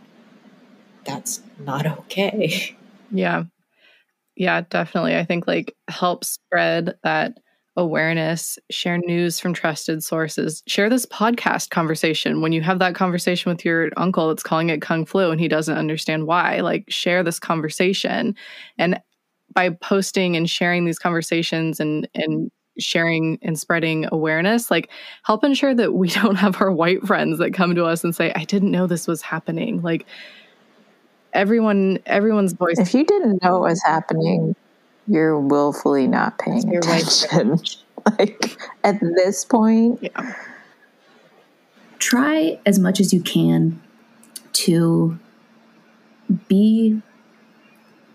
[1.04, 2.76] that's not okay.
[3.10, 3.44] Yeah.
[4.36, 5.16] Yeah, definitely.
[5.16, 7.38] I think like help spread that
[7.76, 12.40] awareness, share news from trusted sources, share this podcast conversation.
[12.40, 15.48] When you have that conversation with your uncle that's calling it Kung Flu and he
[15.48, 18.34] doesn't understand why, like share this conversation.
[18.78, 19.00] And
[19.54, 24.90] by posting and sharing these conversations and, and sharing and spreading awareness, like
[25.24, 28.32] help ensure that we don't have our white friends that come to us and say,
[28.34, 29.82] I didn't know this was happening.
[29.82, 30.06] Like
[31.32, 32.78] everyone, everyone's voice.
[32.78, 34.54] If you didn't know it was happening,
[35.06, 37.58] you're willfully not paying your attention.
[38.18, 40.34] like at this point, yeah.
[41.98, 43.80] try as much as you can
[44.52, 45.18] to
[46.48, 47.00] be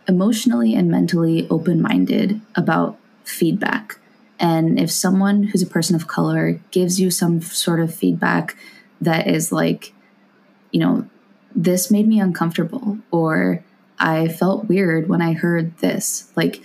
[0.08, 4.00] emotionally and mentally open minded about feedback.
[4.40, 8.58] And if someone who's a person of color gives you some sort of feedback
[9.00, 9.94] that is like,
[10.72, 11.08] you know,
[11.56, 13.64] this made me uncomfortable, or
[14.00, 16.62] I felt weird when I heard this, like,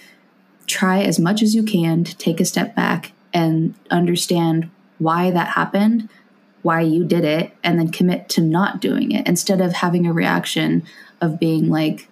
[0.66, 5.48] try as much as you can to take a step back and understand why that
[5.48, 6.09] happened,
[6.62, 10.12] why you did it, and then commit to not doing it instead of having a
[10.12, 10.82] reaction
[11.20, 12.09] of being like,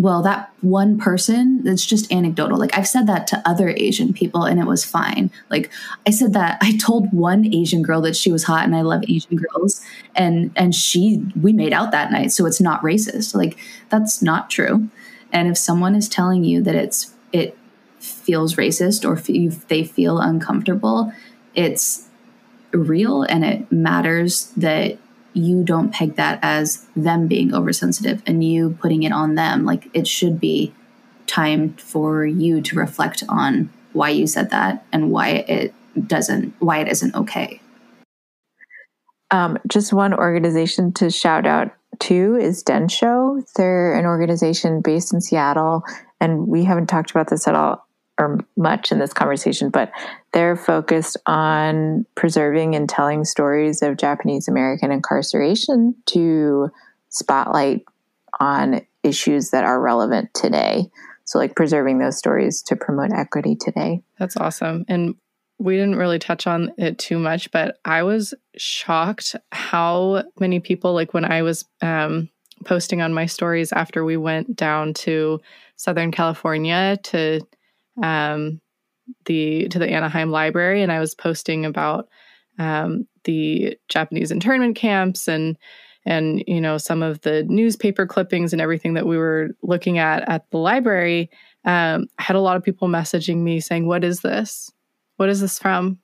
[0.00, 2.58] well, that one person, that's just anecdotal.
[2.58, 5.30] Like I've said that to other Asian people and it was fine.
[5.50, 5.70] Like
[6.06, 9.02] I said that I told one Asian girl that she was hot and I love
[9.06, 9.84] Asian girls
[10.16, 13.34] and and she we made out that night, so it's not racist.
[13.34, 13.58] Like
[13.90, 14.88] that's not true.
[15.32, 17.58] And if someone is telling you that it's it
[17.98, 21.12] feels racist or if they feel uncomfortable,
[21.54, 22.08] it's
[22.72, 24.96] real and it matters that
[25.32, 29.64] you don't peg that as them being oversensitive and you putting it on them.
[29.64, 30.74] Like it should be
[31.26, 35.74] time for you to reflect on why you said that and why it
[36.06, 37.60] doesn't, why it isn't okay.
[39.30, 43.44] Um, just one organization to shout out to is Densho.
[43.56, 45.84] They're an organization based in Seattle,
[46.20, 47.86] and we haven't talked about this at all
[48.20, 49.90] or much in this conversation, but
[50.32, 56.68] they're focused on preserving and telling stories of Japanese American incarceration to
[57.08, 57.82] spotlight
[58.38, 60.90] on issues that are relevant today.
[61.24, 64.02] So, like preserving those stories to promote equity today.
[64.18, 64.84] That's awesome.
[64.86, 65.14] And
[65.58, 70.92] we didn't really touch on it too much, but I was shocked how many people,
[70.92, 72.28] like when I was um,
[72.64, 75.40] posting on my stories after we went down to
[75.76, 77.40] Southern California to
[78.02, 78.60] um,
[79.26, 82.08] the to the Anaheim Library, and I was posting about
[82.58, 85.56] um, the Japanese internment camps and
[86.06, 90.28] and you know some of the newspaper clippings and everything that we were looking at
[90.28, 91.30] at the library.
[91.64, 94.70] Um, I had a lot of people messaging me saying, "What is this?
[95.16, 95.98] What is this from?"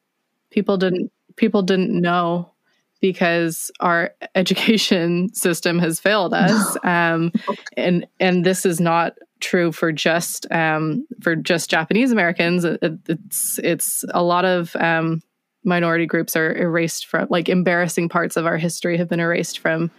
[0.50, 2.52] People didn't people didn't know
[3.00, 7.32] because our education system has failed us um,
[7.76, 12.64] and and this is not true for just um, for just Japanese Americans.
[12.64, 15.22] It, it's it's a lot of um,
[15.64, 19.90] minority groups are erased from like embarrassing parts of our history have been erased from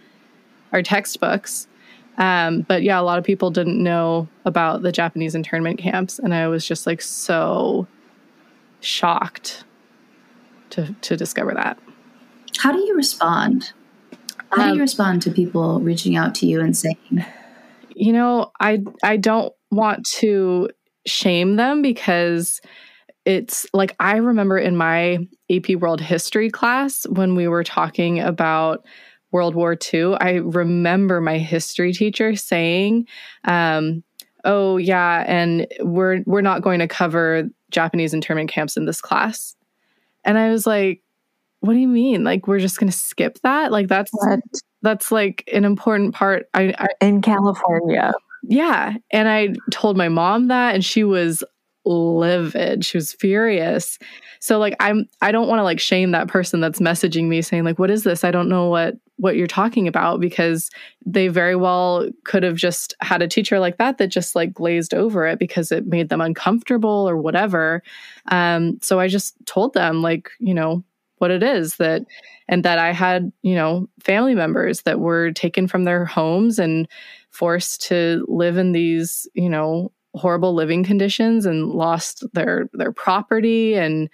[0.72, 1.66] our textbooks.
[2.16, 6.34] Um, but yeah, a lot of people didn't know about the Japanese internment camps, and
[6.34, 7.86] I was just like so
[8.80, 9.64] shocked
[10.70, 11.78] to to discover that.
[12.58, 13.72] How do you respond?
[14.50, 17.24] How do you um, respond to people reaching out to you and saying,
[17.98, 20.70] you know, I I don't want to
[21.06, 22.60] shame them because
[23.24, 25.18] it's like I remember in my
[25.50, 28.86] AP World History class when we were talking about
[29.32, 33.06] World War II, I remember my history teacher saying,
[33.44, 34.02] um,
[34.44, 39.56] "Oh yeah, and we're we're not going to cover Japanese internment camps in this class,"
[40.24, 41.02] and I was like,
[41.60, 42.24] "What do you mean?
[42.24, 43.72] Like we're just going to skip that?
[43.72, 44.40] Like that's what?
[44.82, 46.48] that's like an important part.
[46.54, 48.12] I, I in California.
[48.42, 51.42] Yeah, and I told my mom that, and she was
[51.84, 52.84] livid.
[52.84, 53.98] She was furious.
[54.40, 57.64] So like I'm I don't want to like shame that person that's messaging me saying
[57.64, 58.24] like what is this?
[58.24, 60.70] I don't know what what you're talking about because
[61.04, 64.94] they very well could have just had a teacher like that that just like glazed
[64.94, 67.82] over it because it made them uncomfortable or whatever.
[68.30, 70.84] Um so I just told them like, you know,
[71.18, 72.02] what it is that
[72.48, 76.88] and that I had, you know, family members that were taken from their homes and
[77.30, 83.74] forced to live in these, you know, horrible living conditions and lost their their property
[83.74, 84.08] and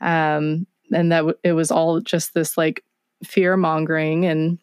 [0.00, 2.84] um and that w- it was all just this like
[3.24, 4.58] fear mongering and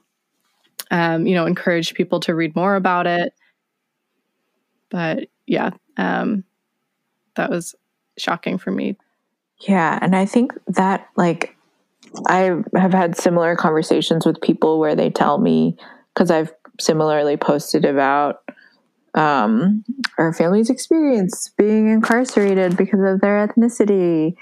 [0.91, 3.33] um you know encouraged people to read more about it.
[4.89, 6.43] But yeah um
[7.35, 7.73] that was
[8.17, 8.95] shocking for me.
[9.61, 11.55] Yeah and i think that like
[12.27, 15.77] I have had similar conversations with people where they tell me
[16.13, 18.37] because I've similarly posted about
[19.13, 19.83] um,
[20.17, 24.35] our family's experience being incarcerated because of their ethnicity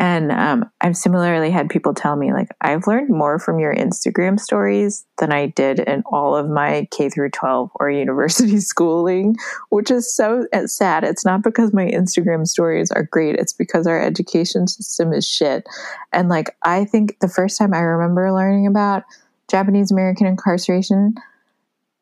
[0.00, 4.40] and um, I've similarly had people tell me, like, I've learned more from your Instagram
[4.40, 9.36] stories than I did in all of my K through 12 or university schooling,
[9.68, 11.04] which is so sad.
[11.04, 15.66] It's not because my Instagram stories are great, it's because our education system is shit.
[16.14, 19.02] And, like, I think the first time I remember learning about
[19.50, 21.14] Japanese American incarceration,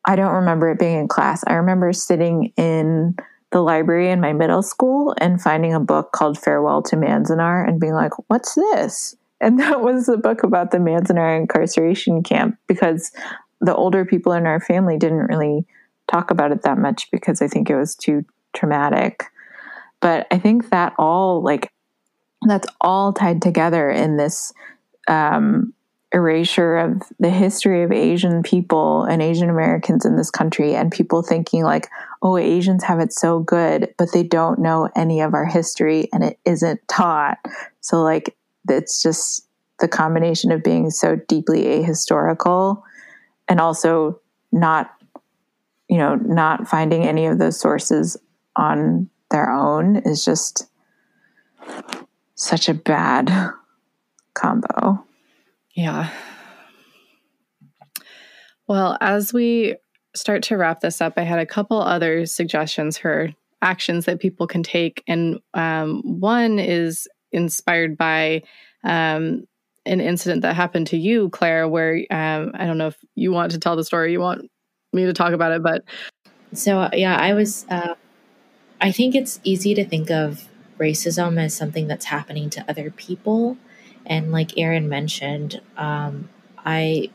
[0.05, 1.43] I don't remember it being in class.
[1.45, 3.17] I remember sitting in
[3.51, 7.79] the library in my middle school and finding a book called Farewell to Manzanar and
[7.79, 9.15] being like, what's this?
[9.41, 13.11] And that was the book about the Manzanar incarceration camp because
[13.61, 15.65] the older people in our family didn't really
[16.09, 19.25] talk about it that much because I think it was too traumatic.
[19.99, 21.71] But I think that all, like,
[22.47, 24.53] that's all tied together in this
[25.07, 25.73] um,
[26.11, 31.21] erasure of the history of Asian people and Asian Americans in this country, and people
[31.21, 31.87] thinking, like,
[32.21, 36.23] oh, Asians have it so good, but they don't know any of our history and
[36.23, 37.37] it isn't taught.
[37.81, 38.35] So, like,
[38.67, 39.47] it's just
[39.79, 42.81] the combination of being so deeply ahistorical
[43.47, 44.19] and also
[44.51, 44.91] not,
[45.87, 48.17] you know, not finding any of those sources
[48.55, 50.67] on their own is just
[52.35, 53.31] such a bad
[54.33, 55.05] combo.
[55.79, 56.09] Yeah.
[58.67, 59.77] Well, as we
[60.13, 63.29] start to wrap this up, I had a couple other suggestions for
[63.61, 65.01] actions that people can take.
[65.07, 68.43] And um, one is inspired by
[68.83, 69.45] um,
[69.85, 73.53] an incident that happened to you, Claire, where um, I don't know if you want
[73.53, 74.51] to tell the story, you want
[74.91, 75.85] me to talk about it, but.
[76.53, 77.95] So, yeah, I was, uh,
[78.81, 83.57] I think it's easy to think of racism as something that's happening to other people.
[84.09, 87.11] And like Erin mentioned, um, I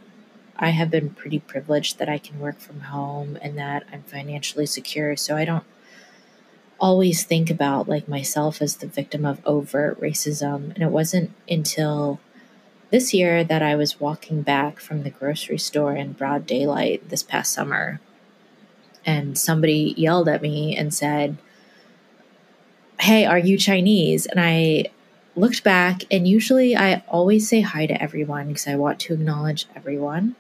[0.57, 4.67] I have been pretty privileged that I can work from home and that I'm financially
[4.67, 5.17] secure.
[5.17, 5.65] So I don't
[6.79, 10.73] always think about like myself as the victim of overt racism.
[10.75, 12.21] And it wasn't until
[12.91, 17.25] this year that I was walking back from the grocery store in broad daylight this
[17.25, 18.01] past summer.
[19.05, 21.37] And somebody yelled at me and said,
[23.01, 24.27] Hey, are you Chinese?
[24.27, 24.87] And I
[25.37, 29.67] looked back, and usually I always say hi to everyone because I want to acknowledge
[29.75, 30.37] everyone.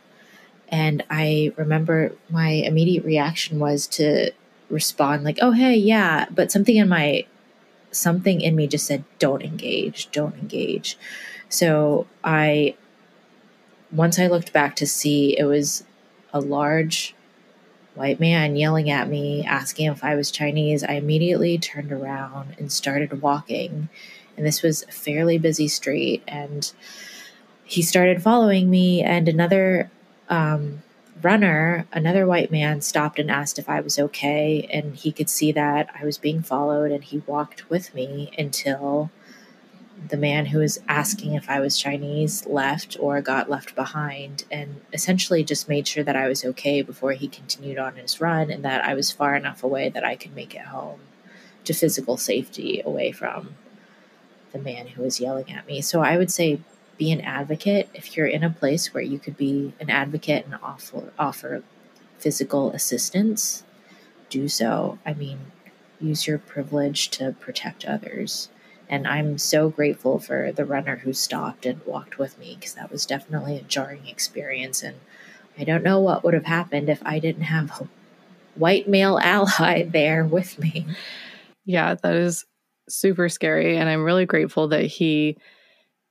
[0.68, 4.32] And I remember my immediate reaction was to
[4.70, 7.26] respond like, "Oh, hey, yeah," but something in my
[7.92, 10.96] something in me just said, "Don't engage, don't engage."
[11.48, 12.74] So I
[13.92, 15.84] once I looked back to see it was
[16.32, 17.14] a large
[17.94, 22.72] white man yelling at me, asking if I was Chinese, I immediately turned around and
[22.72, 23.88] started walking.
[24.36, 26.22] And this was a fairly busy street.
[26.26, 26.72] And
[27.64, 29.90] he started following me, and another
[30.28, 30.82] um,
[31.22, 34.68] runner, another white man stopped and asked if I was okay.
[34.70, 39.10] And he could see that I was being followed, and he walked with me until
[40.08, 44.82] the man who was asking if I was Chinese left or got left behind, and
[44.92, 48.64] essentially just made sure that I was okay before he continued on his run and
[48.64, 51.00] that I was far enough away that I could make it home
[51.64, 53.56] to physical safety away from
[54.54, 55.82] the man who was yelling at me.
[55.82, 56.60] So I would say
[56.96, 60.54] be an advocate if you're in a place where you could be an advocate and
[60.62, 61.62] offer offer
[62.18, 63.64] physical assistance
[64.30, 64.98] do so.
[65.04, 65.52] I mean
[66.00, 68.48] use your privilege to protect others.
[68.88, 72.92] And i'm so grateful for the runner who stopped and walked with me because that
[72.92, 74.82] was definitely a jarring experience.
[74.82, 74.96] And
[75.58, 77.88] i don't know what would have happened if i didn't have a
[78.54, 80.86] white male ally there with me.
[81.64, 82.44] Yeah that is
[82.88, 85.36] super scary and i'm really grateful that he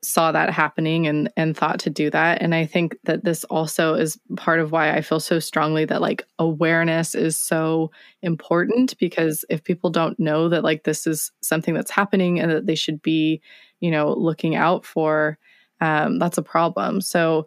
[0.02, 3.94] saw that happening and and thought to do that and i think that this also
[3.94, 7.90] is part of why i feel so strongly that like awareness is so
[8.22, 12.66] important because if people don't know that like this is something that's happening and that
[12.66, 13.42] they should be
[13.80, 15.38] you know looking out for
[15.84, 17.02] um, that's a problem.
[17.02, 17.46] So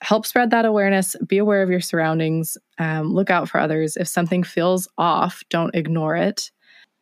[0.00, 3.96] help spread that awareness be aware of your surroundings um, look out for others.
[3.96, 6.50] If something feels off don't ignore it.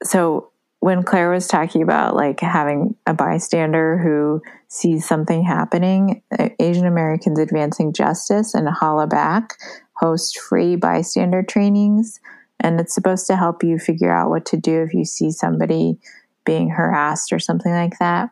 [0.03, 0.51] So
[0.81, 6.23] when Claire was talking about like having a bystander who sees something happening,
[6.61, 9.51] Asian Americans Advancing Justice and Hollaback
[9.95, 12.21] host free bystander trainings.
[12.61, 15.99] And it's supposed to help you figure out what to do if you see somebody
[16.45, 18.31] being harassed or something like that.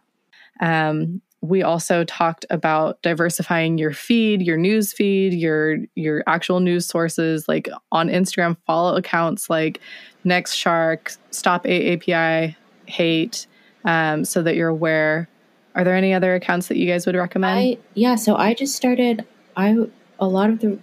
[0.60, 6.86] Um, we also talked about diversifying your feed, your news feed, your your actual news
[6.86, 7.46] sources.
[7.46, 9.78] Like on Instagram, follow accounts like
[10.24, 12.56] NextShark, Stop AAPI,
[12.86, 13.46] Hate,
[13.84, 15.28] um, so that you're aware.
[15.74, 17.58] Are there any other accounts that you guys would recommend?
[17.58, 19.26] I yeah, so I just started.
[19.54, 19.76] I
[20.18, 20.78] a lot of the.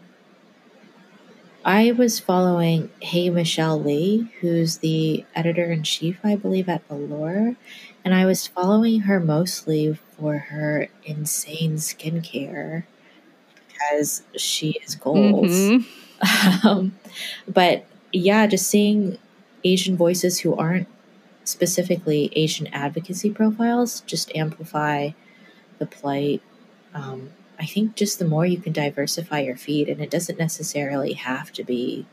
[1.66, 7.56] I was following Hey Michelle Lee, who's the editor in chief, I believe, at Allure,
[8.04, 12.84] and I was following her mostly for her insane skincare
[13.68, 15.52] because she is goals.
[15.52, 16.68] Mm-hmm.
[16.68, 17.00] um,
[17.48, 19.18] but yeah, just seeing
[19.64, 20.88] Asian voices who aren't
[21.44, 25.12] specifically Asian advocacy profiles just amplify
[25.80, 26.42] the plight.
[26.94, 31.14] Um, I think just the more you can diversify your feed, and it doesn't necessarily
[31.14, 32.06] have to be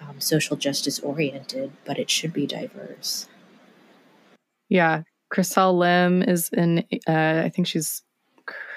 [0.00, 3.28] um, social justice oriented, but it should be diverse.
[4.68, 6.84] Yeah, Chriselle Lim is in.
[7.06, 8.02] Uh, I think she's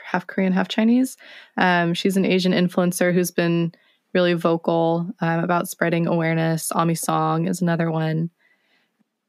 [0.06, 1.18] half Korean, half Chinese.
[1.58, 3.74] Um, she's an Asian influencer who's been
[4.14, 6.72] really vocal um, about spreading awareness.
[6.72, 8.30] Ami Song is another one.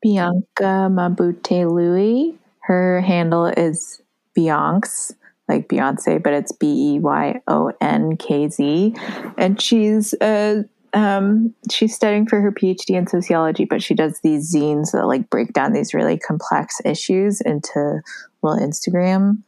[0.02, 2.36] Bianca Mabute Louie.
[2.60, 4.02] Her handle is
[4.36, 5.14] Beyonks,
[5.48, 8.94] like Beyonce, but it's B E Y O N K Z.
[9.38, 10.64] And she's a
[10.94, 15.30] um, she's studying for her PhD in sociology, but she does these zines that like
[15.30, 18.00] break down these really complex issues into
[18.42, 19.42] little Instagram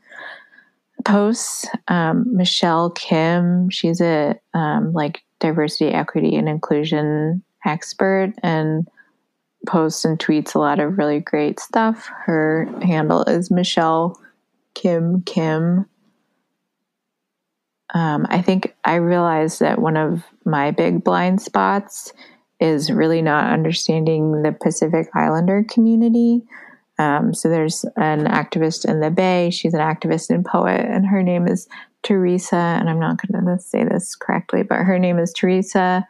[1.05, 1.67] posts.
[1.89, 8.89] Um, Michelle Kim, she's a um, like diversity, equity, and inclusion expert and
[9.67, 12.07] posts and tweets a lot of really great stuff.
[12.25, 14.19] Her handle is Michelle
[14.75, 15.87] Kim Kim.
[17.93, 22.13] Um, I think I realized that one of my big blind spots
[22.61, 26.43] is really not understanding the Pacific Islander community.
[26.99, 29.51] Um, so there's an activist in the Bay.
[29.51, 31.69] She's an activist and poet, and her name is
[32.05, 32.53] Terisa.
[32.53, 36.05] And I'm not going to say this correctly, but her name is Terisa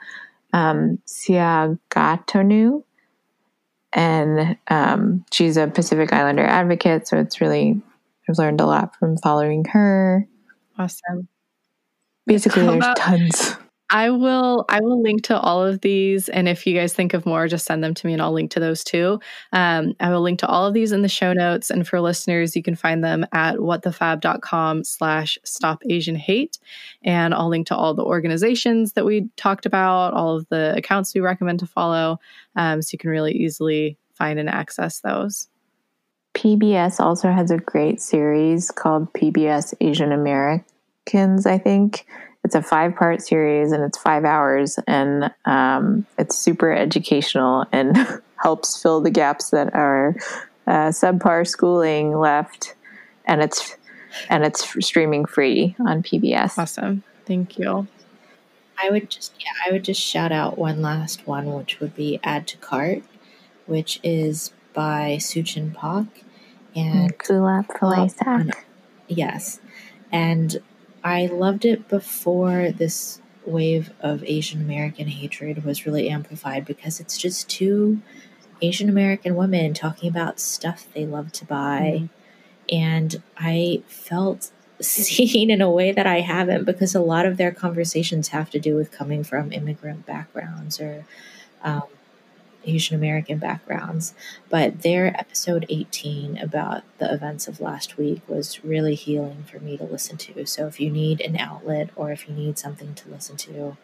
[0.52, 2.82] um, Siagatonu.
[3.92, 7.06] And um, she's a Pacific Islander advocate.
[7.06, 7.80] So it's really,
[8.28, 10.26] I've learned a lot from following her.
[10.78, 11.28] Awesome.
[12.26, 13.56] Basically, there's tons.
[13.90, 17.26] I will I will link to all of these and if you guys think of
[17.26, 19.20] more just send them to me and I'll link to those too.
[19.52, 22.56] Um, I will link to all of these in the show notes and for listeners
[22.56, 26.58] you can find them at whatthefab.com slash stop Asian hate
[27.02, 31.14] and I'll link to all the organizations that we talked about, all of the accounts
[31.14, 32.18] we recommend to follow
[32.56, 35.48] um, so you can really easily find and access those.
[36.34, 42.06] PBS also has a great series called PBS Asian Americans, I think
[42.44, 47.96] it's a five part series and it's five hours and um, it's super educational and
[48.42, 50.14] helps fill the gaps that are
[50.66, 52.74] uh, subpar schooling left.
[53.26, 53.76] And it's
[54.28, 57.02] and it's streaming free on pbs awesome.
[57.26, 57.88] Thank you.
[58.80, 62.20] I would just yeah i would just shout out one last one which would be
[62.22, 63.02] add to cart
[63.66, 66.24] which is by suchin pak
[66.76, 67.68] and Kulap
[69.06, 69.60] yes.
[70.12, 70.56] And
[71.04, 77.18] I loved it before this wave of Asian American hatred was really amplified because it's
[77.18, 78.00] just two
[78.62, 81.92] Asian American women talking about stuff they love to buy.
[81.96, 82.06] Mm-hmm.
[82.74, 84.50] And I felt
[84.80, 88.58] seen in a way that I haven't because a lot of their conversations have to
[88.58, 91.04] do with coming from immigrant backgrounds or
[91.62, 91.82] um,
[92.66, 94.14] Asian American backgrounds.
[94.48, 99.76] But their episode 18 about the events of last week was really healing for me
[99.76, 100.46] to listen to.
[100.46, 103.76] So if you need an outlet or if you need something to listen to,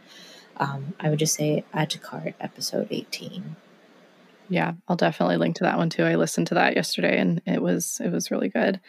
[0.57, 3.57] um, I would just say add to cart episode 18.
[4.49, 6.05] Yeah, I'll definitely link to that one too.
[6.05, 8.81] I listened to that yesterday and it was it was really good.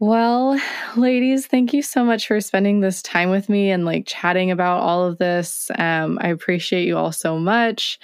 [0.00, 0.60] Well,
[0.96, 4.80] ladies, thank you so much for spending this time with me and like chatting about
[4.80, 5.70] all of this.
[5.76, 7.98] Um, I appreciate you all so much.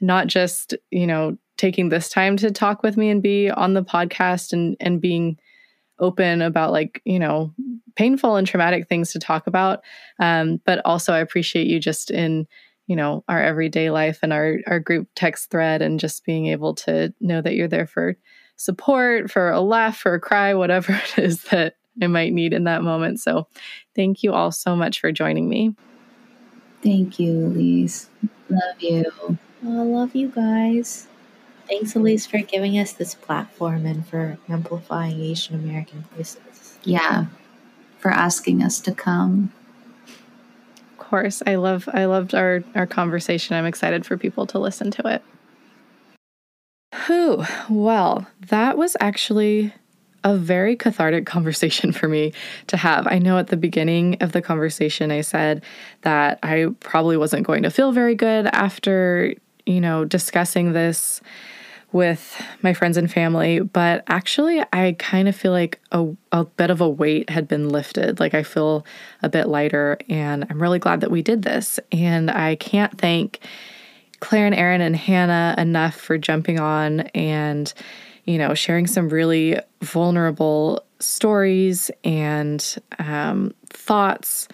[0.00, 3.82] Not just, you know, taking this time to talk with me and be on the
[3.82, 5.38] podcast and and being
[6.00, 7.54] open about like, you know,
[7.96, 9.82] painful and traumatic things to talk about.
[10.20, 12.46] Um, but also I appreciate you just in,
[12.86, 16.74] you know, our everyday life and our our group text thread and just being able
[16.76, 18.16] to know that you're there for
[18.58, 22.64] support, for a laugh, for a cry, whatever it is that I might need in
[22.64, 23.20] that moment.
[23.20, 23.48] So
[23.96, 25.74] thank you all so much for joining me.
[26.82, 28.08] Thank you, Elise.
[28.50, 29.04] Love you.
[29.20, 31.06] Oh, I love you guys.
[31.68, 36.78] Thanks, Elise, for giving us this platform and for amplifying Asian American voices.
[36.84, 37.26] Yeah,
[37.98, 39.52] for asking us to come.
[40.92, 43.56] Of course, I love I loved our our conversation.
[43.56, 45.22] I'm excited for people to listen to it.
[47.08, 47.42] Who?
[47.70, 49.72] Well, that was actually
[50.24, 52.34] a very cathartic conversation for me
[52.66, 53.06] to have.
[53.06, 55.64] I know at the beginning of the conversation, I said
[56.02, 59.32] that I probably wasn't going to feel very good after,
[59.64, 61.22] you know, discussing this
[61.92, 66.68] with my friends and family, but actually, I kind of feel like a, a bit
[66.68, 68.20] of a weight had been lifted.
[68.20, 68.84] Like, I feel
[69.22, 71.80] a bit lighter, and I'm really glad that we did this.
[71.90, 73.40] And I can't thank
[74.20, 77.72] Claire and Erin and Hannah enough for jumping on and
[78.28, 84.48] you know, sharing some really vulnerable stories and um, thoughts.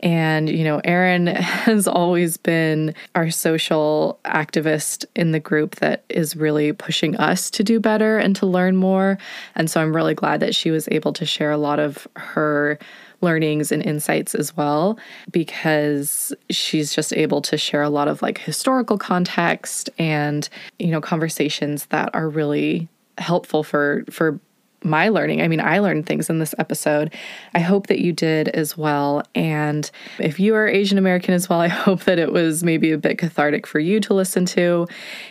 [0.00, 6.36] And, you know, Erin has always been our social activist in the group that is
[6.36, 9.18] really pushing us to do better and to learn more.
[9.56, 12.78] And so I'm really glad that she was able to share a lot of her
[13.20, 14.98] learnings and insights as well
[15.30, 21.00] because she's just able to share a lot of like historical context and you know
[21.00, 22.88] conversations that are really
[23.18, 24.38] helpful for for
[24.84, 25.42] my learning.
[25.42, 27.12] I mean, I learned things in this episode.
[27.54, 29.22] I hope that you did as well.
[29.34, 32.98] And if you are Asian American as well, I hope that it was maybe a
[32.98, 34.86] bit cathartic for you to listen to.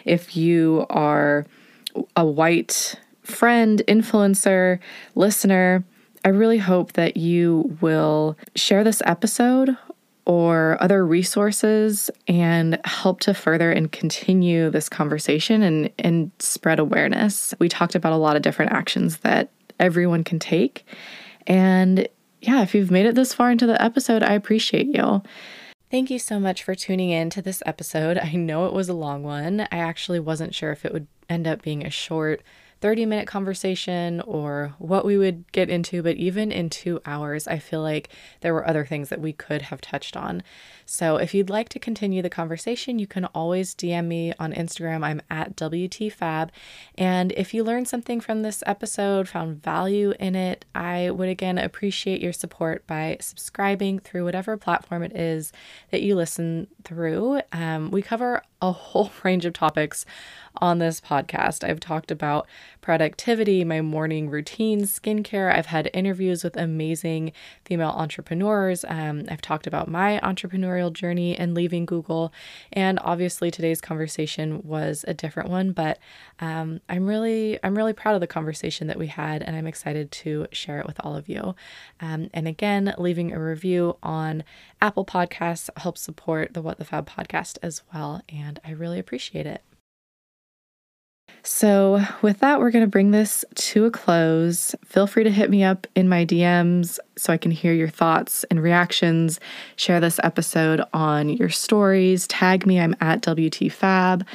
[0.05, 1.45] If you are
[2.15, 4.79] a white friend, influencer,
[5.15, 5.83] listener,
[6.27, 9.77] I really hope that you will share this episode
[10.25, 17.53] or other resources and help to further and continue this conversation and, and spread awareness.
[17.59, 20.85] We talked about a lot of different actions that everyone can take.
[21.47, 22.09] And
[22.41, 25.23] yeah, if you've made it this far into the episode, I appreciate you.
[25.89, 28.17] Thank you so much for tuning in to this episode.
[28.17, 29.61] I know it was a long one.
[29.61, 32.41] I actually wasn't sure if it would end up being a short
[32.81, 37.59] 30 minute conversation or what we would get into, but even in two hours, I
[37.59, 38.09] feel like
[38.41, 40.43] there were other things that we could have touched on.
[40.89, 45.03] So if you'd like to continue the conversation, you can always DM me on Instagram.
[45.03, 46.49] I'm at WTFab.
[46.97, 51.57] And if you learned something from this episode, found value in it, I would again
[51.57, 55.51] appreciate your support by subscribing through whatever platform it is
[55.91, 57.41] that you listen through.
[57.51, 60.05] Um, we cover a whole range of topics
[60.61, 61.67] on this podcast.
[61.67, 62.47] I've talked about
[62.87, 65.53] productivity, my morning routine, skincare.
[65.53, 67.33] I've had interviews with amazing
[67.65, 68.85] female entrepreneurs.
[68.87, 72.31] Um, I've talked about my entrepreneurial journey and leaving Google.
[72.71, 75.99] And obviously, today's conversation was a different one, but
[76.39, 80.09] um, I'm really, I'm really proud of the conversation that we had, and I'm excited
[80.23, 81.55] to share it with all of you.
[81.99, 84.45] Um, and again, leaving a review on
[84.81, 89.45] Apple Podcasts helps support the What the Fab podcast as well, and I really appreciate
[89.45, 89.61] it.
[91.49, 94.75] So, with that, we're going to bring this to a close.
[94.83, 98.43] Feel free to hit me up in my DMs so I can hear your thoughts
[98.51, 99.39] and reactions.
[99.77, 102.27] Share this episode on your stories.
[102.27, 102.81] Tag me.
[102.81, 104.25] I'm at WTFab.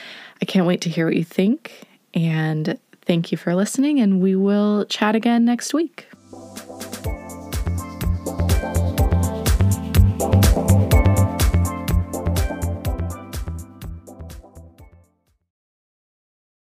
[0.40, 1.82] I can't wait to hear what you think.
[2.14, 6.06] And thank you for listening, and we will chat again next week.